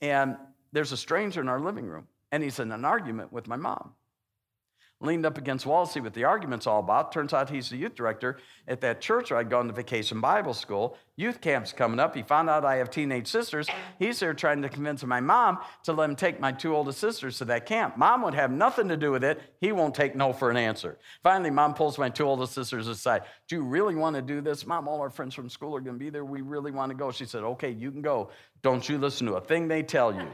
and 0.01 0.37
there's 0.71 0.93
a 0.93 0.97
stranger 0.97 1.41
in 1.41 1.49
our 1.49 1.59
living 1.59 1.85
room, 1.85 2.07
and 2.31 2.41
he's 2.41 2.59
in 2.59 2.71
an 2.71 2.85
argument 2.85 3.33
with 3.33 3.49
my 3.49 3.57
mom 3.57 3.93
leaned 5.01 5.25
up 5.25 5.37
against 5.37 5.65
wall 5.65 5.85
to 5.85 5.91
see 5.91 5.99
what 5.99 6.13
the 6.13 6.23
argument's 6.23 6.67
all 6.67 6.79
about. 6.79 7.11
Turns 7.11 7.33
out 7.33 7.49
he's 7.49 7.69
the 7.69 7.77
youth 7.77 7.95
director 7.95 8.37
at 8.67 8.81
that 8.81 9.01
church 9.01 9.31
where 9.31 9.39
I'd 9.39 9.49
gone 9.49 9.67
to 9.67 9.73
vacation 9.73 10.21
Bible 10.21 10.53
school. 10.53 10.97
Youth 11.15 11.41
camp's 11.41 11.73
coming 11.73 11.99
up. 11.99 12.15
He 12.15 12.21
found 12.21 12.49
out 12.49 12.63
I 12.63 12.77
have 12.77 12.89
teenage 12.89 13.27
sisters. 13.27 13.67
He's 13.99 14.19
there 14.19 14.33
trying 14.33 14.61
to 14.61 14.69
convince 14.69 15.03
my 15.03 15.19
mom 15.19 15.59
to 15.83 15.93
let 15.93 16.09
him 16.09 16.15
take 16.15 16.39
my 16.39 16.51
two 16.51 16.75
oldest 16.75 16.99
sisters 16.99 17.37
to 17.39 17.45
that 17.45 17.65
camp. 17.65 17.97
Mom 17.97 18.21
would 18.21 18.33
have 18.33 18.51
nothing 18.51 18.87
to 18.87 18.97
do 18.97 19.11
with 19.11 19.23
it. 19.23 19.41
He 19.59 19.71
won't 19.71 19.95
take 19.95 20.15
no 20.15 20.33
for 20.33 20.49
an 20.49 20.57
answer. 20.57 20.97
Finally, 21.23 21.49
mom 21.49 21.73
pulls 21.73 21.97
my 21.97 22.09
two 22.09 22.25
oldest 22.25 22.53
sisters 22.53 22.87
aside. 22.87 23.23
Do 23.47 23.55
you 23.55 23.63
really 23.63 23.95
want 23.95 24.15
to 24.15 24.21
do 24.21 24.41
this? 24.41 24.65
Mom, 24.65 24.87
all 24.87 25.01
our 25.01 25.09
friends 25.09 25.35
from 25.35 25.49
school 25.49 25.75
are 25.75 25.81
going 25.81 25.95
to 25.95 26.03
be 26.03 26.09
there. 26.09 26.25
We 26.25 26.41
really 26.41 26.71
want 26.71 26.91
to 26.91 26.95
go. 26.95 27.11
She 27.11 27.25
said, 27.25 27.43
Okay, 27.43 27.71
you 27.71 27.91
can 27.91 28.01
go. 28.01 28.29
Don't 28.61 28.87
you 28.87 28.97
listen 28.97 29.27
to 29.27 29.33
a 29.33 29.41
thing 29.41 29.67
they 29.67 29.83
tell 29.83 30.13
you. 30.13 30.27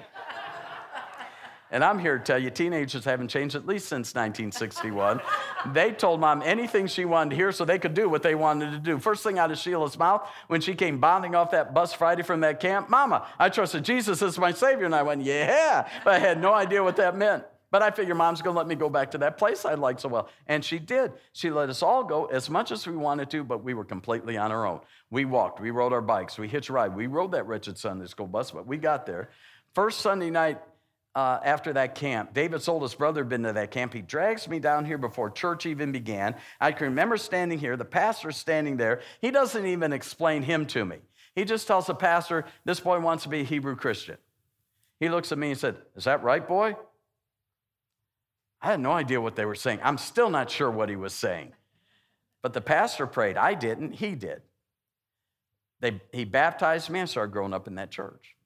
And 1.72 1.84
I'm 1.84 2.00
here 2.00 2.18
to 2.18 2.24
tell 2.24 2.40
you, 2.40 2.50
teenagers 2.50 3.04
haven't 3.04 3.28
changed 3.28 3.56
at 3.56 3.66
least 3.66 3.88
since 3.88 4.16
1961. 4.16 5.20
they 5.74 5.92
told 5.92 6.20
mom 6.20 6.42
anything 6.44 6.88
she 6.88 7.04
wanted 7.06 7.32
to 7.32 7.36
hear 7.36 7.52
so 7.52 7.66
they 7.66 7.80
could 7.80 7.94
do 7.94 8.08
what 8.08 8.24
they 8.24 8.36
wanted 8.36 8.72
to 8.72 8.80
do. 8.80 9.00
First 9.00 9.24
thing 9.24 9.38
out 9.38 9.52
of 9.52 9.58
Sheila's 9.58 9.98
mouth 9.98 10.28
when 10.48 10.62
she 10.62 10.76
came 10.76 11.00
bounding 11.00 11.36
off 11.36 11.52
that 11.52 11.74
bus 11.74 11.94
Friday 11.94 12.24
from 12.24 12.40
that 12.42 12.60
camp, 12.60 12.90
Mama, 12.90 13.28
I 13.38 13.50
trusted 13.50 13.84
Jesus 13.84 14.22
as 14.22 14.40
my 14.40 14.52
Savior. 14.52 14.86
And 14.86 14.96
I 14.96 15.04
went, 15.04 15.24
Yeah, 15.24 15.90
but 16.06 16.14
I 16.14 16.20
had 16.20 16.42
no 16.42 16.54
idea 16.54 16.84
what 16.84 16.96
that 16.98 17.18
meant. 17.18 17.44
But 17.70 17.82
I 17.82 17.92
figure 17.92 18.16
mom's 18.16 18.42
going 18.42 18.54
to 18.54 18.58
let 18.58 18.68
me 18.68 18.76
go 18.76 18.90
back 18.90 19.12
to 19.12 19.18
that 19.20 19.38
place 19.38 19.66
I 19.66 19.74
like 19.74 20.00
so 20.00 20.08
well. 20.08 20.30
And 20.48 20.64
she 20.64 20.80
did. 20.80 21.12
She 21.34 21.50
let 21.50 21.70
us 21.70 21.84
all 21.84 22.04
go 22.04 22.26
as 22.26 22.50
much 22.50 22.72
as 22.72 22.88
we 22.88 22.96
wanted 22.96 23.30
to, 23.32 23.44
but 23.44 23.62
we 23.62 23.74
were 23.74 23.84
completely 23.84 24.38
on 24.38 24.54
our 24.54 24.66
own. 24.66 24.80
We 25.12 25.26
walked, 25.26 25.60
we 25.60 25.72
rode 25.72 25.92
our 25.92 26.02
bikes, 26.02 26.38
we 26.38 26.48
hitched 26.48 26.70
a 26.70 26.74
ride. 26.74 26.96
We 26.96 27.08
rode 27.08 27.34
that 27.34 27.46
wretched 27.46 27.78
Sunday 27.78 28.06
school 28.06 28.28
bus, 28.28 28.52
but 28.52 28.66
we 28.66 28.78
got 28.78 29.06
there. 29.06 29.30
First 29.74 30.00
Sunday 30.00 30.30
night 30.30 30.62
uh, 31.18 31.40
after 31.44 31.74
that 31.74 31.96
camp, 31.96 32.32
David's 32.36 32.68
oldest 32.68 33.00
brother 33.00 33.22
had 33.22 33.30
been 33.30 33.42
to 33.42 33.52
that 33.52 33.72
camp. 33.72 33.92
He 33.92 34.04
drags 34.04 34.48
me 34.48 34.60
down 34.60 34.86
here 34.86 35.00
before 35.00 35.32
church 35.32 35.66
even 35.66 35.92
began. 35.92 36.36
I 36.62 36.72
can 36.72 36.90
remember 36.90 37.18
standing 37.18 37.58
here, 37.58 37.76
the 37.76 37.86
pastor 37.86 38.32
standing 38.32 38.78
there. 38.78 39.02
He 39.20 39.32
doesn't 39.32 39.66
even 39.66 39.94
explain 39.94 40.44
him 40.44 40.68
to 40.68 40.86
me. 40.86 40.98
He 41.34 41.44
just 41.44 41.66
tells 41.66 41.88
the 41.88 41.96
pastor, 41.96 42.46
This 42.66 42.80
boy 42.80 43.00
wants 43.00 43.24
to 43.24 43.30
be 43.30 43.40
a 43.40 43.44
Hebrew 43.44 43.76
Christian. 43.76 44.18
He 45.00 45.10
looks 45.10 45.32
at 45.32 45.40
me 45.40 45.50
and 45.50 45.60
said, 45.60 45.78
Is 45.96 46.04
that 46.04 46.22
right, 46.22 46.48
boy? 46.48 46.76
I 48.62 48.68
had 48.68 48.80
no 48.80 48.92
idea 48.92 49.20
what 49.20 49.36
they 49.36 49.46
were 49.46 49.56
saying. 49.56 49.80
I'm 49.82 49.98
still 49.98 50.30
not 50.30 50.52
sure 50.52 50.70
what 50.70 50.88
he 50.88 50.96
was 50.96 51.14
saying. 51.14 51.54
But 52.44 52.54
the 52.54 52.62
pastor 52.62 53.08
prayed. 53.08 53.38
I 53.38 53.56
didn't, 53.56 53.94
he 53.94 54.14
did. 54.14 54.44
They, 55.80 56.00
he 56.14 56.26
baptized 56.26 56.92
me 56.92 57.00
and 57.00 57.10
started 57.10 57.32
growing 57.32 57.56
up 57.56 57.68
in 57.68 57.74
that 57.76 57.90
church. 57.90 58.37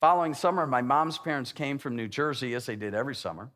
Following 0.00 0.34
summer, 0.34 0.66
my 0.66 0.82
mom's 0.82 1.18
parents 1.18 1.52
came 1.52 1.78
from 1.78 1.96
New 1.96 2.08
Jersey, 2.08 2.54
as 2.54 2.66
they 2.66 2.76
did 2.76 2.94
every 2.94 3.14
summer. 3.14 3.50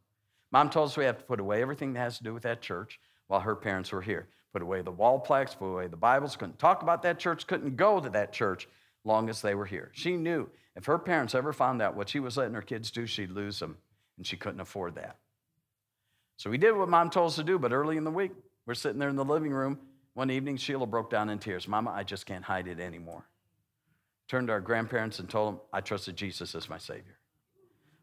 Mom 0.50 0.70
told 0.70 0.88
us 0.88 0.96
we 0.96 1.04
have 1.04 1.18
to 1.18 1.24
put 1.24 1.40
away 1.40 1.60
everything 1.60 1.92
that 1.92 2.00
has 2.00 2.18
to 2.18 2.24
do 2.24 2.32
with 2.32 2.44
that 2.44 2.62
church 2.62 2.98
while 3.26 3.40
her 3.40 3.54
parents 3.54 3.92
were 3.92 4.00
here. 4.00 4.28
Put 4.52 4.62
away 4.62 4.80
the 4.80 4.90
wall 4.90 5.18
plaques, 5.20 5.54
put 5.54 5.66
away 5.66 5.88
the 5.88 5.96
Bibles, 5.96 6.36
couldn't 6.36 6.58
talk 6.58 6.82
about 6.82 7.02
that 7.02 7.18
church, 7.18 7.46
couldn't 7.46 7.76
go 7.76 8.00
to 8.00 8.08
that 8.10 8.32
church 8.32 8.66
long 9.04 9.28
as 9.28 9.42
they 9.42 9.54
were 9.54 9.66
here. 9.66 9.90
She 9.92 10.16
knew 10.16 10.48
if 10.74 10.86
her 10.86 10.98
parents 10.98 11.34
ever 11.34 11.52
found 11.52 11.82
out 11.82 11.96
what 11.96 12.08
she 12.08 12.20
was 12.20 12.36
letting 12.36 12.54
her 12.54 12.62
kids 12.62 12.90
do, 12.90 13.06
she'd 13.06 13.30
lose 13.30 13.58
them, 13.58 13.76
and 14.16 14.26
she 14.26 14.36
couldn't 14.36 14.60
afford 14.60 14.94
that. 14.94 15.18
So 16.38 16.50
we 16.50 16.56
did 16.56 16.76
what 16.76 16.88
mom 16.88 17.10
told 17.10 17.28
us 17.28 17.36
to 17.36 17.44
do, 17.44 17.58
but 17.58 17.72
early 17.72 17.96
in 17.96 18.04
the 18.04 18.10
week, 18.10 18.32
we're 18.66 18.74
sitting 18.74 18.98
there 18.98 19.08
in 19.08 19.16
the 19.16 19.24
living 19.24 19.52
room. 19.52 19.78
One 20.14 20.30
evening, 20.30 20.56
Sheila 20.56 20.86
broke 20.86 21.10
down 21.10 21.30
in 21.30 21.38
tears. 21.38 21.68
Mama, 21.68 21.90
I 21.90 22.04
just 22.04 22.26
can't 22.26 22.44
hide 22.44 22.68
it 22.68 22.80
anymore. 22.80 23.24
Turned 24.28 24.48
to 24.48 24.52
our 24.52 24.60
grandparents 24.60 25.18
and 25.18 25.28
told 25.28 25.54
them, 25.54 25.60
I 25.72 25.80
trusted 25.80 26.16
Jesus 26.16 26.54
as 26.54 26.68
my 26.68 26.78
Savior. 26.78 27.18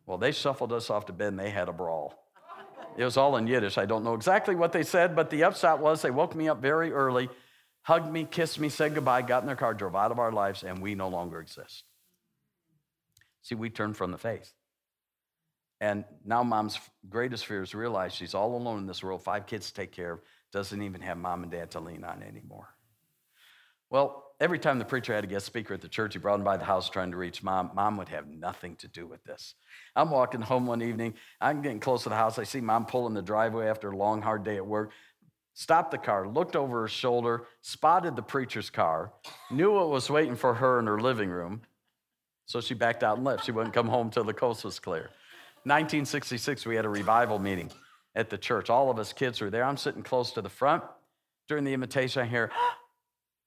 Well, 0.06 0.18
they 0.18 0.32
shuffled 0.32 0.74
us 0.74 0.90
off 0.90 1.06
to 1.08 1.14
bed 1.14 1.30
and 1.30 1.40
they 1.40 1.52
had 1.52 1.70
a 1.70 1.74
brawl. 1.74 2.20
It 2.98 3.04
was 3.04 3.18
all 3.18 3.36
in 3.36 3.48
Yiddish. 3.48 3.78
I 3.78 3.86
don't 3.86 4.04
know 4.04 4.14
exactly 4.14 4.56
what 4.56 4.72
they 4.72 4.84
said, 4.84 5.16
but 5.16 5.30
the 5.30 5.44
upshot 5.44 5.80
was 5.80 6.02
they 6.02 6.12
woke 6.12 6.36
me 6.36 6.48
up 6.48 6.62
very 6.62 6.92
early, 6.92 7.30
hugged 7.82 8.12
me, 8.12 8.26
kissed 8.30 8.60
me, 8.60 8.70
said 8.70 8.96
goodbye, 8.96 9.22
got 9.22 9.44
in 9.44 9.48
their 9.48 9.56
car, 9.56 9.74
drove 9.74 9.96
out 9.96 10.12
of 10.12 10.20
our 10.20 10.32
lives, 10.32 10.64
and 10.64 10.82
we 10.82 10.96
no 10.96 11.10
longer 11.10 11.42
exist. 11.42 11.84
See, 13.42 13.56
we 13.56 13.70
turned 13.70 13.98
from 13.98 14.12
the 14.12 14.18
faith. 14.18 14.54
And 15.82 16.06
now 16.24 16.42
mom's 16.42 16.80
greatest 17.10 17.46
fear 17.46 17.62
is 17.62 17.76
realize 17.76 18.14
she's 18.14 18.34
all 18.34 18.56
alone 18.56 18.80
in 18.80 18.88
this 18.88 19.04
world, 19.04 19.24
five 19.24 19.46
kids 19.46 19.68
to 19.68 19.74
take 19.74 19.92
care 19.92 20.14
of, 20.14 20.22
doesn't 20.54 20.82
even 20.82 21.02
have 21.02 21.18
mom 21.18 21.44
and 21.44 21.52
dad 21.52 21.72
to 21.72 21.82
lean 21.82 22.06
on 22.06 22.24
anymore. 22.24 22.70
Well, 23.90 24.25
every 24.40 24.60
time 24.60 24.80
the 24.80 24.86
preacher 24.86 25.14
had 25.14 25.24
a 25.24 25.28
guest 25.28 25.46
speaker 25.46 25.74
at 25.74 25.82
the 25.82 25.88
church, 25.88 26.14
he 26.14 26.20
brought 26.20 26.40
him 26.40 26.44
by 26.44 26.58
the 26.58 26.66
house 26.66 26.90
trying 26.90 27.12
to 27.12 27.18
reach 27.18 27.44
mom. 27.44 27.72
Mom 27.74 27.98
would 27.98 28.10
have 28.10 28.28
nothing 28.28 28.76
to 28.78 28.88
do 28.88 29.08
with 29.08 29.24
this. 29.24 29.56
I'm 29.96 30.12
walking 30.12 30.42
home 30.42 30.66
one 30.66 30.82
evening. 30.82 31.14
I'm 31.40 31.62
getting 31.62 31.80
close 31.80 32.04
to 32.04 32.10
the 32.10 32.16
house. 32.16 32.38
I 32.38 32.44
see 32.44 32.62
mom 32.62 32.86
pulling 32.86 33.14
the 33.14 33.22
driveway 33.22 33.68
after 33.68 33.92
a 33.92 33.98
long, 33.98 34.22
hard 34.22 34.44
day 34.44 34.58
at 34.58 34.66
work. 34.66 34.92
Stopped 35.54 35.92
the 35.92 35.98
car, 35.98 36.28
looked 36.28 36.58
over 36.58 36.82
her 36.82 36.88
shoulder, 36.90 37.46
spotted 37.62 38.18
the 38.18 38.22
preacher's 38.22 38.70
car, 38.70 39.14
knew 39.50 39.74
what 39.74 39.90
was 39.90 40.10
waiting 40.10 40.36
for 40.36 40.54
her 40.54 40.80
in 40.80 40.88
her 40.88 41.00
living 41.00 41.30
room. 41.30 41.62
So 42.46 42.60
she 42.60 42.74
backed 42.74 43.04
out 43.04 43.16
and 43.16 43.26
left. 43.26 43.46
She 43.46 43.54
wouldn't 43.54 43.74
come 43.74 43.88
home 43.88 44.10
till 44.10 44.26
the 44.26 44.34
coast 44.34 44.66
was 44.66 44.80
clear. 44.80 45.10
1966, 45.64 46.66
we 46.66 46.76
had 46.76 46.86
a 46.86 46.90
revival 46.90 47.40
meeting 47.40 47.72
at 48.16 48.30
the 48.30 48.38
church. 48.38 48.70
All 48.70 48.92
of 48.92 49.00
us 49.00 49.14
kids 49.14 49.42
were 49.42 49.50
there. 49.50 49.64
I'm 49.64 49.78
sitting 49.78 50.04
close 50.04 50.32
to 50.32 50.42
the 50.42 50.50
front. 50.50 50.84
During 51.48 51.64
the 51.64 51.74
invitation, 51.74 52.22
I 52.22 52.26
hear, 52.26 52.52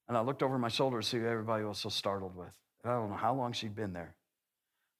and 0.09 0.17
I 0.17 0.21
looked 0.21 0.41
over 0.41 0.57
my 0.57 0.67
shoulder 0.69 0.99
to 0.99 1.07
see 1.07 1.19
who 1.19 1.27
everybody 1.27 1.63
was 1.63 1.77
so 1.77 1.89
startled 1.89 2.35
with. 2.35 2.49
I 2.83 2.89
don't 2.89 3.11
know 3.11 3.15
how 3.15 3.35
long 3.35 3.53
she'd 3.53 3.75
been 3.75 3.93
there, 3.93 4.15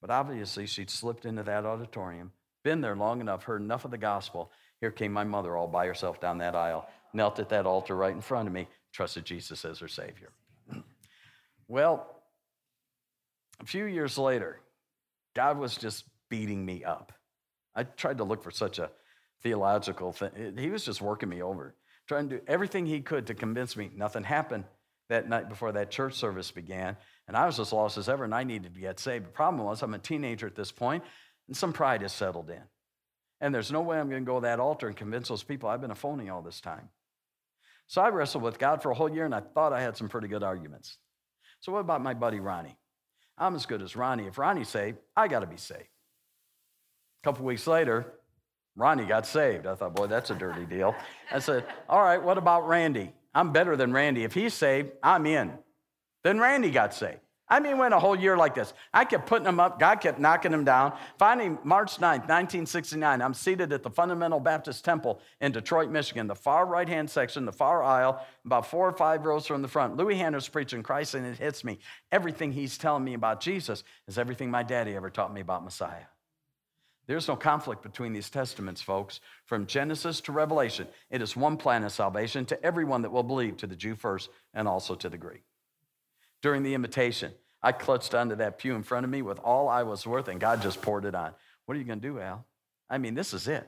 but 0.01 0.11
obviously 0.11 0.67
she'd 0.67 0.91
slipped 0.91 1.25
into 1.25 1.41
that 1.43 1.65
auditorium, 1.65 2.31
been 2.63 2.79
there 2.79 2.95
long 2.95 3.19
enough, 3.19 3.43
heard 3.43 3.61
enough 3.61 3.85
of 3.85 3.91
the 3.91 3.97
gospel. 3.97 4.51
Here 4.79 4.91
came 4.91 5.11
my 5.11 5.23
mother 5.23 5.57
all 5.57 5.67
by 5.67 5.87
herself 5.87 6.21
down 6.21 6.37
that 6.37 6.55
aisle, 6.55 6.87
knelt 7.11 7.39
at 7.39 7.49
that 7.49 7.65
altar 7.65 7.95
right 7.95 8.13
in 8.13 8.21
front 8.21 8.47
of 8.47 8.53
me, 8.53 8.67
trusted 8.93 9.25
Jesus 9.25 9.65
as 9.65 9.79
her 9.79 9.87
Savior. 9.87 10.29
well, 11.67 12.21
a 13.59 13.65
few 13.65 13.85
years 13.85 14.17
later, 14.17 14.61
God 15.35 15.57
was 15.57 15.75
just 15.75 16.05
beating 16.29 16.63
me 16.63 16.83
up. 16.83 17.13
I 17.75 17.83
tried 17.83 18.19
to 18.19 18.23
look 18.23 18.43
for 18.43 18.51
such 18.51 18.77
a 18.77 18.91
theological 19.41 20.11
thing. 20.11 20.55
He 20.57 20.69
was 20.69 20.85
just 20.85 21.01
working 21.01 21.29
me 21.29 21.41
over, 21.41 21.75
trying 22.07 22.29
to 22.29 22.37
do 22.37 22.43
everything 22.47 22.85
he 22.85 23.01
could 23.01 23.25
to 23.27 23.33
convince 23.33 23.75
me 23.75 23.89
nothing 23.95 24.23
happened 24.23 24.65
that 25.09 25.27
night 25.27 25.49
before 25.49 25.71
that 25.73 25.91
church 25.91 26.13
service 26.13 26.51
began. 26.51 26.95
And 27.27 27.35
I 27.35 27.45
was 27.45 27.59
as 27.59 27.73
lost 27.73 27.97
as 27.97 28.09
ever, 28.09 28.23
and 28.23 28.33
I 28.33 28.43
needed 28.43 28.73
to 28.73 28.79
get 28.79 28.99
saved. 28.99 29.25
The 29.25 29.29
problem 29.29 29.63
was, 29.63 29.83
I'm 29.83 29.93
a 29.93 29.99
teenager 29.99 30.47
at 30.47 30.55
this 30.55 30.71
point, 30.71 31.03
and 31.47 31.57
some 31.57 31.73
pride 31.73 32.01
has 32.01 32.13
settled 32.13 32.49
in. 32.49 32.61
And 33.41 33.53
there's 33.53 33.71
no 33.71 33.81
way 33.81 33.99
I'm 33.99 34.09
going 34.09 34.23
to 34.23 34.29
go 34.29 34.39
to 34.39 34.43
that 34.43 34.59
altar 34.59 34.87
and 34.87 34.95
convince 34.95 35.27
those 35.27 35.43
people 35.43 35.69
I've 35.69 35.81
been 35.81 35.91
a 35.91 35.95
phony 35.95 36.29
all 36.29 36.41
this 36.41 36.61
time. 36.61 36.89
So 37.87 38.01
I 38.01 38.09
wrestled 38.09 38.43
with 38.43 38.59
God 38.59 38.83
for 38.83 38.91
a 38.91 38.95
whole 38.95 39.09
year, 39.09 39.25
and 39.25 39.33
I 39.33 39.39
thought 39.39 39.73
I 39.73 39.81
had 39.81 39.97
some 39.97 40.09
pretty 40.09 40.27
good 40.27 40.43
arguments. 40.43 40.97
So, 41.61 41.71
what 41.71 41.79
about 41.79 42.01
my 42.01 42.13
buddy 42.13 42.39
Ronnie? 42.39 42.77
I'm 43.37 43.55
as 43.55 43.65
good 43.65 43.81
as 43.81 43.95
Ronnie. 43.95 44.27
If 44.27 44.37
Ronnie's 44.37 44.69
saved, 44.69 44.97
I 45.15 45.27
got 45.27 45.39
to 45.39 45.47
be 45.47 45.57
saved. 45.57 45.81
A 45.81 47.23
couple 47.23 47.45
weeks 47.45 47.67
later, 47.67 48.13
Ronnie 48.75 49.05
got 49.05 49.25
saved. 49.25 49.65
I 49.65 49.75
thought, 49.75 49.95
boy, 49.95 50.07
that's 50.07 50.29
a 50.29 50.35
dirty 50.35 50.65
deal. 50.65 50.95
I 51.31 51.39
said, 51.39 51.65
all 51.87 52.01
right, 52.01 52.21
what 52.21 52.37
about 52.37 52.67
Randy? 52.67 53.11
I'm 53.33 53.51
better 53.51 53.75
than 53.75 53.93
Randy. 53.93 54.23
If 54.23 54.33
he's 54.33 54.53
saved, 54.53 54.91
I'm 55.03 55.25
in. 55.25 55.53
Then 56.23 56.39
Randy 56.39 56.71
got 56.71 56.93
saved. 56.93 57.19
I 57.51 57.59
mean, 57.59 57.79
went 57.79 57.95
a 57.95 57.99
whole 57.99 58.15
year 58.15 58.37
like 58.37 58.53
this. 58.53 58.73
I 58.93 59.05
kept 59.05 59.27
putting 59.27 59.47
him 59.47 59.59
up. 59.59 59.79
God 59.79 60.01
kept 60.01 60.19
knocking 60.19 60.53
him 60.53 60.63
down. 60.63 60.93
Finally, 61.17 61.57
March 61.63 61.95
9th, 61.95 62.29
1969, 62.29 63.21
I'm 63.21 63.33
seated 63.33 63.73
at 63.73 63.81
the 63.81 63.89
Fundamental 63.89 64.39
Baptist 64.39 64.85
Temple 64.85 65.19
in 65.41 65.51
Detroit, 65.51 65.89
Michigan, 65.89 66.27
the 66.27 66.35
far 66.35 66.67
right 66.67 66.87
hand 66.87 67.09
section, 67.09 67.45
the 67.45 67.51
far 67.51 67.81
aisle, 67.81 68.23
about 68.45 68.67
four 68.67 68.87
or 68.87 68.93
five 68.93 69.25
rows 69.25 69.47
from 69.47 69.63
the 69.63 69.67
front. 69.67 69.97
Louis 69.97 70.15
Hanner's 70.15 70.47
preaching 70.47 70.83
Christ, 70.83 71.15
and 71.15 71.25
it 71.25 71.39
hits 71.39 71.63
me. 71.63 71.79
Everything 72.11 72.51
he's 72.51 72.77
telling 72.77 73.03
me 73.03 73.15
about 73.15 73.41
Jesus 73.41 73.83
is 74.07 74.19
everything 74.19 74.51
my 74.51 74.61
daddy 74.61 74.95
ever 74.95 75.09
taught 75.09 75.33
me 75.33 75.41
about 75.41 75.63
Messiah. 75.63 76.05
There's 77.09 77.27
no 77.27 77.35
conflict 77.35 77.81
between 77.81 78.13
these 78.13 78.29
testaments, 78.29 78.83
folks. 78.83 79.19
From 79.47 79.65
Genesis 79.65 80.21
to 80.21 80.31
Revelation, 80.31 80.87
it 81.09 81.23
is 81.23 81.35
one 81.35 81.57
plan 81.57 81.83
of 81.83 81.91
salvation 81.91 82.45
to 82.45 82.63
everyone 82.63 83.01
that 83.01 83.11
will 83.11 83.23
believe, 83.23 83.57
to 83.57 83.67
the 83.67 83.75
Jew 83.75 83.95
first 83.95 84.29
and 84.53 84.67
also 84.67 84.93
to 84.93 85.09
the 85.09 85.17
Greek. 85.17 85.41
During 86.43 86.61
the 86.61 86.75
invitation, 86.75 87.31
I 87.63 87.71
clutched 87.71 88.13
onto 88.13 88.35
that 88.35 88.59
pew 88.59 88.75
in 88.75 88.83
front 88.83 89.05
of 89.05 89.09
me 89.09 89.23
with 89.23 89.39
all 89.39 89.67
I 89.67 89.81
was 89.81 90.05
worth, 90.05 90.27
and 90.27 90.39
God 90.39 90.61
just 90.61 90.83
poured 90.83 91.03
it 91.03 91.15
on. 91.15 91.33
What 91.65 91.75
are 91.75 91.79
you 91.79 91.83
going 91.83 91.99
to 91.99 92.07
do, 92.07 92.19
Al? 92.19 92.45
I 92.91 92.99
mean, 92.99 93.15
this 93.15 93.33
is 93.33 93.47
it. 93.47 93.67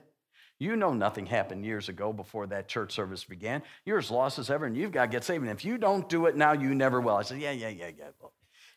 You 0.59 0.75
know 0.75 0.93
nothing 0.93 1.25
happened 1.25 1.65
years 1.65 1.89
ago 1.89 2.13
before 2.13 2.45
that 2.45 2.67
church 2.67 2.91
service 2.91 3.23
began. 3.23 3.63
You're 3.85 3.97
as 3.97 4.11
lost 4.11 4.37
as 4.37 4.51
ever, 4.51 4.67
and 4.67 4.77
you've 4.77 4.91
got 4.91 5.05
to 5.05 5.11
get 5.11 5.23
saved. 5.23 5.41
And 5.41 5.51
if 5.51 5.65
you 5.65 5.79
don't 5.79 6.07
do 6.07 6.27
it 6.27 6.37
now, 6.37 6.51
you 6.51 6.75
never 6.75 7.01
will. 7.01 7.15
I 7.15 7.23
said, 7.23 7.41
Yeah, 7.41 7.53
yeah, 7.53 7.69
yeah, 7.69 7.89
yeah. 7.97 8.09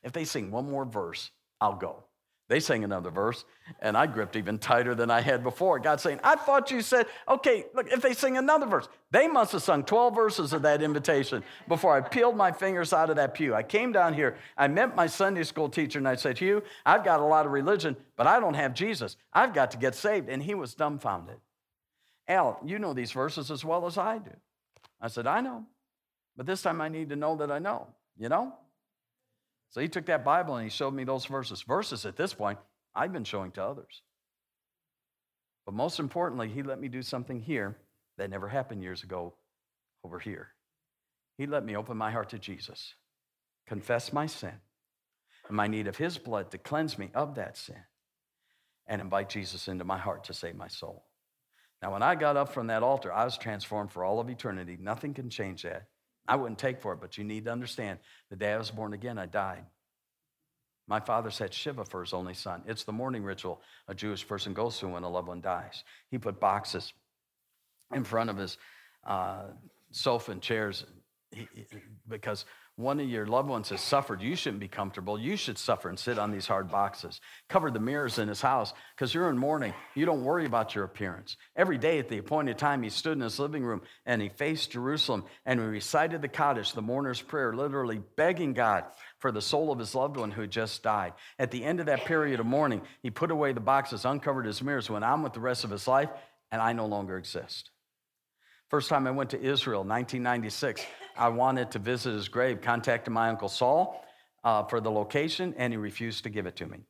If 0.03 0.13
they 0.13 0.25
sing 0.25 0.51
one 0.51 0.71
more 0.71 0.87
verse, 0.87 1.31
I'll 1.61 1.77
go. 1.77 2.05
They 2.47 2.61
sang 2.61 2.85
another 2.85 3.11
verse, 3.11 3.47
and 3.81 3.97
I 3.97 4.07
gripped 4.07 4.37
even 4.37 4.59
tighter 4.59 4.95
than 4.95 5.11
I 5.11 5.23
had 5.23 5.43
before. 5.43 5.79
God 5.79 5.99
saying, 5.99 6.21
I 6.23 6.37
thought 6.37 6.71
you 6.71 6.83
said, 6.83 7.07
okay, 7.27 7.65
look, 7.73 7.91
if 7.91 8.03
they 8.03 8.13
sing 8.13 8.37
another 8.37 8.67
verse, 8.67 8.87
they 9.11 9.29
must 9.29 9.53
have 9.53 9.63
sung 9.63 9.83
12 9.83 10.15
verses 10.15 10.53
of 10.53 10.61
that 10.61 10.83
invitation 10.83 11.43
before 11.69 11.97
I 11.97 12.03
peeled 12.03 12.37
my 12.37 12.53
fingers 12.53 12.93
out 12.93 13.09
of 13.09 13.17
that 13.17 13.33
pew. 13.33 13.55
I 13.55 13.63
came 13.63 13.93
down 13.93 14.13
here, 14.13 14.37
I 14.59 14.69
met 14.69 14.95
my 14.95 15.07
Sunday 15.07 15.43
school 15.43 15.71
teacher, 15.71 15.99
and 15.99 16.07
I 16.07 16.17
said, 16.17 16.37
Hugh, 16.37 16.63
I've 16.85 17.03
got 17.03 17.21
a 17.21 17.25
lot 17.25 17.47
of 17.47 17.53
religion, 17.53 17.97
but 18.15 18.27
I 18.27 18.39
don't 18.39 18.55
have 18.55 18.75
Jesus. 18.75 19.17
I've 19.33 19.55
got 19.55 19.71
to 19.71 19.79
get 19.79 19.95
saved. 19.95 20.29
And 20.29 20.43
he 20.43 20.55
was 20.55 20.75
dumbfounded. 20.75 21.37
Al, 22.29 22.61
you 22.63 22.79
know 22.79 22.93
these 22.93 23.13
verses 23.13 23.51
as 23.51 23.65
well 23.65 23.87
as 23.87 23.97
I 23.97 24.19
do. 24.19 24.31
I 25.01 25.09
said, 25.09 25.27
I 25.27 25.41
know, 25.41 25.65
but 26.37 26.45
this 26.45 26.61
time 26.61 26.83
I 26.83 26.89
need 26.91 27.09
to 27.09 27.17
know 27.17 27.37
that 27.37 27.51
I 27.51 27.59
know, 27.59 27.89
you 28.19 28.29
know? 28.29 28.53
So 29.75 29.81
he 29.81 29.89
took 29.89 30.07
that 30.07 30.25
Bible 30.25 30.55
and 30.55 30.63
he 30.63 30.71
showed 30.71 30.95
me 30.95 31.03
those 31.03 31.27
verses. 31.27 31.63
Verses 31.63 32.07
at 32.07 32.17
this 32.17 32.33
point, 32.33 32.61
I've 32.95 33.13
been 33.13 33.25
showing 33.25 33.51
to 33.53 33.65
others. 33.65 34.03
But 35.67 35.75
most 35.75 35.99
importantly, 35.99 36.49
he 36.49 36.63
let 36.63 36.81
me 36.81 36.87
do 36.87 37.03
something 37.03 37.41
here 37.41 37.77
that 38.17 38.31
never 38.31 38.49
happened 38.49 38.85
years 38.85 39.03
ago 39.03 39.35
over 40.05 40.21
here. 40.21 40.51
He 41.39 41.47
let 41.47 41.65
me 41.65 41.75
open 41.75 41.97
my 41.97 42.13
heart 42.13 42.29
to 42.29 42.39
Jesus, 42.39 42.95
confess 43.67 44.13
my 44.13 44.27
sin, 44.27 44.53
and 45.49 45.57
my 45.57 45.67
need 45.67 45.89
of 45.89 45.97
his 45.97 46.19
blood 46.19 46.53
to 46.53 46.59
cleanse 46.59 46.97
me 46.97 47.11
of 47.13 47.35
that 47.35 47.57
sin, 47.57 47.83
and 48.87 49.03
invite 49.03 49.29
Jesus 49.29 49.67
into 49.67 49.85
my 49.85 49.99
heart 49.99 50.23
to 50.25 50.35
save 50.35 50.55
my 50.55 50.69
soul. 50.69 51.07
Now, 51.83 51.93
when 51.93 52.03
I 52.05 52.15
got 52.15 52.37
up 52.37 52.55
from 52.55 52.69
that 52.69 52.85
altar, 52.85 53.13
I 53.13 53.25
was 53.25 53.37
transformed 53.37 53.91
for 53.91 54.05
all 54.05 54.21
of 54.21 54.31
eternity. 54.31 54.79
Nothing 54.81 55.15
can 55.15 55.31
change 55.31 55.65
that. 55.65 55.89
I 56.27 56.37
wouldn't 56.37 56.59
take 56.59 56.81
for 56.81 56.93
it, 56.93 57.01
but 57.01 57.19
you 57.19 57.25
need 57.25 57.45
to 57.45 57.53
understand 57.53 57.99
the 58.31 58.37
day 58.37 58.53
I 58.53 58.59
was 58.59 58.71
born 58.71 58.93
again, 58.93 59.19
I 59.19 59.27
died. 59.27 59.65
My 60.87 61.01
father 61.01 61.31
set 61.31 61.55
Shiva 61.55 61.85
for 61.85 62.03
his 62.03 62.13
only 62.13 62.35
son. 62.35 62.63
It's 62.67 62.85
the 62.85 62.93
mourning 62.93 63.25
ritual 63.25 63.61
a 63.89 63.95
Jewish 63.95 64.27
person 64.27 64.53
goes 64.53 64.79
through 64.79 64.93
when 64.93 65.03
a 65.03 65.09
loved 65.09 65.29
one 65.29 65.41
dies. 65.41 65.83
He 66.11 66.19
put 66.19 66.41
boxes 66.41 66.93
in 67.93 68.05
front 68.05 68.31
of 68.31 68.37
his 68.37 68.59
uh, 69.07 69.45
sofa 69.93 70.33
and 70.33 70.43
chairs 70.43 70.85
he, 71.31 71.49
because 72.07 72.45
one 72.77 72.99
of 72.99 73.09
your 73.09 73.25
loved 73.25 73.49
ones 73.49 73.69
has 73.69 73.81
suffered, 73.81 74.21
you 74.21 74.35
shouldn't 74.35 74.59
be 74.59 74.67
comfortable. 74.67 75.17
You 75.17 75.37
should 75.37 75.59
suffer 75.59 75.89
and 75.89 75.97
sit 75.97 76.19
on 76.19 76.33
these 76.33 76.49
hard 76.49 76.71
boxes. 76.73 77.21
Cover 77.49 77.71
the 77.71 77.79
mirrors 77.79 78.19
in 78.19 78.27
his 78.27 78.41
house 78.41 78.75
because 78.97 79.15
you're 79.15 79.31
in 79.31 79.39
mourning. 79.39 79.73
You 79.95 80.07
don't 80.07 80.25
worry 80.25 80.45
about 80.45 80.75
your 80.75 80.83
appearance. 80.83 81.37
Every 81.55 81.79
day 81.79 82.01
at 82.01 82.09
the 82.09 82.19
appointed 82.19 82.59
time, 82.59 82.83
he 82.83 82.91
stood 82.91 83.13
in 83.13 83.21
his 83.21 83.39
living 83.39 83.65
room 83.65 83.83
and 84.07 84.21
he 84.21 84.29
faced 84.29 84.73
Jerusalem 84.73 85.23
and 85.47 85.61
he 85.61 85.67
recited 85.67 86.21
the 86.21 86.27
Kaddish, 86.29 86.73
the 86.73 86.83
mourner's 86.83 87.23
prayer, 87.23 87.53
literally 87.53 88.03
begging 88.17 88.55
God 88.55 88.85
for 89.19 89.31
the 89.31 89.41
soul 89.41 89.71
of 89.71 89.79
his 89.79 89.95
loved 89.95 90.17
one 90.17 90.33
who 90.33 90.41
had 90.41 90.51
just 90.51 90.83
died. 90.83 91.13
At 91.39 91.53
the 91.53 91.63
end 91.63 91.79
of 91.79 91.87
that 91.87 92.07
period 92.07 92.41
of 92.41 92.47
mourning, 92.47 92.83
he 93.03 93.11
put 93.11 93.31
away 93.31 93.53
the 93.53 93.61
boxes, 93.61 94.05
uncovered 94.05 94.47
his 94.47 94.63
mirrors, 94.63 94.91
went 94.91 95.05
on 95.05 95.23
with 95.23 95.33
the 95.33 95.41
rest 95.41 95.63
of 95.63 95.71
his 95.71 95.87
life, 95.87 96.11
and 96.51 96.61
I 96.61 96.73
no 96.73 96.87
longer 96.87 97.19
exist. 97.19 97.71
First 98.69 98.89
time 98.89 99.07
I 99.07 99.13
went 99.13 99.31
to 99.31 99.41
Israel, 99.41 99.81
1996, 99.83 100.85
I 101.17 101.29
wanted 101.29 101.71
to 101.73 101.79
visit 101.79 102.13
his 102.13 102.29
grave, 102.29 102.61
contacted 102.61 103.13
my 103.13 103.29
Uncle 103.29 103.49
Saul 103.49 104.05
uh, 104.43 104.65
for 104.65 104.81
the 104.81 104.91
location, 104.91 105.55
and 105.57 105.73
he 105.73 105.77
refused 105.77 106.25
to 106.25 106.31
give 106.31 106.47
it 106.47 106.57
to 106.57 106.67
me. 106.67 106.81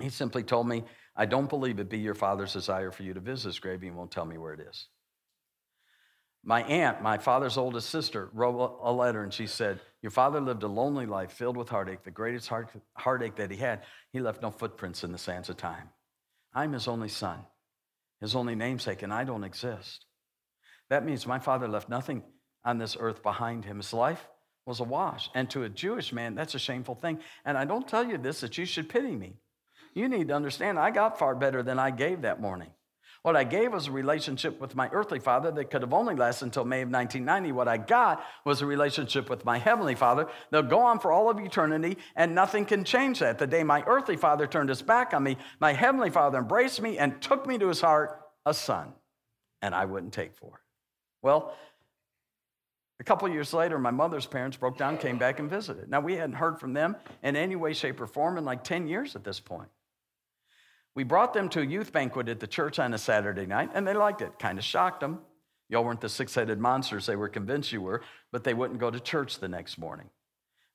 He 0.00 0.08
simply 0.08 0.42
told 0.42 0.66
me, 0.66 0.84
I 1.14 1.26
don't 1.26 1.48
believe 1.48 1.78
it 1.78 1.88
be 1.90 1.98
your 1.98 2.14
father's 2.14 2.52
desire 2.52 2.90
for 2.90 3.02
you 3.02 3.14
to 3.14 3.20
visit 3.20 3.48
his 3.48 3.58
grave. 3.58 3.82
He 3.82 3.90
won't 3.90 4.10
tell 4.10 4.24
me 4.24 4.38
where 4.38 4.54
it 4.54 4.60
is. 4.60 4.86
My 6.44 6.62
aunt, 6.64 7.02
my 7.02 7.18
father's 7.18 7.56
oldest 7.56 7.90
sister, 7.90 8.30
wrote 8.32 8.78
a 8.82 8.92
letter 8.92 9.22
and 9.22 9.32
she 9.32 9.46
said, 9.46 9.78
Your 10.00 10.10
father 10.10 10.40
lived 10.40 10.64
a 10.64 10.68
lonely 10.68 11.06
life 11.06 11.30
filled 11.30 11.56
with 11.56 11.68
heartache, 11.68 12.02
the 12.02 12.10
greatest 12.10 12.48
heart, 12.48 12.70
heartache 12.94 13.36
that 13.36 13.50
he 13.50 13.58
had. 13.58 13.82
He 14.12 14.20
left 14.20 14.42
no 14.42 14.50
footprints 14.50 15.04
in 15.04 15.12
the 15.12 15.18
sands 15.18 15.48
of 15.48 15.56
time. 15.56 15.90
I'm 16.52 16.72
his 16.72 16.88
only 16.88 17.08
son, 17.08 17.40
his 18.20 18.34
only 18.34 18.56
namesake, 18.56 19.02
and 19.02 19.12
I 19.12 19.22
don't 19.22 19.44
exist. 19.44 20.06
That 20.88 21.04
means 21.04 21.26
my 21.26 21.38
father 21.38 21.68
left 21.68 21.88
nothing 21.88 22.24
on 22.64 22.78
this 22.78 22.96
earth 22.98 23.22
behind 23.22 23.64
him. 23.64 23.78
His 23.78 23.92
life 23.92 24.26
was 24.66 24.80
a 24.80 24.84
wash. 24.84 25.30
And 25.34 25.50
to 25.50 25.64
a 25.64 25.68
Jewish 25.68 26.12
man, 26.12 26.34
that's 26.34 26.54
a 26.54 26.58
shameful 26.58 26.94
thing. 26.94 27.18
And 27.44 27.58
I 27.58 27.64
don't 27.64 27.88
tell 27.88 28.04
you 28.04 28.18
this 28.18 28.40
that 28.40 28.58
you 28.58 28.64
should 28.64 28.88
pity 28.88 29.16
me. 29.16 29.34
You 29.94 30.08
need 30.08 30.28
to 30.28 30.34
understand 30.34 30.78
I 30.78 30.90
got 30.90 31.18
far 31.18 31.34
better 31.34 31.62
than 31.62 31.78
I 31.78 31.90
gave 31.90 32.22
that 32.22 32.40
morning. 32.40 32.70
What 33.22 33.36
I 33.36 33.44
gave 33.44 33.72
was 33.72 33.86
a 33.86 33.92
relationship 33.92 34.60
with 34.60 34.74
my 34.74 34.88
earthly 34.90 35.20
father 35.20 35.52
that 35.52 35.70
could 35.70 35.82
have 35.82 35.92
only 35.92 36.16
lasted 36.16 36.46
until 36.46 36.64
May 36.64 36.82
of 36.82 36.90
1990. 36.90 37.52
What 37.52 37.68
I 37.68 37.76
got 37.76 38.24
was 38.44 38.62
a 38.62 38.66
relationship 38.66 39.30
with 39.30 39.44
my 39.44 39.58
heavenly 39.58 39.94
father 39.94 40.26
that'll 40.50 40.68
go 40.68 40.80
on 40.80 40.98
for 40.98 41.12
all 41.12 41.30
of 41.30 41.38
eternity, 41.38 41.98
and 42.16 42.34
nothing 42.34 42.64
can 42.64 42.82
change 42.82 43.20
that. 43.20 43.38
The 43.38 43.46
day 43.46 43.62
my 43.62 43.84
earthly 43.86 44.16
father 44.16 44.48
turned 44.48 44.70
his 44.70 44.82
back 44.82 45.14
on 45.14 45.22
me, 45.22 45.36
my 45.60 45.72
heavenly 45.72 46.10
father 46.10 46.38
embraced 46.38 46.82
me 46.82 46.98
and 46.98 47.22
took 47.22 47.46
me 47.46 47.58
to 47.58 47.68
his 47.68 47.80
heart, 47.80 48.20
a 48.44 48.52
son, 48.52 48.92
and 49.60 49.72
I 49.72 49.84
wouldn't 49.84 50.12
take 50.12 50.34
for 50.34 50.56
it. 50.56 50.62
Well, 51.22 51.54
a 53.00 53.04
couple 53.04 53.28
years 53.28 53.52
later, 53.52 53.78
my 53.78 53.90
mother's 53.90 54.26
parents 54.26 54.56
broke 54.56 54.78
down, 54.78 54.96
came 54.96 55.18
back 55.18 55.40
and 55.40 55.50
visited. 55.50 55.90
Now, 55.90 56.00
we 56.00 56.14
hadn't 56.14 56.36
heard 56.36 56.60
from 56.60 56.72
them 56.72 56.96
in 57.22 57.36
any 57.36 57.56
way, 57.56 57.72
shape, 57.72 58.00
or 58.00 58.06
form 58.06 58.38
in 58.38 58.44
like 58.44 58.62
10 58.62 58.86
years 58.86 59.16
at 59.16 59.24
this 59.24 59.40
point. 59.40 59.68
We 60.94 61.04
brought 61.04 61.32
them 61.32 61.48
to 61.50 61.62
a 61.62 61.64
youth 61.64 61.92
banquet 61.92 62.28
at 62.28 62.38
the 62.38 62.46
church 62.46 62.78
on 62.78 62.92
a 62.92 62.98
Saturday 62.98 63.46
night, 63.46 63.70
and 63.74 63.86
they 63.86 63.94
liked 63.94 64.20
it. 64.20 64.38
Kind 64.38 64.58
of 64.58 64.64
shocked 64.64 65.00
them. 65.00 65.20
Y'all 65.68 65.84
weren't 65.84 66.02
the 66.02 66.08
six 66.08 66.34
headed 66.34 66.60
monsters 66.60 67.06
they 67.06 67.16
were 67.16 67.30
convinced 67.30 67.72
you 67.72 67.80
were, 67.80 68.02
but 68.30 68.44
they 68.44 68.52
wouldn't 68.52 68.78
go 68.78 68.90
to 68.90 69.00
church 69.00 69.38
the 69.38 69.48
next 69.48 69.78
morning. 69.78 70.10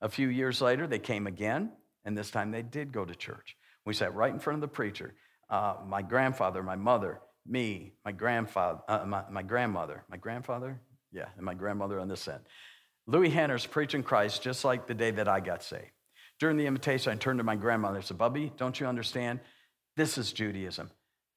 A 0.01 0.09
few 0.09 0.27
years 0.27 0.59
later, 0.59 0.87
they 0.87 0.99
came 0.99 1.27
again, 1.27 1.71
and 2.03 2.17
this 2.17 2.31
time 2.31 2.51
they 2.51 2.63
did 2.63 2.91
go 2.91 3.05
to 3.05 3.13
church. 3.13 3.55
We 3.85 3.93
sat 3.93 4.15
right 4.15 4.33
in 4.33 4.39
front 4.39 4.57
of 4.57 4.61
the 4.61 4.67
preacher. 4.67 5.13
Uh, 5.49 5.75
my 5.85 6.01
grandfather, 6.01 6.63
my 6.63 6.75
mother, 6.75 7.21
me, 7.45 7.93
my 8.03 8.11
grandfather, 8.11 8.79
uh, 8.87 9.05
my, 9.05 9.23
my 9.29 9.43
grandmother, 9.43 10.03
my 10.09 10.17
grandfather, 10.17 10.81
yeah, 11.11 11.27
and 11.35 11.45
my 11.45 11.53
grandmother 11.53 11.99
on 11.99 12.07
this 12.07 12.27
end. 12.27 12.41
Louis 13.07 13.29
Hanner's 13.29 13.65
preaching 13.65 14.03
Christ 14.03 14.41
just 14.41 14.65
like 14.65 14.87
the 14.87 14.93
day 14.93 15.11
that 15.11 15.27
I 15.27 15.39
got 15.39 15.63
saved. 15.63 15.91
During 16.39 16.57
the 16.57 16.65
invitation, 16.67 17.11
I 17.11 17.15
turned 17.15 17.39
to 17.39 17.43
my 17.43 17.55
grandmother 17.55 17.97
and 17.97 18.05
said, 18.05 18.17
Bubby, 18.17 18.51
don't 18.57 18.79
you 18.79 18.85
understand? 18.85 19.39
This 19.95 20.17
is 20.17 20.31
Judaism. 20.31 20.91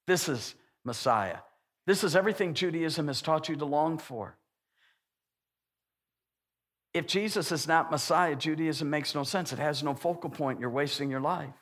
This 0.06 0.28
is 0.28 0.54
Messiah. 0.84 1.38
This 1.86 2.04
is 2.04 2.14
everything 2.14 2.54
Judaism 2.54 3.06
has 3.06 3.22
taught 3.22 3.48
you 3.48 3.56
to 3.56 3.64
long 3.64 3.98
for. 3.98 4.36
If 6.92 7.06
Jesus 7.06 7.52
is 7.52 7.68
not 7.68 7.90
Messiah, 7.90 8.34
Judaism 8.34 8.90
makes 8.90 9.14
no 9.14 9.22
sense. 9.22 9.52
It 9.52 9.58
has 9.58 9.82
no 9.82 9.94
focal 9.94 10.28
point. 10.28 10.60
You're 10.60 10.70
wasting 10.70 11.10
your 11.10 11.20
life. 11.20 11.54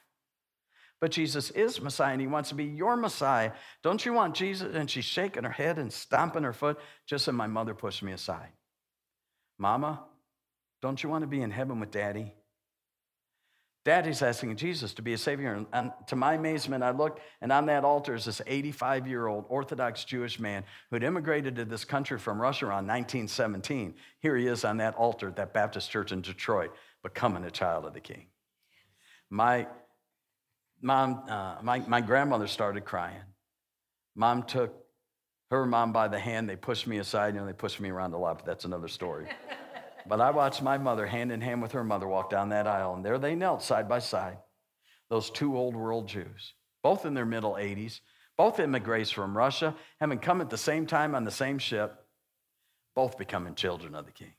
But 1.00 1.12
Jesus 1.12 1.50
is 1.50 1.80
Messiah 1.80 2.12
and 2.12 2.20
he 2.20 2.26
wants 2.26 2.48
to 2.48 2.54
be 2.54 2.64
your 2.64 2.96
Messiah. 2.96 3.52
Don't 3.82 4.04
you 4.04 4.12
want 4.12 4.34
Jesus? 4.34 4.74
And 4.74 4.90
she's 4.90 5.04
shaking 5.04 5.44
her 5.44 5.50
head 5.50 5.78
and 5.78 5.92
stomping 5.92 6.42
her 6.42 6.52
foot, 6.52 6.78
just 7.06 7.28
as 7.28 7.34
my 7.34 7.46
mother 7.46 7.74
pushed 7.74 8.02
me 8.02 8.12
aside. 8.12 8.50
Mama, 9.58 10.02
don't 10.82 11.02
you 11.02 11.08
want 11.08 11.22
to 11.22 11.28
be 11.28 11.40
in 11.40 11.50
heaven 11.50 11.80
with 11.80 11.90
daddy? 11.90 12.34
Daddy's 13.84 14.22
asking 14.22 14.56
Jesus 14.56 14.92
to 14.94 15.02
be 15.02 15.14
a 15.14 15.18
savior. 15.18 15.64
And 15.72 15.92
to 16.08 16.16
my 16.16 16.34
amazement, 16.34 16.84
I 16.84 16.90
looked, 16.90 17.20
and 17.40 17.50
on 17.50 17.66
that 17.66 17.84
altar 17.84 18.14
is 18.14 18.26
this 18.26 18.42
85 18.46 19.06
year 19.06 19.26
old 19.26 19.46
Orthodox 19.48 20.04
Jewish 20.04 20.38
man 20.38 20.64
who 20.90 20.96
had 20.96 21.04
immigrated 21.04 21.56
to 21.56 21.64
this 21.64 21.84
country 21.84 22.18
from 22.18 22.40
Russia 22.40 22.66
around 22.66 22.86
1917. 22.86 23.94
Here 24.20 24.36
he 24.36 24.46
is 24.46 24.64
on 24.64 24.76
that 24.78 24.94
altar 24.96 25.28
at 25.28 25.36
that 25.36 25.54
Baptist 25.54 25.90
church 25.90 26.12
in 26.12 26.20
Detroit, 26.20 26.70
becoming 27.02 27.44
a 27.44 27.50
child 27.50 27.86
of 27.86 27.94
the 27.94 28.00
king. 28.00 28.26
My 29.30 29.68
mom, 30.80 31.22
uh, 31.28 31.56
my, 31.62 31.80
my 31.80 32.00
grandmother 32.00 32.46
started 32.46 32.84
crying. 32.84 33.22
Mom 34.14 34.42
took 34.42 34.74
her 35.50 35.64
mom 35.66 35.92
by 35.92 36.08
the 36.08 36.18
hand. 36.18 36.48
They 36.48 36.56
pushed 36.56 36.86
me 36.86 36.98
aside. 36.98 37.34
You 37.34 37.40
know, 37.40 37.46
they 37.46 37.52
pushed 37.52 37.80
me 37.80 37.90
around 37.90 38.14
a 38.14 38.18
lot, 38.18 38.38
but 38.38 38.46
that's 38.46 38.64
another 38.64 38.88
story. 38.88 39.28
but 40.08 40.20
I 40.20 40.30
watched 40.30 40.62
my 40.62 40.78
mother, 40.78 41.06
hand 41.06 41.32
in 41.32 41.40
hand 41.40 41.62
with 41.62 41.72
her 41.72 41.84
mother, 41.84 42.06
walk 42.06 42.30
down 42.30 42.50
that 42.50 42.66
aisle, 42.66 42.94
and 42.94 43.04
there 43.04 43.18
they 43.18 43.34
knelt 43.34 43.62
side 43.62 43.88
by 43.88 43.98
side. 43.98 44.38
Those 45.10 45.30
two 45.30 45.56
old 45.56 45.74
world 45.74 46.06
Jews, 46.06 46.54
both 46.82 47.06
in 47.06 47.14
their 47.14 47.26
middle 47.26 47.54
80s, 47.54 48.00
both 48.36 48.60
immigrants 48.60 49.10
from 49.10 49.36
Russia, 49.36 49.74
having 50.00 50.18
come 50.18 50.40
at 50.40 50.50
the 50.50 50.58
same 50.58 50.86
time 50.86 51.14
on 51.14 51.24
the 51.24 51.30
same 51.30 51.58
ship, 51.58 52.04
both 52.94 53.18
becoming 53.18 53.54
children 53.54 53.94
of 53.94 54.06
the 54.06 54.12
King. 54.12 54.32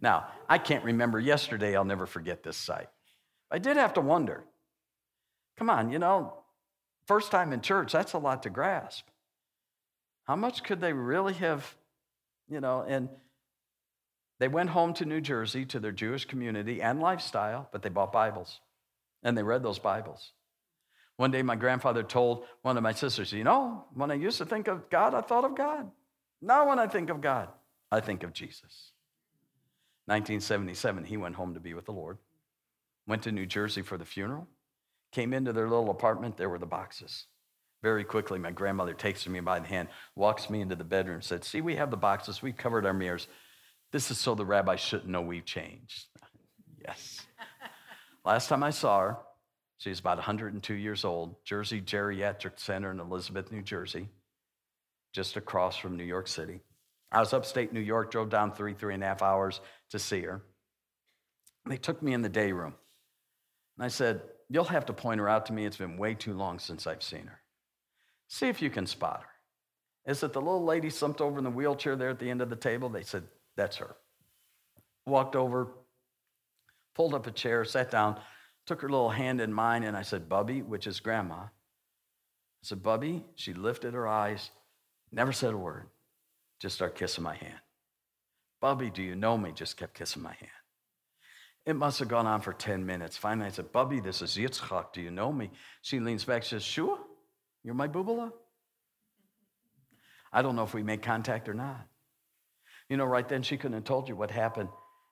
Now, 0.00 0.28
I 0.48 0.58
can't 0.58 0.84
remember 0.84 1.20
yesterday, 1.20 1.76
I'll 1.76 1.84
never 1.84 2.06
forget 2.06 2.42
this 2.42 2.56
sight. 2.56 2.88
I 3.50 3.58
did 3.58 3.76
have 3.76 3.94
to 3.94 4.00
wonder 4.00 4.44
Come 5.60 5.68
on, 5.68 5.92
you 5.92 5.98
know, 5.98 6.32
first 7.06 7.30
time 7.30 7.52
in 7.52 7.60
church, 7.60 7.92
that's 7.92 8.14
a 8.14 8.18
lot 8.18 8.44
to 8.44 8.50
grasp. 8.50 9.04
How 10.24 10.34
much 10.34 10.64
could 10.64 10.80
they 10.80 10.94
really 10.94 11.34
have, 11.34 11.74
you 12.48 12.62
know, 12.62 12.82
and 12.88 13.10
they 14.38 14.48
went 14.48 14.70
home 14.70 14.94
to 14.94 15.04
New 15.04 15.20
Jersey 15.20 15.66
to 15.66 15.78
their 15.78 15.92
Jewish 15.92 16.24
community 16.24 16.80
and 16.80 16.98
lifestyle, 16.98 17.68
but 17.72 17.82
they 17.82 17.90
bought 17.90 18.10
Bibles 18.10 18.60
and 19.22 19.36
they 19.36 19.42
read 19.42 19.62
those 19.62 19.78
Bibles. 19.78 20.32
One 21.16 21.30
day, 21.30 21.42
my 21.42 21.56
grandfather 21.56 22.02
told 22.02 22.46
one 22.62 22.78
of 22.78 22.82
my 22.82 22.92
sisters, 22.92 23.30
You 23.30 23.44
know, 23.44 23.84
when 23.92 24.10
I 24.10 24.14
used 24.14 24.38
to 24.38 24.46
think 24.46 24.66
of 24.66 24.88
God, 24.88 25.12
I 25.12 25.20
thought 25.20 25.44
of 25.44 25.54
God. 25.54 25.90
Now, 26.40 26.70
when 26.70 26.78
I 26.78 26.86
think 26.86 27.10
of 27.10 27.20
God, 27.20 27.50
I 27.92 28.00
think 28.00 28.22
of 28.22 28.32
Jesus. 28.32 28.92
1977, 30.06 31.04
he 31.04 31.18
went 31.18 31.34
home 31.34 31.52
to 31.52 31.60
be 31.60 31.74
with 31.74 31.84
the 31.84 31.92
Lord, 31.92 32.16
went 33.06 33.24
to 33.24 33.32
New 33.32 33.44
Jersey 33.44 33.82
for 33.82 33.98
the 33.98 34.06
funeral. 34.06 34.48
Came 35.12 35.32
into 35.32 35.52
their 35.52 35.68
little 35.68 35.90
apartment, 35.90 36.36
there 36.36 36.48
were 36.48 36.58
the 36.58 36.66
boxes. 36.66 37.26
Very 37.82 38.04
quickly, 38.04 38.38
my 38.38 38.50
grandmother 38.50 38.92
takes 38.92 39.26
me 39.26 39.40
by 39.40 39.58
the 39.58 39.66
hand, 39.66 39.88
walks 40.14 40.50
me 40.50 40.60
into 40.60 40.76
the 40.76 40.84
bedroom, 40.84 41.22
said, 41.22 41.44
See, 41.44 41.60
we 41.60 41.76
have 41.76 41.90
the 41.90 41.96
boxes, 41.96 42.42
we 42.42 42.52
covered 42.52 42.84
our 42.84 42.92
mirrors. 42.92 43.26
This 43.90 44.10
is 44.10 44.18
so 44.18 44.34
the 44.34 44.44
rabbi 44.44 44.76
shouldn't 44.76 45.08
know 45.08 45.22
we've 45.22 45.44
changed. 45.44 46.06
yes. 46.86 47.20
Last 48.24 48.48
time 48.48 48.62
I 48.62 48.70
saw 48.70 49.00
her, 49.00 49.16
she's 49.78 49.98
about 49.98 50.18
102 50.18 50.74
years 50.74 51.04
old, 51.04 51.36
Jersey 51.44 51.80
Geriatric 51.80 52.60
Center 52.60 52.90
in 52.90 53.00
Elizabeth, 53.00 53.50
New 53.50 53.62
Jersey, 53.62 54.08
just 55.12 55.36
across 55.36 55.76
from 55.76 55.96
New 55.96 56.04
York 56.04 56.28
City. 56.28 56.60
I 57.10 57.18
was 57.18 57.32
upstate 57.32 57.72
New 57.72 57.80
York, 57.80 58.10
drove 58.10 58.28
down 58.28 58.52
three, 58.52 58.74
three 58.74 58.94
and 58.94 59.02
a 59.02 59.06
half 59.06 59.22
hours 59.22 59.60
to 59.90 59.98
see 59.98 60.20
her. 60.20 60.42
They 61.66 61.78
took 61.78 62.02
me 62.02 62.12
in 62.12 62.22
the 62.22 62.28
day 62.28 62.52
room. 62.52 62.74
And 63.76 63.84
I 63.84 63.88
said, 63.88 64.22
You'll 64.50 64.64
have 64.64 64.84
to 64.86 64.92
point 64.92 65.20
her 65.20 65.28
out 65.28 65.46
to 65.46 65.52
me. 65.52 65.64
It's 65.64 65.76
been 65.76 65.96
way 65.96 66.14
too 66.14 66.34
long 66.34 66.58
since 66.58 66.86
I've 66.86 67.04
seen 67.04 67.26
her. 67.26 67.40
See 68.28 68.48
if 68.48 68.60
you 68.60 68.68
can 68.68 68.84
spot 68.84 69.22
her. 69.22 70.10
Is 70.10 70.22
it 70.24 70.32
the 70.32 70.40
little 70.40 70.64
lady 70.64 70.90
slumped 70.90 71.20
over 71.20 71.38
in 71.38 71.44
the 71.44 71.50
wheelchair 71.50 71.94
there 71.94 72.10
at 72.10 72.18
the 72.18 72.28
end 72.28 72.42
of 72.42 72.50
the 72.50 72.56
table? 72.56 72.88
They 72.88 73.04
said, 73.04 73.22
That's 73.56 73.76
her. 73.76 73.94
Walked 75.06 75.36
over, 75.36 75.68
pulled 76.94 77.14
up 77.14 77.28
a 77.28 77.30
chair, 77.30 77.64
sat 77.64 77.90
down, 77.90 78.18
took 78.66 78.82
her 78.82 78.88
little 78.88 79.10
hand 79.10 79.40
in 79.40 79.52
mine, 79.52 79.84
and 79.84 79.96
I 79.96 80.02
said, 80.02 80.28
Bubby, 80.28 80.62
which 80.62 80.86
is 80.86 81.00
grandma. 81.00 81.34
I 81.34 81.48
said, 82.62 82.82
Bubby, 82.82 83.24
she 83.36 83.54
lifted 83.54 83.94
her 83.94 84.08
eyes, 84.08 84.50
never 85.12 85.32
said 85.32 85.54
a 85.54 85.56
word, 85.56 85.86
just 86.58 86.74
started 86.74 86.98
kissing 86.98 87.24
my 87.24 87.34
hand. 87.34 87.60
Bubby, 88.60 88.90
do 88.90 89.02
you 89.02 89.14
know 89.14 89.38
me? 89.38 89.52
Just 89.52 89.76
kept 89.76 89.94
kissing 89.94 90.22
my 90.22 90.34
hand. 90.34 90.59
It 91.66 91.76
must 91.76 91.98
have 91.98 92.08
gone 92.08 92.26
on 92.26 92.40
for 92.40 92.52
10 92.52 92.84
minutes. 92.86 93.16
Finally, 93.16 93.48
I 93.48 93.50
said, 93.50 93.70
Bubby, 93.72 94.00
this 94.00 94.22
is 94.22 94.36
Yitzchak. 94.36 94.92
Do 94.92 95.02
you 95.02 95.10
know 95.10 95.32
me? 95.32 95.50
She 95.82 96.00
leans 96.00 96.24
back, 96.24 96.42
says, 96.42 96.62
Sure, 96.62 96.98
you're 97.62 97.74
my 97.74 97.88
boobala. 97.88 98.32
I 100.32 100.42
don't 100.42 100.56
know 100.56 100.64
if 100.64 100.74
we 100.74 100.82
made 100.82 101.02
contact 101.02 101.48
or 101.48 101.54
not. 101.54 101.86
You 102.88 102.96
know, 102.96 103.04
right 103.04 103.28
then, 103.28 103.42
she 103.42 103.56
couldn't 103.56 103.74
have 103.74 103.84
told 103.84 104.08
you 104.08 104.16
what 104.16 104.30
happened 104.30 104.68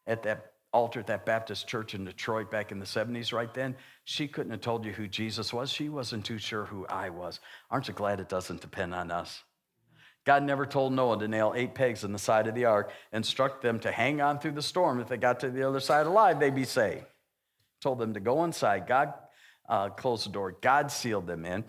at 0.07 0.23
that 0.23 0.53
altar 0.73 1.01
at 1.01 1.07
that 1.07 1.25
Baptist 1.25 1.67
church 1.67 1.95
in 1.95 2.05
Detroit 2.05 2.51
back 2.51 2.73
in 2.73 2.79
the 2.79 2.87
70s, 2.87 3.33
right 3.33 3.53
then. 3.53 3.77
She 4.05 4.29
couldn't 4.29 4.53
have 4.53 4.61
told 4.61 4.85
you 4.85 4.93
who 4.93 5.09
Jesus 5.09 5.53
was. 5.53 5.71
She 5.71 5.89
wasn't 5.89 6.25
too 6.25 6.39
sure 6.39 6.65
who 6.65 6.87
I 6.87 7.11
was. 7.11 7.41
Aren't 7.71 7.89
you 7.89 7.95
glad 7.95 8.21
it 8.21 8.29
doesn't 8.29 8.61
depend 8.61 8.95
on 8.95 9.11
us? 9.11 9.43
God 10.29 10.43
never 10.43 10.67
told 10.67 10.93
Noah 10.93 11.19
to 11.21 11.27
nail 11.27 11.55
eight 11.57 11.75
pegs 11.75 12.05
in 12.05 12.13
the 12.13 12.19
side 12.19 12.49
of 12.49 12.55
the 12.55 12.67
ark, 12.67 12.91
instruct 13.15 13.63
them 13.63 13.81
to 13.81 13.91
hang 13.91 14.21
on 14.21 14.39
through 14.39 14.53
the 14.53 14.61
storm. 14.61 15.01
If 15.01 15.09
they 15.09 15.17
got 15.17 15.41
to 15.41 15.49
the 15.49 15.67
other 15.67 15.81
side 15.81 16.07
alive, 16.07 16.39
they'd 16.39 16.55
be 16.55 16.65
saved. 16.65 17.07
Told 17.81 17.99
them 17.99 18.13
to 18.13 18.21
go 18.21 18.45
inside. 18.45 18.87
God 18.87 19.15
uh, 19.71 19.89
closed 19.89 20.27
the 20.27 20.31
door. 20.31 20.55
God 20.61 20.93
sealed 20.93 21.27
them 21.27 21.47
in. 21.47 21.65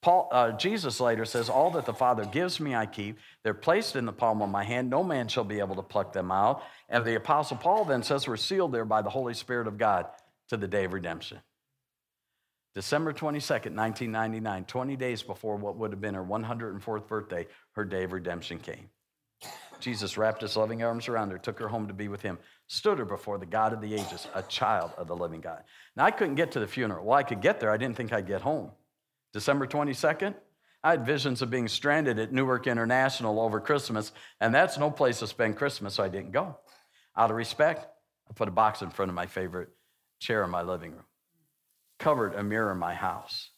Paul, 0.00 0.28
uh, 0.30 0.52
Jesus 0.52 1.00
later 1.00 1.24
says, 1.24 1.48
All 1.48 1.72
that 1.72 1.86
the 1.86 1.92
Father 1.92 2.24
gives 2.24 2.60
me, 2.60 2.72
I 2.72 2.86
keep. 2.86 3.18
They're 3.42 3.52
placed 3.52 3.96
in 3.96 4.06
the 4.06 4.12
palm 4.12 4.42
of 4.42 4.48
my 4.48 4.62
hand. 4.62 4.88
No 4.88 5.02
man 5.02 5.26
shall 5.26 5.42
be 5.42 5.58
able 5.58 5.74
to 5.74 5.82
pluck 5.82 6.12
them 6.12 6.30
out. 6.30 6.62
And 6.88 7.04
the 7.04 7.16
Apostle 7.16 7.56
Paul 7.56 7.84
then 7.84 8.04
says, 8.04 8.28
We're 8.28 8.36
sealed 8.36 8.70
there 8.70 8.84
by 8.84 9.02
the 9.02 9.10
Holy 9.10 9.34
Spirit 9.34 9.66
of 9.66 9.76
God 9.76 10.06
to 10.50 10.56
the 10.56 10.68
day 10.68 10.84
of 10.84 10.92
redemption. 10.92 11.40
December 12.74 13.12
22nd, 13.12 13.76
1999, 13.76 14.64
20 14.64 14.96
days 14.96 15.22
before 15.22 15.56
what 15.56 15.76
would 15.76 15.92
have 15.92 16.00
been 16.00 16.14
her 16.14 16.24
104th 16.24 17.06
birthday, 17.06 17.46
her 17.72 17.84
day 17.84 18.04
of 18.04 18.12
redemption 18.12 18.58
came. 18.58 18.90
Jesus 19.80 20.16
wrapped 20.16 20.42
his 20.42 20.56
loving 20.56 20.82
arms 20.82 21.08
around 21.08 21.30
her, 21.30 21.38
took 21.38 21.58
her 21.58 21.68
home 21.68 21.86
to 21.88 21.94
be 21.94 22.08
with 22.08 22.22
him, 22.22 22.38
stood 22.66 22.98
her 22.98 23.04
before 23.04 23.38
the 23.38 23.46
God 23.46 23.72
of 23.72 23.80
the 23.80 23.94
ages, 23.94 24.26
a 24.34 24.42
child 24.42 24.92
of 24.96 25.08
the 25.08 25.16
living 25.16 25.40
God. 25.40 25.62
Now, 25.96 26.04
I 26.04 26.10
couldn't 26.10 26.36
get 26.36 26.52
to 26.52 26.60
the 26.60 26.66
funeral. 26.66 27.04
Well, 27.04 27.18
I 27.18 27.22
could 27.22 27.40
get 27.40 27.60
there. 27.60 27.70
I 27.70 27.76
didn't 27.76 27.96
think 27.96 28.12
I'd 28.12 28.26
get 28.26 28.40
home. 28.40 28.70
December 29.32 29.66
22nd, 29.66 30.34
I 30.82 30.90
had 30.90 31.06
visions 31.06 31.42
of 31.42 31.50
being 31.50 31.68
stranded 31.68 32.18
at 32.18 32.32
Newark 32.32 32.66
International 32.66 33.40
over 33.40 33.60
Christmas, 33.60 34.12
and 34.40 34.54
that's 34.54 34.78
no 34.78 34.90
place 34.90 35.18
to 35.20 35.26
spend 35.26 35.56
Christmas, 35.56 35.94
so 35.94 36.02
I 36.02 36.08
didn't 36.08 36.32
go. 36.32 36.58
Out 37.16 37.30
of 37.30 37.36
respect, 37.36 37.86
I 38.28 38.32
put 38.32 38.48
a 38.48 38.52
box 38.52 38.82
in 38.82 38.90
front 38.90 39.10
of 39.10 39.14
my 39.14 39.26
favorite 39.26 39.70
chair 40.18 40.44
in 40.44 40.50
my 40.50 40.62
living 40.62 40.92
room, 40.92 41.04
covered 41.98 42.34
a 42.34 42.42
mirror 42.42 42.72
in 42.72 42.78
my 42.78 42.94
house. 42.94 43.50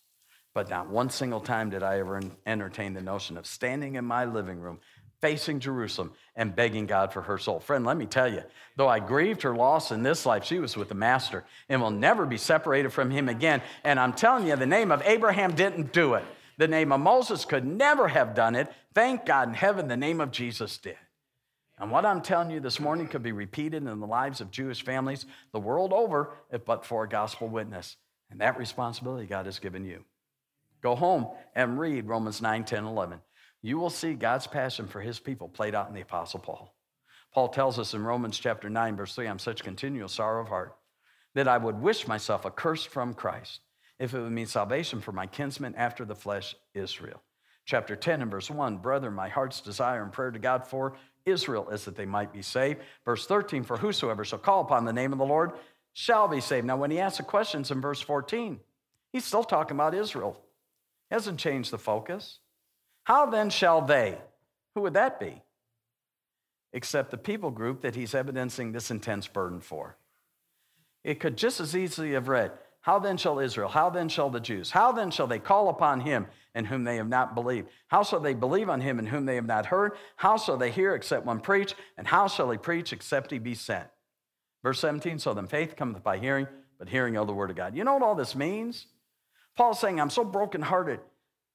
But 0.55 0.71
not 0.71 0.89
one 0.89 1.11
single 1.11 1.41
time 1.41 1.71
did 1.71 1.83
I 1.83 1.99
ever 1.99 2.21
entertain 2.47 2.95
the 2.95 3.03
notion 3.03 3.37
of 3.37 3.47
standing 3.47 3.97
in 3.97 4.05
my 4.05 4.25
living 4.25 4.59
room 4.59 4.81
facing 5.21 5.61
Jerusalem 5.61 6.13
and 6.35 6.55
begging 6.55 6.87
God 6.87 7.13
for 7.13 7.23
her 7.23 7.39
soul. 7.39 7.59
Friend, 7.59 7.85
let 7.85 7.97
me 7.97 8.07
tell 8.07 8.33
you, 8.33 8.43
though 8.77 8.89
I 8.89 9.01
grieved 9.01 9.43
her 9.43 9.55
loss 9.55 9.91
in 9.91 10.03
this 10.03 10.27
life, 10.27 10.45
she 10.45 10.59
was 10.59 10.77
with 10.77 10.89
the 10.89 10.95
Master 10.95 11.45
and 11.69 11.81
will 11.81 11.91
never 11.91 12.27
be 12.27 12.37
separated 12.37 12.91
from 12.91 13.11
him 13.11 13.29
again. 13.29 13.63
And 13.85 13.99
I'm 13.99 14.13
telling 14.13 14.47
you, 14.47 14.57
the 14.57 14.67
name 14.67 14.93
of 14.93 15.03
Abraham 15.05 15.55
didn't 15.55 15.93
do 15.93 16.15
it. 16.15 16.25
The 16.59 16.69
name 16.69 16.93
of 16.93 17.01
Moses 17.01 17.45
could 17.45 17.67
never 17.67 18.09
have 18.09 18.35
done 18.35 18.55
it. 18.55 18.73
Thank 18.95 19.27
God 19.27 19.49
in 19.49 19.55
heaven, 19.55 19.89
the 19.89 19.97
name 19.97 20.21
of 20.21 20.31
Jesus 20.31 20.79
did. 20.79 20.97
And 21.79 21.91
what 21.91 22.07
I'm 22.07 22.23
telling 22.23 22.51
you 22.51 22.61
this 22.61 22.81
morning 22.81 23.07
could 23.07 23.23
be 23.23 23.33
repeated 23.33 23.87
in 23.87 24.01
the 24.01 24.07
lives 24.07 24.41
of 24.41 24.51
Jewish 24.51 24.83
families 24.83 25.27
the 25.53 25.61
world 25.61 25.93
over, 25.93 26.31
if 26.51 26.65
but 26.65 26.87
for 26.87 27.05
a 27.05 27.09
gospel 27.09 27.49
witness. 27.49 27.97
And 28.31 28.41
that 28.41 28.59
responsibility 28.59 29.27
God 29.27 29.47
has 29.47 29.59
given 29.59 29.85
you. 29.85 30.05
Go 30.83 30.95
home 30.95 31.29
and 31.55 31.79
read 31.79 32.07
Romans 32.07 32.43
9, 32.43 32.65
10, 32.65 32.85
11 32.85 33.21
you 33.67 33.79
will 33.79 33.91
see 33.91 34.15
God's 34.15 34.47
passion 34.47 34.87
for 34.87 35.01
his 35.01 35.19
people 35.19 35.49
played 35.49 35.75
out 35.75 35.89
in 35.89 35.95
the 35.95 36.01
Apostle 36.01 36.39
Paul. 36.39 36.73
Paul 37.33 37.49
tells 37.49 37.81
us 37.81 37.95
in 37.95 38.05
Romans 38.05 38.39
chapter 38.39 38.71
9, 38.71 38.97
verse 38.97 39.15
3 39.17 39.27
I'm 39.27 39.41
such 39.41 39.65
continual 39.65 40.09
sorrow 40.09 40.41
of 40.41 40.49
heart 40.49 40.77
that 41.35 41.49
I 41.49 41.59
would 41.59 41.81
wish 41.81 42.07
myself 42.07 42.47
accursed 42.47 42.89
from 42.89 43.13
Christ 43.13 43.61
if 43.99 44.15
it 44.15 44.21
would 44.21 44.31
mean 44.31 44.47
salvation 44.47 45.01
for 45.01 45.11
my 45.11 45.27
kinsmen 45.27 45.75
after 45.75 46.05
the 46.05 46.15
flesh, 46.15 46.55
Israel. 46.75 47.21
Chapter 47.65 47.97
10 47.97 48.23
and 48.23 48.31
verse 48.31 48.49
1 48.49 48.77
Brother, 48.79 49.11
my 49.11 49.29
heart's 49.29 49.61
desire 49.61 50.05
and 50.05 50.13
prayer 50.13 50.31
to 50.31 50.39
God 50.39 50.65
for 50.65 50.97
Israel 51.25 51.69
is 51.71 51.85
that 51.87 51.97
they 51.97 52.07
might 52.07 52.33
be 52.33 52.43
saved. 52.43 52.81
Verse 53.05 53.27
13 53.27 53.65
For 53.65 53.77
whosoever 53.77 54.25
shall 54.25 54.39
call 54.39 54.61
upon 54.61 54.85
the 54.85 54.93
name 54.93 55.13
of 55.13 55.19
the 55.19 55.27
Lord 55.27 55.53
shall 55.99 56.29
be 56.29 56.43
saved. 56.43 56.67
Now, 56.67 56.77
when 56.77 56.91
he 56.91 57.01
asks 57.01 57.17
the 57.17 57.25
questions 57.25 57.71
in 57.71 57.81
verse 57.81 58.03
14, 58.03 58.61
he's 59.15 59.25
still 59.25 59.43
talking 59.43 59.79
about 59.79 59.95
Israel. 59.95 60.39
He 61.09 61.15
hasn't 61.15 61.41
changed 61.41 61.71
the 61.71 61.79
focus. 61.79 62.41
How 63.05 63.25
then 63.25 63.49
shall 63.49 63.81
they? 63.81 64.19
Who 64.75 64.83
would 64.83 64.93
that 64.93 65.19
be? 65.19 65.41
Except 66.75 67.11
the 67.11 67.17
people 67.17 67.51
group 67.51 67.81
that 67.81 67.95
he's 67.95 68.15
evidencing 68.15 68.73
this 68.73 68.91
intense 68.91 69.27
burden 69.27 69.63
for. 69.63 69.97
It 71.03 71.19
could 71.19 71.39
just 71.39 71.61
as 71.61 71.75
easily 71.75 72.13
have 72.13 72.29
read, 72.29 72.53
How 72.83 72.99
then 72.99 73.17
shall 73.17 73.39
Israel? 73.39 73.71
How 73.71 73.89
then 73.89 74.11
shall 74.11 74.29
the 74.29 74.39
Jews? 74.39 74.73
How 74.73 74.93
then 74.93 75.11
shall 75.11 75.27
they 75.27 75.39
call 75.39 75.71
upon 75.71 76.01
him 76.01 76.27
in 76.55 76.67
whom 76.67 76.85
they 76.85 76.97
have 76.97 77.09
not 77.09 77.35
believed? 77.35 77.69
How 77.89 78.03
shall 78.03 78.21
they 78.21 78.35
believe 78.35 78.69
on 78.69 78.83
him 78.83 78.99
in 78.99 79.07
whom 79.07 79.25
they 79.25 79.37
have 79.37 79.47
not 79.47 79.65
heard? 79.65 79.93
How 80.17 80.37
shall 80.37 80.59
they 80.59 80.71
hear 80.71 80.95
except 80.95 81.25
one 81.25 81.41
preach? 81.41 81.75
And 81.97 82.07
how 82.07 82.29
shall 82.29 82.51
he 82.51 82.59
preach 82.59 82.93
except 82.93 83.31
he 83.31 83.39
be 83.39 83.55
sent? 83.55 83.89
Verse 84.63 84.81
17, 84.81 85.19
so 85.19 85.35
then 85.35 85.47
faith 85.47 85.77
cometh 85.77 86.03
by 86.03 86.19
hearing, 86.19 86.47
but 86.79 86.89
hearing 86.89 87.17
of 87.17 87.27
the 87.27 87.33
word 87.33 87.51
of 87.51 87.57
God. 87.57 87.77
You 87.77 87.85
know 87.85 87.95
what 87.95 88.03
all 88.03 88.15
this 88.15 88.35
means? 88.35 88.87
Paul's 89.57 89.81
saying, 89.81 90.01
I'm 90.01 90.11
so 90.11 90.25
brokenhearted 90.25 91.01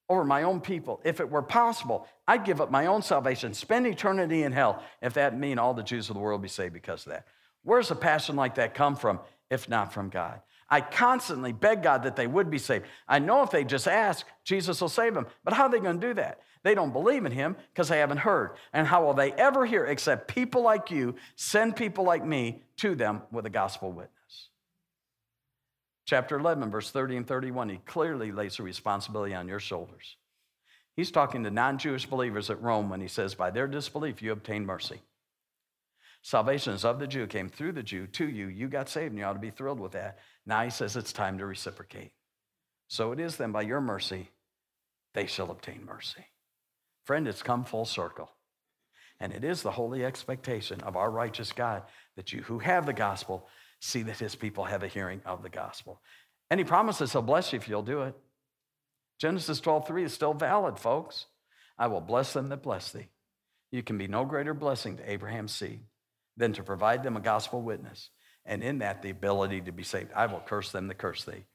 over 0.09 0.23
my 0.25 0.43
own 0.43 0.59
people. 0.59 1.01
If 1.03 1.19
it 1.19 1.29
were 1.29 1.41
possible, 1.41 2.07
I'd 2.27 2.45
give 2.45 2.59
up 2.59 2.71
my 2.71 2.87
own 2.87 3.01
salvation, 3.01 3.53
spend 3.53 3.87
eternity 3.87 4.43
in 4.43 4.51
hell, 4.51 4.83
if 5.01 5.13
that 5.13 5.37
mean 5.37 5.59
all 5.59 5.73
the 5.73 5.83
Jews 5.83 6.09
of 6.09 6.15
the 6.15 6.21
world 6.21 6.41
be 6.41 6.47
saved 6.47 6.73
because 6.73 7.05
of 7.05 7.13
that. 7.13 7.27
Where's 7.63 7.91
a 7.91 7.95
passion 7.95 8.35
like 8.35 8.55
that 8.55 8.73
come 8.73 8.95
from, 8.95 9.19
if 9.49 9.69
not 9.69 9.93
from 9.93 10.09
God? 10.09 10.41
I 10.71 10.81
constantly 10.81 11.51
beg 11.51 11.83
God 11.83 12.03
that 12.03 12.15
they 12.15 12.25
would 12.25 12.49
be 12.49 12.57
saved. 12.57 12.85
I 13.07 13.19
know 13.19 13.43
if 13.43 13.51
they 13.51 13.63
just 13.63 13.87
ask, 13.87 14.25
Jesus 14.43 14.81
will 14.81 14.89
save 14.89 15.13
them. 15.13 15.27
But 15.43 15.53
how 15.53 15.65
are 15.65 15.69
they 15.69 15.79
going 15.79 15.99
to 15.99 16.07
do 16.07 16.13
that? 16.15 16.39
They 16.63 16.73
don't 16.73 16.93
believe 16.93 17.25
in 17.25 17.31
him 17.31 17.55
because 17.73 17.89
they 17.89 17.99
haven't 17.99 18.17
heard. 18.17 18.55
And 18.73 18.87
how 18.87 19.05
will 19.05 19.13
they 19.13 19.33
ever 19.33 19.65
hear 19.65 19.85
except 19.85 20.27
people 20.27 20.63
like 20.63 20.89
you 20.89 21.15
send 21.35 21.75
people 21.75 22.05
like 22.05 22.25
me 22.25 22.63
to 22.77 22.95
them 22.95 23.21
with 23.31 23.45
a 23.45 23.49
gospel 23.49 23.91
witness? 23.91 24.11
chapter 26.11 26.37
11, 26.37 26.69
verse 26.69 26.91
30 26.91 27.15
and 27.15 27.25
31, 27.25 27.69
he 27.69 27.77
clearly 27.85 28.33
lays 28.33 28.57
the 28.57 28.63
responsibility 28.63 29.33
on 29.33 29.47
your 29.47 29.61
shoulders. 29.61 30.17
He's 30.93 31.09
talking 31.09 31.45
to 31.45 31.51
non 31.51 31.77
Jewish 31.77 32.05
believers 32.05 32.49
at 32.49 32.61
Rome 32.61 32.89
when 32.89 32.99
he 32.99 33.07
says, 33.07 33.33
By 33.33 33.49
their 33.49 33.65
disbelief, 33.65 34.21
you 34.21 34.33
obtain 34.33 34.65
mercy. 34.65 34.99
Salvation 36.21 36.73
is 36.73 36.83
of 36.83 36.99
the 36.99 37.07
Jew, 37.07 37.27
came 37.27 37.47
through 37.47 37.71
the 37.71 37.81
Jew 37.81 38.07
to 38.07 38.27
you. 38.27 38.47
You 38.47 38.67
got 38.67 38.89
saved, 38.89 39.11
and 39.11 39.19
you 39.19 39.23
ought 39.23 39.33
to 39.33 39.39
be 39.39 39.51
thrilled 39.51 39.79
with 39.79 39.93
that. 39.93 40.19
Now 40.45 40.63
he 40.63 40.69
says 40.69 40.95
it's 40.95 41.13
time 41.13 41.37
to 41.37 41.45
reciprocate. 41.45 42.11
So 42.87 43.11
it 43.11 43.19
is 43.19 43.37
then 43.37 43.51
by 43.51 43.61
your 43.61 43.81
mercy, 43.81 44.29
they 45.13 45.25
shall 45.25 45.51
obtain 45.51 45.85
mercy. 45.85 46.25
Friend, 47.05 47.27
it's 47.27 47.43
come 47.43 47.63
full 47.63 47.85
circle. 47.85 48.29
And 49.19 49.33
it 49.33 49.43
is 49.43 49.61
the 49.61 49.71
holy 49.71 50.03
expectation 50.03 50.81
of 50.81 50.95
our 50.95 51.11
righteous 51.11 51.51
God 51.51 51.83
that 52.15 52.33
you 52.33 52.41
who 52.41 52.59
have 52.59 52.85
the 52.85 52.93
gospel 52.93 53.47
see 53.79 54.03
that 54.03 54.19
his 54.19 54.35
people 54.35 54.65
have 54.65 54.83
a 54.83 54.87
hearing 54.87 55.21
of 55.25 55.43
the 55.43 55.49
gospel. 55.49 56.01
And 56.49 56.59
he 56.59 56.63
promises 56.63 57.11
he'll 57.11 57.21
bless 57.21 57.53
you 57.53 57.57
if 57.57 57.67
you'll 57.69 57.83
do 57.83 58.01
it. 58.01 58.15
Genesis 59.19 59.59
12, 59.59 59.87
3 59.87 60.03
is 60.03 60.13
still 60.13 60.33
valid, 60.33 60.79
folks. 60.79 61.27
I 61.77 61.87
will 61.87 62.01
bless 62.01 62.33
them 62.33 62.49
that 62.49 62.63
bless 62.63 62.91
thee. 62.91 63.09
You 63.71 63.83
can 63.83 63.97
be 63.97 64.07
no 64.07 64.25
greater 64.25 64.53
blessing 64.53 64.97
to 64.97 65.09
Abraham's 65.09 65.53
seed 65.53 65.81
than 66.37 66.53
to 66.53 66.63
provide 66.63 67.03
them 67.03 67.15
a 67.15 67.21
gospel 67.21 67.61
witness, 67.61 68.09
and 68.45 68.63
in 68.63 68.79
that, 68.79 69.01
the 69.01 69.09
ability 69.09 69.61
to 69.61 69.71
be 69.71 69.83
saved. 69.83 70.11
I 70.15 70.25
will 70.25 70.39
curse 70.39 70.71
them 70.71 70.87
that 70.87 70.97
curse 70.97 71.23
thee. 71.23 71.45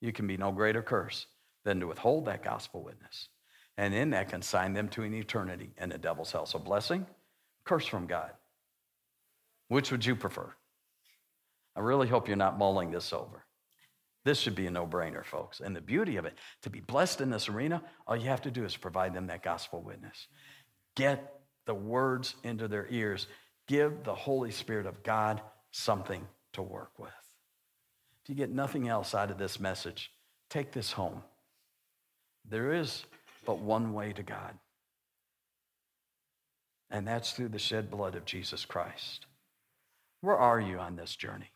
You 0.00 0.12
can 0.12 0.26
be 0.26 0.36
no 0.36 0.52
greater 0.52 0.82
curse 0.82 1.26
than 1.64 1.80
to 1.80 1.86
withhold 1.86 2.26
that 2.26 2.42
gospel 2.42 2.82
witness, 2.82 3.28
and 3.76 3.94
in 3.94 4.10
that, 4.10 4.28
consign 4.28 4.72
them 4.72 4.88
to 4.88 5.02
an 5.02 5.14
eternity 5.14 5.70
in 5.80 5.88
the 5.88 5.98
devil's 5.98 6.32
hell. 6.32 6.46
So, 6.46 6.58
blessing, 6.58 7.06
curse 7.64 7.86
from 7.86 8.06
God. 8.06 8.30
Which 9.68 9.90
would 9.90 10.04
you 10.04 10.16
prefer? 10.16 10.52
I 11.74 11.80
really 11.80 12.08
hope 12.08 12.28
you're 12.28 12.36
not 12.36 12.58
mulling 12.58 12.90
this 12.90 13.12
over. 13.12 13.44
This 14.24 14.38
should 14.38 14.54
be 14.54 14.66
a 14.66 14.70
no 14.70 14.86
brainer, 14.86 15.24
folks. 15.24 15.60
And 15.60 15.74
the 15.74 15.80
beauty 15.80 16.16
of 16.16 16.26
it, 16.26 16.34
to 16.62 16.70
be 16.70 16.80
blessed 16.80 17.20
in 17.20 17.30
this 17.30 17.48
arena, 17.48 17.82
all 18.06 18.16
you 18.16 18.28
have 18.28 18.42
to 18.42 18.50
do 18.50 18.64
is 18.64 18.76
provide 18.76 19.14
them 19.14 19.26
that 19.28 19.42
gospel 19.42 19.82
witness. 19.82 20.28
Get 20.94 21.40
the 21.66 21.74
words 21.74 22.34
into 22.44 22.68
their 22.68 22.86
ears. 22.90 23.26
Give 23.66 24.04
the 24.04 24.14
Holy 24.14 24.50
Spirit 24.50 24.86
of 24.86 25.02
God 25.02 25.40
something 25.72 26.26
to 26.52 26.62
work 26.62 26.92
with. 26.98 27.10
If 28.22 28.28
you 28.28 28.34
get 28.36 28.50
nothing 28.50 28.88
else 28.88 29.14
out 29.14 29.30
of 29.30 29.38
this 29.38 29.58
message, 29.58 30.12
take 30.48 30.70
this 30.70 30.92
home. 30.92 31.22
There 32.48 32.72
is 32.72 33.04
but 33.44 33.58
one 33.58 33.92
way 33.92 34.12
to 34.12 34.22
God, 34.22 34.54
and 36.90 37.06
that's 37.06 37.32
through 37.32 37.48
the 37.48 37.58
shed 37.58 37.90
blood 37.90 38.14
of 38.14 38.24
Jesus 38.24 38.64
Christ. 38.64 39.26
Where 40.20 40.36
are 40.36 40.60
you 40.60 40.78
on 40.78 40.94
this 40.94 41.16
journey? 41.16 41.50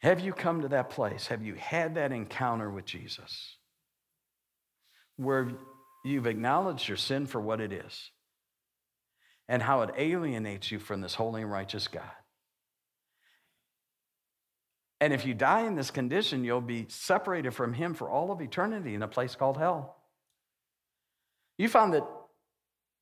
Have 0.00 0.20
you 0.20 0.32
come 0.32 0.62
to 0.62 0.68
that 0.68 0.90
place? 0.90 1.26
Have 1.26 1.42
you 1.42 1.54
had 1.54 1.94
that 1.94 2.12
encounter 2.12 2.70
with 2.70 2.86
Jesus 2.86 3.56
where 5.16 5.52
you've 6.04 6.26
acknowledged 6.26 6.88
your 6.88 6.96
sin 6.96 7.26
for 7.26 7.40
what 7.40 7.60
it 7.60 7.72
is 7.72 8.10
and 9.52 9.62
how 9.62 9.82
it 9.82 9.90
alienates 9.98 10.70
you 10.70 10.78
from 10.78 11.02
this 11.02 11.14
holy 11.14 11.42
and 11.42 11.52
righteous 11.52 11.86
God? 11.86 12.10
And 14.98 15.12
if 15.12 15.26
you 15.26 15.34
die 15.34 15.66
in 15.66 15.74
this 15.74 15.90
condition, 15.90 16.42
you'll 16.42 16.62
be 16.62 16.86
separated 16.88 17.52
from 17.52 17.74
Him 17.74 17.92
for 17.92 18.08
all 18.08 18.32
of 18.32 18.40
eternity 18.40 18.94
in 18.94 19.02
a 19.02 19.08
place 19.08 19.34
called 19.34 19.58
hell. 19.58 19.96
You 21.58 21.68
found 21.68 21.92
that 21.92 22.08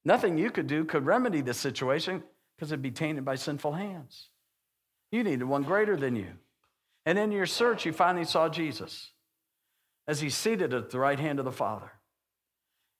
nothing 0.04 0.38
you 0.38 0.50
could 0.50 0.66
do 0.66 0.84
could 0.84 1.06
remedy 1.06 1.40
this 1.40 1.56
situation 1.56 2.20
because 2.56 2.72
it'd 2.72 2.82
be 2.82 2.90
tainted 2.90 3.24
by 3.24 3.36
sinful 3.36 3.74
hands. 3.74 4.30
You 5.12 5.22
needed 5.22 5.44
one 5.44 5.62
greater 5.62 5.96
than 5.96 6.16
you. 6.16 6.32
And 7.06 7.16
in 7.16 7.30
your 7.30 7.46
search, 7.46 7.86
you 7.86 7.92
finally 7.92 8.24
saw 8.24 8.48
Jesus 8.48 9.12
as 10.08 10.20
he's 10.20 10.34
seated 10.34 10.74
at 10.74 10.90
the 10.90 10.98
right 10.98 11.20
hand 11.20 11.38
of 11.38 11.44
the 11.44 11.52
Father. 11.52 11.92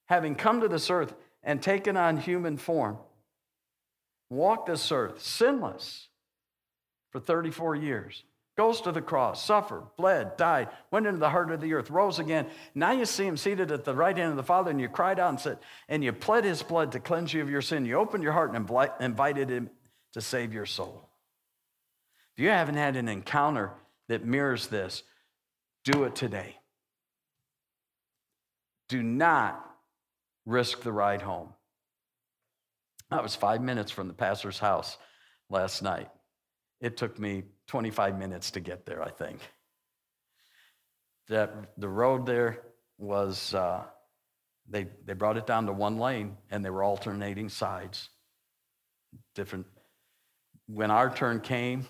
Having 0.05 0.35
come 0.35 0.61
to 0.61 0.69
this 0.69 0.89
earth 0.89 1.13
and 1.43 1.61
taken 1.61 1.97
on 1.97 2.15
human 2.15 2.55
form, 2.55 2.97
walked 4.31 4.67
this 4.67 4.91
earth 4.91 5.21
sinless 5.21 6.07
for 7.11 7.19
34 7.19 7.75
years, 7.75 8.23
goes 8.57 8.81
to 8.81 8.91
the 8.91 9.01
cross, 9.01 9.43
suffered, 9.43 9.83
bled, 9.97 10.37
died, 10.37 10.69
went 10.89 11.05
into 11.05 11.19
the 11.19 11.29
heart 11.29 11.51
of 11.51 11.59
the 11.61 11.73
earth, 11.73 11.91
rose 11.91 12.19
again. 12.19 12.47
Now 12.73 12.91
you 12.91 13.05
see 13.05 13.25
him 13.25 13.37
seated 13.37 13.71
at 13.71 13.83
the 13.83 13.93
right 13.93 14.17
hand 14.17 14.31
of 14.31 14.37
the 14.37 14.43
Father, 14.43 14.71
and 14.71 14.79
you 14.79 14.87
cried 14.87 15.19
out 15.19 15.29
and 15.29 15.39
said, 15.39 15.59
and 15.89 16.03
you 16.03 16.13
pled 16.13 16.45
his 16.45 16.63
blood 16.63 16.93
to 16.93 16.99
cleanse 16.99 17.33
you 17.33 17.41
of 17.41 17.49
your 17.49 17.61
sin. 17.61 17.85
You 17.85 17.97
opened 17.97 18.23
your 18.23 18.33
heart 18.33 18.55
and 18.55 18.69
invited 18.99 19.49
him 19.49 19.69
to 20.13 20.21
save 20.21 20.53
your 20.53 20.65
soul. 20.65 21.09
If 22.35 22.43
you 22.43 22.49
haven't 22.49 22.75
had 22.75 22.95
an 22.95 23.09
encounter 23.09 23.71
that 24.07 24.25
mirrors 24.25 24.67
this, 24.67 25.03
do 25.83 26.05
it 26.05 26.15
today. 26.15 26.55
Do 28.87 29.03
not 29.03 29.65
risk 30.45 30.81
the 30.81 30.91
ride 30.91 31.21
home. 31.21 31.49
I 33.11 33.21
was 33.21 33.35
five 33.35 33.61
minutes 33.61 33.91
from 33.91 34.07
the 34.07 34.13
pastor's 34.13 34.57
house 34.57 34.97
last 35.49 35.81
night. 35.81 36.09
It 36.79 36.95
took 36.95 37.19
me 37.19 37.43
25 37.67 38.17
minutes 38.17 38.51
to 38.51 38.61
get 38.61 38.85
there, 38.85 39.03
I 39.03 39.09
think. 39.09 39.39
That 41.27 41.73
the 41.77 41.89
road 41.89 42.25
there 42.25 42.61
was, 42.97 43.53
uh, 43.53 43.83
they, 44.69 44.87
they 45.05 45.13
brought 45.13 45.37
it 45.37 45.45
down 45.45 45.65
to 45.65 45.73
one 45.73 45.97
lane 45.97 46.37
and 46.49 46.63
they 46.63 46.69
were 46.69 46.83
alternating 46.83 47.49
sides. 47.49 48.09
Different. 49.35 49.65
When 50.67 50.89
our 50.89 51.13
turn 51.13 51.41
came, 51.41 51.85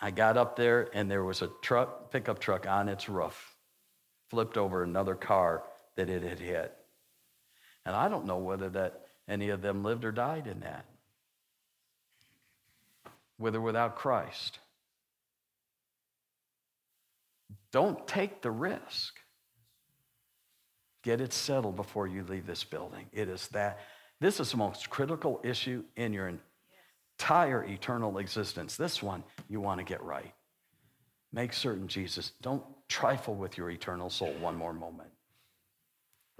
I 0.00 0.10
got 0.10 0.36
up 0.36 0.56
there 0.56 0.88
and 0.92 1.08
there 1.08 1.24
was 1.24 1.42
a 1.42 1.50
truck, 1.62 2.10
pickup 2.10 2.40
truck 2.40 2.66
on 2.66 2.88
its 2.88 3.08
roof, 3.08 3.56
flipped 4.30 4.56
over 4.56 4.82
another 4.82 5.14
car 5.14 5.62
that 5.96 6.10
it 6.10 6.24
had 6.24 6.40
hit. 6.40 6.74
And 7.86 7.94
I 7.94 8.08
don't 8.08 8.26
know 8.26 8.38
whether 8.38 8.68
that 8.70 9.02
any 9.28 9.50
of 9.50 9.62
them 9.62 9.84
lived 9.84 10.04
or 10.04 10.12
died 10.12 10.46
in 10.46 10.60
that. 10.60 10.86
With 13.38 13.54
or 13.54 13.60
without 13.60 13.96
Christ. 13.96 14.58
Don't 17.70 18.06
take 18.06 18.42
the 18.42 18.50
risk. 18.50 19.14
Get 21.02 21.20
it 21.20 21.32
settled 21.32 21.76
before 21.76 22.06
you 22.06 22.24
leave 22.24 22.46
this 22.46 22.64
building. 22.64 23.06
It 23.12 23.28
is 23.28 23.48
that. 23.48 23.78
This 24.20 24.40
is 24.40 24.50
the 24.50 24.56
most 24.56 24.90
critical 24.90 25.40
issue 25.44 25.84
in 25.94 26.12
your 26.12 26.32
entire 27.20 27.64
eternal 27.64 28.18
existence. 28.18 28.76
This 28.76 29.00
one 29.00 29.22
you 29.48 29.60
want 29.60 29.78
to 29.78 29.84
get 29.84 30.02
right. 30.02 30.34
Make 31.32 31.52
certain, 31.52 31.86
Jesus, 31.86 32.32
don't 32.42 32.64
trifle 32.88 33.34
with 33.34 33.56
your 33.56 33.70
eternal 33.70 34.10
soul 34.10 34.32
one 34.40 34.56
more 34.56 34.72
moment. 34.72 35.10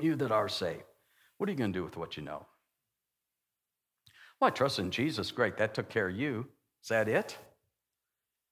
You 0.01 0.16
that 0.16 0.32
are 0.32 0.49
saved, 0.49 0.82
what 1.36 1.49
are 1.49 1.53
you 1.53 1.59
going 1.59 1.72
to 1.72 1.78
do 1.78 1.84
with 1.84 1.97
what 1.97 2.16
you 2.16 2.24
know? 2.24 2.47
Well, 4.41 4.49
I 4.49 4.51
trust 4.51 4.78
in 4.78 4.91
Jesus. 4.91 5.30
Great, 5.32 5.57
that 5.57 5.74
took 5.74 5.89
care 5.89 6.09
of 6.09 6.16
you. 6.16 6.47
Is 6.82 6.89
that 6.89 7.09
it? 7.09 7.36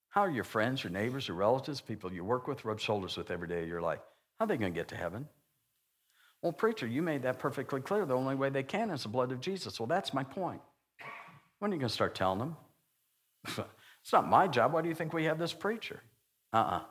How 0.08 0.22
are 0.22 0.30
your 0.30 0.44
friends, 0.44 0.82
your 0.82 0.92
neighbors, 0.92 1.28
your 1.28 1.36
relatives, 1.36 1.80
people 1.80 2.12
you 2.12 2.24
work 2.24 2.48
with, 2.48 2.64
rub 2.64 2.80
shoulders 2.80 3.16
with 3.16 3.30
every 3.30 3.48
day 3.48 3.62
of 3.62 3.68
your 3.68 3.82
life? 3.82 4.00
How 4.38 4.44
are 4.44 4.48
they 4.48 4.56
going 4.56 4.72
to 4.72 4.78
get 4.78 4.88
to 4.88 4.96
heaven? 4.96 5.28
Well, 6.42 6.52
preacher, 6.52 6.86
you 6.86 7.02
made 7.02 7.22
that 7.22 7.38
perfectly 7.38 7.80
clear. 7.80 8.04
The 8.04 8.16
only 8.16 8.34
way 8.34 8.50
they 8.50 8.62
can 8.62 8.90
is 8.90 9.02
the 9.02 9.08
blood 9.08 9.32
of 9.32 9.40
Jesus. 9.40 9.78
Well, 9.78 9.86
that's 9.86 10.14
my 10.14 10.24
point. 10.24 10.60
When 11.58 11.70
are 11.70 11.74
you 11.74 11.80
going 11.80 11.88
to 11.88 11.94
start 11.94 12.14
telling 12.14 12.38
them? 12.38 12.56
it's 13.46 14.12
not 14.12 14.28
my 14.28 14.46
job. 14.48 14.72
Why 14.72 14.82
do 14.82 14.88
you 14.88 14.94
think 14.94 15.12
we 15.12 15.24
have 15.24 15.38
this 15.38 15.52
preacher? 15.52 16.02
Uh 16.52 16.56
uh-uh. 16.58 16.76
uh 16.76 16.82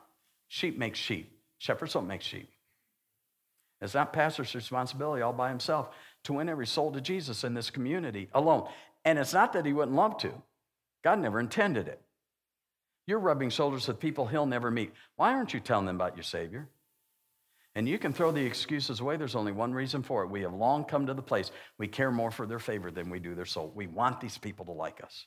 Sheep 0.48 0.78
make 0.78 0.94
sheep, 0.94 1.40
shepherds 1.58 1.94
don't 1.94 2.06
make 2.06 2.22
sheep. 2.22 2.48
It's 3.80 3.94
not 3.94 4.12
pastor's 4.12 4.54
responsibility 4.54 5.22
all 5.22 5.32
by 5.32 5.48
himself 5.48 5.88
to 6.26 6.34
win 6.34 6.48
every 6.48 6.66
soul 6.66 6.92
to 6.92 7.00
Jesus 7.00 7.42
in 7.44 7.54
this 7.54 7.70
community 7.70 8.28
alone. 8.32 8.68
And 9.04 9.18
it's 9.18 9.32
not 9.32 9.52
that 9.54 9.66
he 9.66 9.72
wouldn't 9.72 9.96
love 9.96 10.18
to, 10.18 10.32
God 11.02 11.18
never 11.18 11.40
intended 11.40 11.88
it. 11.88 12.00
You're 13.06 13.20
rubbing 13.20 13.50
shoulders 13.50 13.86
with 13.86 14.00
people 14.00 14.26
he'll 14.26 14.46
never 14.46 14.70
meet. 14.70 14.92
Why 15.14 15.32
aren't 15.32 15.54
you 15.54 15.60
telling 15.60 15.86
them 15.86 15.96
about 15.96 16.16
your 16.16 16.24
Savior? 16.24 16.68
And 17.76 17.88
you 17.88 17.98
can 17.98 18.12
throw 18.12 18.32
the 18.32 18.44
excuses 18.44 19.00
away. 19.00 19.16
There's 19.16 19.36
only 19.36 19.52
one 19.52 19.72
reason 19.72 20.02
for 20.02 20.24
it. 20.24 20.30
We 20.30 20.42
have 20.42 20.54
long 20.54 20.84
come 20.84 21.06
to 21.06 21.14
the 21.14 21.22
place 21.22 21.52
we 21.78 21.86
care 21.86 22.10
more 22.10 22.30
for 22.30 22.46
their 22.46 22.58
favor 22.58 22.90
than 22.90 23.10
we 23.10 23.20
do 23.20 23.34
their 23.34 23.44
soul. 23.44 23.70
We 23.74 23.86
want 23.86 24.20
these 24.20 24.38
people 24.38 24.64
to 24.64 24.72
like 24.72 25.04
us. 25.04 25.26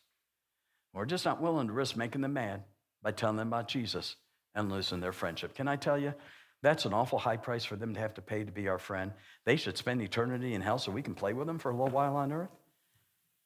We're 0.93 1.05
just 1.05 1.25
not 1.25 1.41
willing 1.41 1.67
to 1.67 1.73
risk 1.73 1.95
making 1.95 2.21
them 2.21 2.33
mad 2.33 2.63
by 3.03 3.11
telling 3.11 3.37
them 3.37 3.47
about 3.47 3.67
Jesus 3.67 4.15
and 4.55 4.71
losing 4.71 4.99
their 4.99 5.13
friendship. 5.13 5.55
Can 5.55 5.67
I 5.67 5.75
tell 5.75 5.97
you, 5.97 6.13
that's 6.61 6.85
an 6.85 6.93
awful 6.93 7.19
high 7.19 7.37
price 7.37 7.63
for 7.63 7.75
them 7.75 7.93
to 7.93 7.99
have 7.99 8.15
to 8.15 8.21
pay 8.21 8.43
to 8.43 8.51
be 8.51 8.67
our 8.67 8.79
friend. 8.79 9.13
They 9.45 9.55
should 9.55 9.77
spend 9.77 10.01
eternity 10.01 10.53
in 10.53 10.61
hell 10.61 10.77
so 10.77 10.91
we 10.91 11.01
can 11.01 11.15
play 11.15 11.33
with 11.33 11.47
them 11.47 11.59
for 11.59 11.71
a 11.71 11.75
little 11.75 11.89
while 11.89 12.17
on 12.17 12.31
earth. 12.31 12.49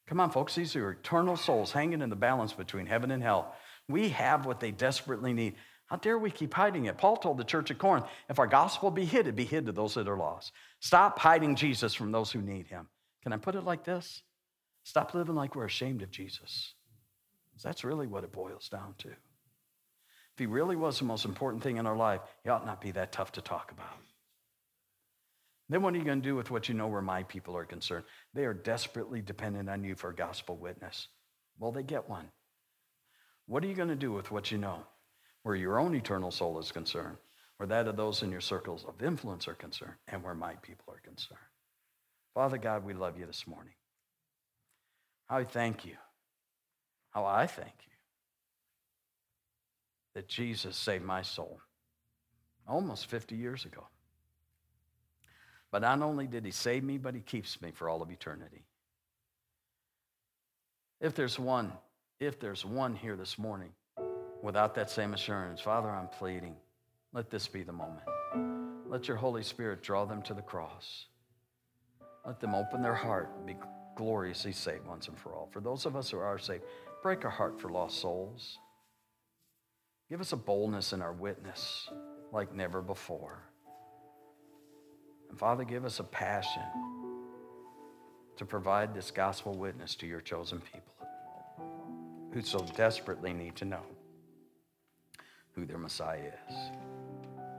Come 0.06 0.20
on, 0.20 0.30
folks, 0.30 0.54
these 0.54 0.76
are 0.76 0.90
eternal 0.90 1.36
souls 1.36 1.72
hanging 1.72 2.02
in 2.02 2.10
the 2.10 2.16
balance 2.16 2.52
between 2.52 2.86
heaven 2.86 3.10
and 3.10 3.22
hell. 3.22 3.54
We 3.88 4.10
have 4.10 4.44
what 4.44 4.60
they 4.60 4.70
desperately 4.70 5.32
need. 5.32 5.54
How 5.86 5.96
dare 5.96 6.18
we 6.18 6.30
keep 6.30 6.52
hiding 6.52 6.86
it? 6.86 6.98
Paul 6.98 7.16
told 7.16 7.38
the 7.38 7.44
church 7.44 7.70
at 7.70 7.78
Corinth 7.78 8.06
if 8.28 8.38
our 8.38 8.46
gospel 8.46 8.90
be 8.90 9.04
hid, 9.04 9.26
it 9.26 9.36
be 9.36 9.44
hid 9.44 9.66
to 9.66 9.72
those 9.72 9.94
that 9.94 10.08
are 10.08 10.16
lost. 10.16 10.52
Stop 10.80 11.18
hiding 11.18 11.56
Jesus 11.56 11.94
from 11.94 12.10
those 12.10 12.32
who 12.32 12.42
need 12.42 12.66
him. 12.66 12.88
Can 13.22 13.32
I 13.32 13.36
put 13.36 13.54
it 13.54 13.64
like 13.64 13.84
this? 13.84 14.22
Stop 14.82 15.14
living 15.14 15.34
like 15.34 15.54
we're 15.54 15.64
ashamed 15.64 16.02
of 16.02 16.10
Jesus. 16.10 16.74
That's 17.62 17.84
really 17.84 18.06
what 18.06 18.24
it 18.24 18.32
boils 18.32 18.68
down 18.68 18.94
to. 18.98 19.10
If 20.34 20.40
he 20.40 20.46
really 20.46 20.76
was 20.76 20.98
the 20.98 21.04
most 21.04 21.24
important 21.24 21.62
thing 21.62 21.76
in 21.76 21.86
our 21.86 21.96
life, 21.96 22.20
he 22.42 22.50
ought 22.50 22.66
not 22.66 22.80
be 22.80 22.90
that 22.92 23.12
tough 23.12 23.32
to 23.32 23.40
talk 23.40 23.70
about. 23.70 23.86
Then 25.68 25.82
what 25.82 25.94
are 25.94 25.98
you 25.98 26.04
going 26.04 26.20
to 26.20 26.28
do 26.28 26.36
with 26.36 26.50
what 26.50 26.68
you 26.68 26.74
know 26.74 26.88
where 26.88 27.00
my 27.00 27.22
people 27.22 27.56
are 27.56 27.64
concerned? 27.64 28.04
They 28.34 28.44
are 28.44 28.52
desperately 28.52 29.22
dependent 29.22 29.70
on 29.70 29.84
you 29.84 29.94
for 29.94 30.10
a 30.10 30.14
gospel 30.14 30.56
witness. 30.56 31.08
Well, 31.58 31.72
they 31.72 31.82
get 31.82 32.08
one. 32.08 32.28
What 33.46 33.64
are 33.64 33.68
you 33.68 33.74
going 33.74 33.88
to 33.88 33.96
do 33.96 34.12
with 34.12 34.30
what 34.30 34.50
you 34.50 34.58
know? 34.58 34.84
where 35.44 35.54
your 35.54 35.78
own 35.78 35.94
eternal 35.94 36.30
soul 36.30 36.58
is 36.58 36.72
concerned, 36.72 37.18
where 37.58 37.66
that 37.68 37.86
of 37.86 37.96
those 37.96 38.22
in 38.22 38.32
your 38.32 38.40
circles 38.40 38.84
of 38.88 39.02
influence 39.02 39.46
are 39.46 39.54
concerned, 39.54 39.94
and 40.08 40.22
where 40.22 40.34
my 40.34 40.54
people 40.56 40.92
are 40.92 41.00
concerned. 41.00 41.38
Father 42.34 42.58
God, 42.58 42.84
we 42.84 42.94
love 42.94 43.18
you 43.18 43.26
this 43.26 43.46
morning. 43.46 43.74
How 45.26 45.36
I 45.36 45.44
thank 45.44 45.84
you. 45.84 45.94
How 47.10 47.24
I 47.26 47.46
thank 47.46 47.74
you 47.86 47.93
that 50.14 50.28
Jesus 50.28 50.76
saved 50.76 51.04
my 51.04 51.22
soul 51.22 51.60
almost 52.66 53.06
50 53.06 53.36
years 53.36 53.64
ago. 53.64 53.86
But 55.70 55.82
not 55.82 56.02
only 56.02 56.26
did 56.26 56.44
he 56.44 56.50
save 56.50 56.84
me, 56.84 56.98
but 56.98 57.14
he 57.14 57.20
keeps 57.20 57.60
me 57.60 57.72
for 57.72 57.88
all 57.88 58.00
of 58.00 58.10
eternity. 58.10 58.64
If 61.00 61.14
there's 61.14 61.38
one, 61.38 61.72
if 62.20 62.38
there's 62.38 62.64
one 62.64 62.94
here 62.94 63.16
this 63.16 63.38
morning 63.38 63.72
without 64.44 64.74
that 64.74 64.90
same 64.90 65.14
assurance. 65.14 65.60
Father, 65.60 65.90
I'm 65.90 66.06
pleading. 66.06 66.54
Let 67.12 67.30
this 67.30 67.48
be 67.48 67.62
the 67.62 67.72
moment. 67.72 68.04
Let 68.86 69.08
your 69.08 69.16
Holy 69.16 69.42
Spirit 69.42 69.82
draw 69.82 70.04
them 70.04 70.22
to 70.22 70.34
the 70.34 70.42
cross. 70.42 71.06
Let 72.26 72.40
them 72.40 72.54
open 72.54 72.82
their 72.82 72.94
heart 72.94 73.30
and 73.36 73.46
be 73.46 73.56
gloriously 73.96 74.52
saved 74.52 74.86
once 74.86 75.08
and 75.08 75.18
for 75.18 75.34
all. 75.34 75.48
For 75.50 75.60
those 75.60 75.86
of 75.86 75.96
us 75.96 76.10
who 76.10 76.18
are 76.18 76.38
saved, 76.38 76.64
break 77.02 77.24
our 77.24 77.30
heart 77.30 77.58
for 77.58 77.70
lost 77.70 78.00
souls. 78.00 78.58
Give 80.14 80.20
us 80.20 80.32
a 80.32 80.36
boldness 80.36 80.92
in 80.92 81.02
our 81.02 81.12
witness 81.12 81.90
like 82.30 82.54
never 82.54 82.80
before. 82.80 83.42
And 85.28 85.36
Father, 85.36 85.64
give 85.64 85.84
us 85.84 85.98
a 85.98 86.04
passion 86.04 86.62
to 88.36 88.44
provide 88.44 88.94
this 88.94 89.10
gospel 89.10 89.54
witness 89.54 89.96
to 89.96 90.06
your 90.06 90.20
chosen 90.20 90.60
people 90.60 91.08
who 92.32 92.42
so 92.42 92.64
desperately 92.76 93.32
need 93.32 93.56
to 93.56 93.64
know 93.64 93.82
who 95.50 95.66
their 95.66 95.78
Messiah 95.78 96.30
is. 96.48 96.56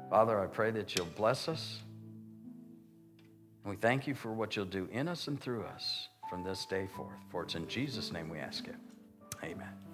Father, 0.10 0.40
I 0.40 0.46
pray 0.46 0.72
that 0.72 0.96
you'll 0.96 1.08
bless 1.08 1.50
us. 1.50 1.82
And 3.66 3.72
we 3.72 3.76
thank 3.76 4.08
you 4.08 4.16
for 4.16 4.32
what 4.32 4.56
you'll 4.56 4.64
do 4.64 4.88
in 4.94 5.10
us 5.10 5.28
and 5.28 5.38
through 5.38 5.64
us 5.64 6.08
from 6.30 6.46
this 6.46 6.66
day 6.66 6.88
forth. 6.96 7.20
For 7.32 7.44
it's 7.44 7.56
in 7.56 7.68
Jesus' 7.68 8.14
name 8.14 8.30
we 8.30 8.40
ask 8.40 8.66
it. 8.66 8.78
Amen. 9.44 9.85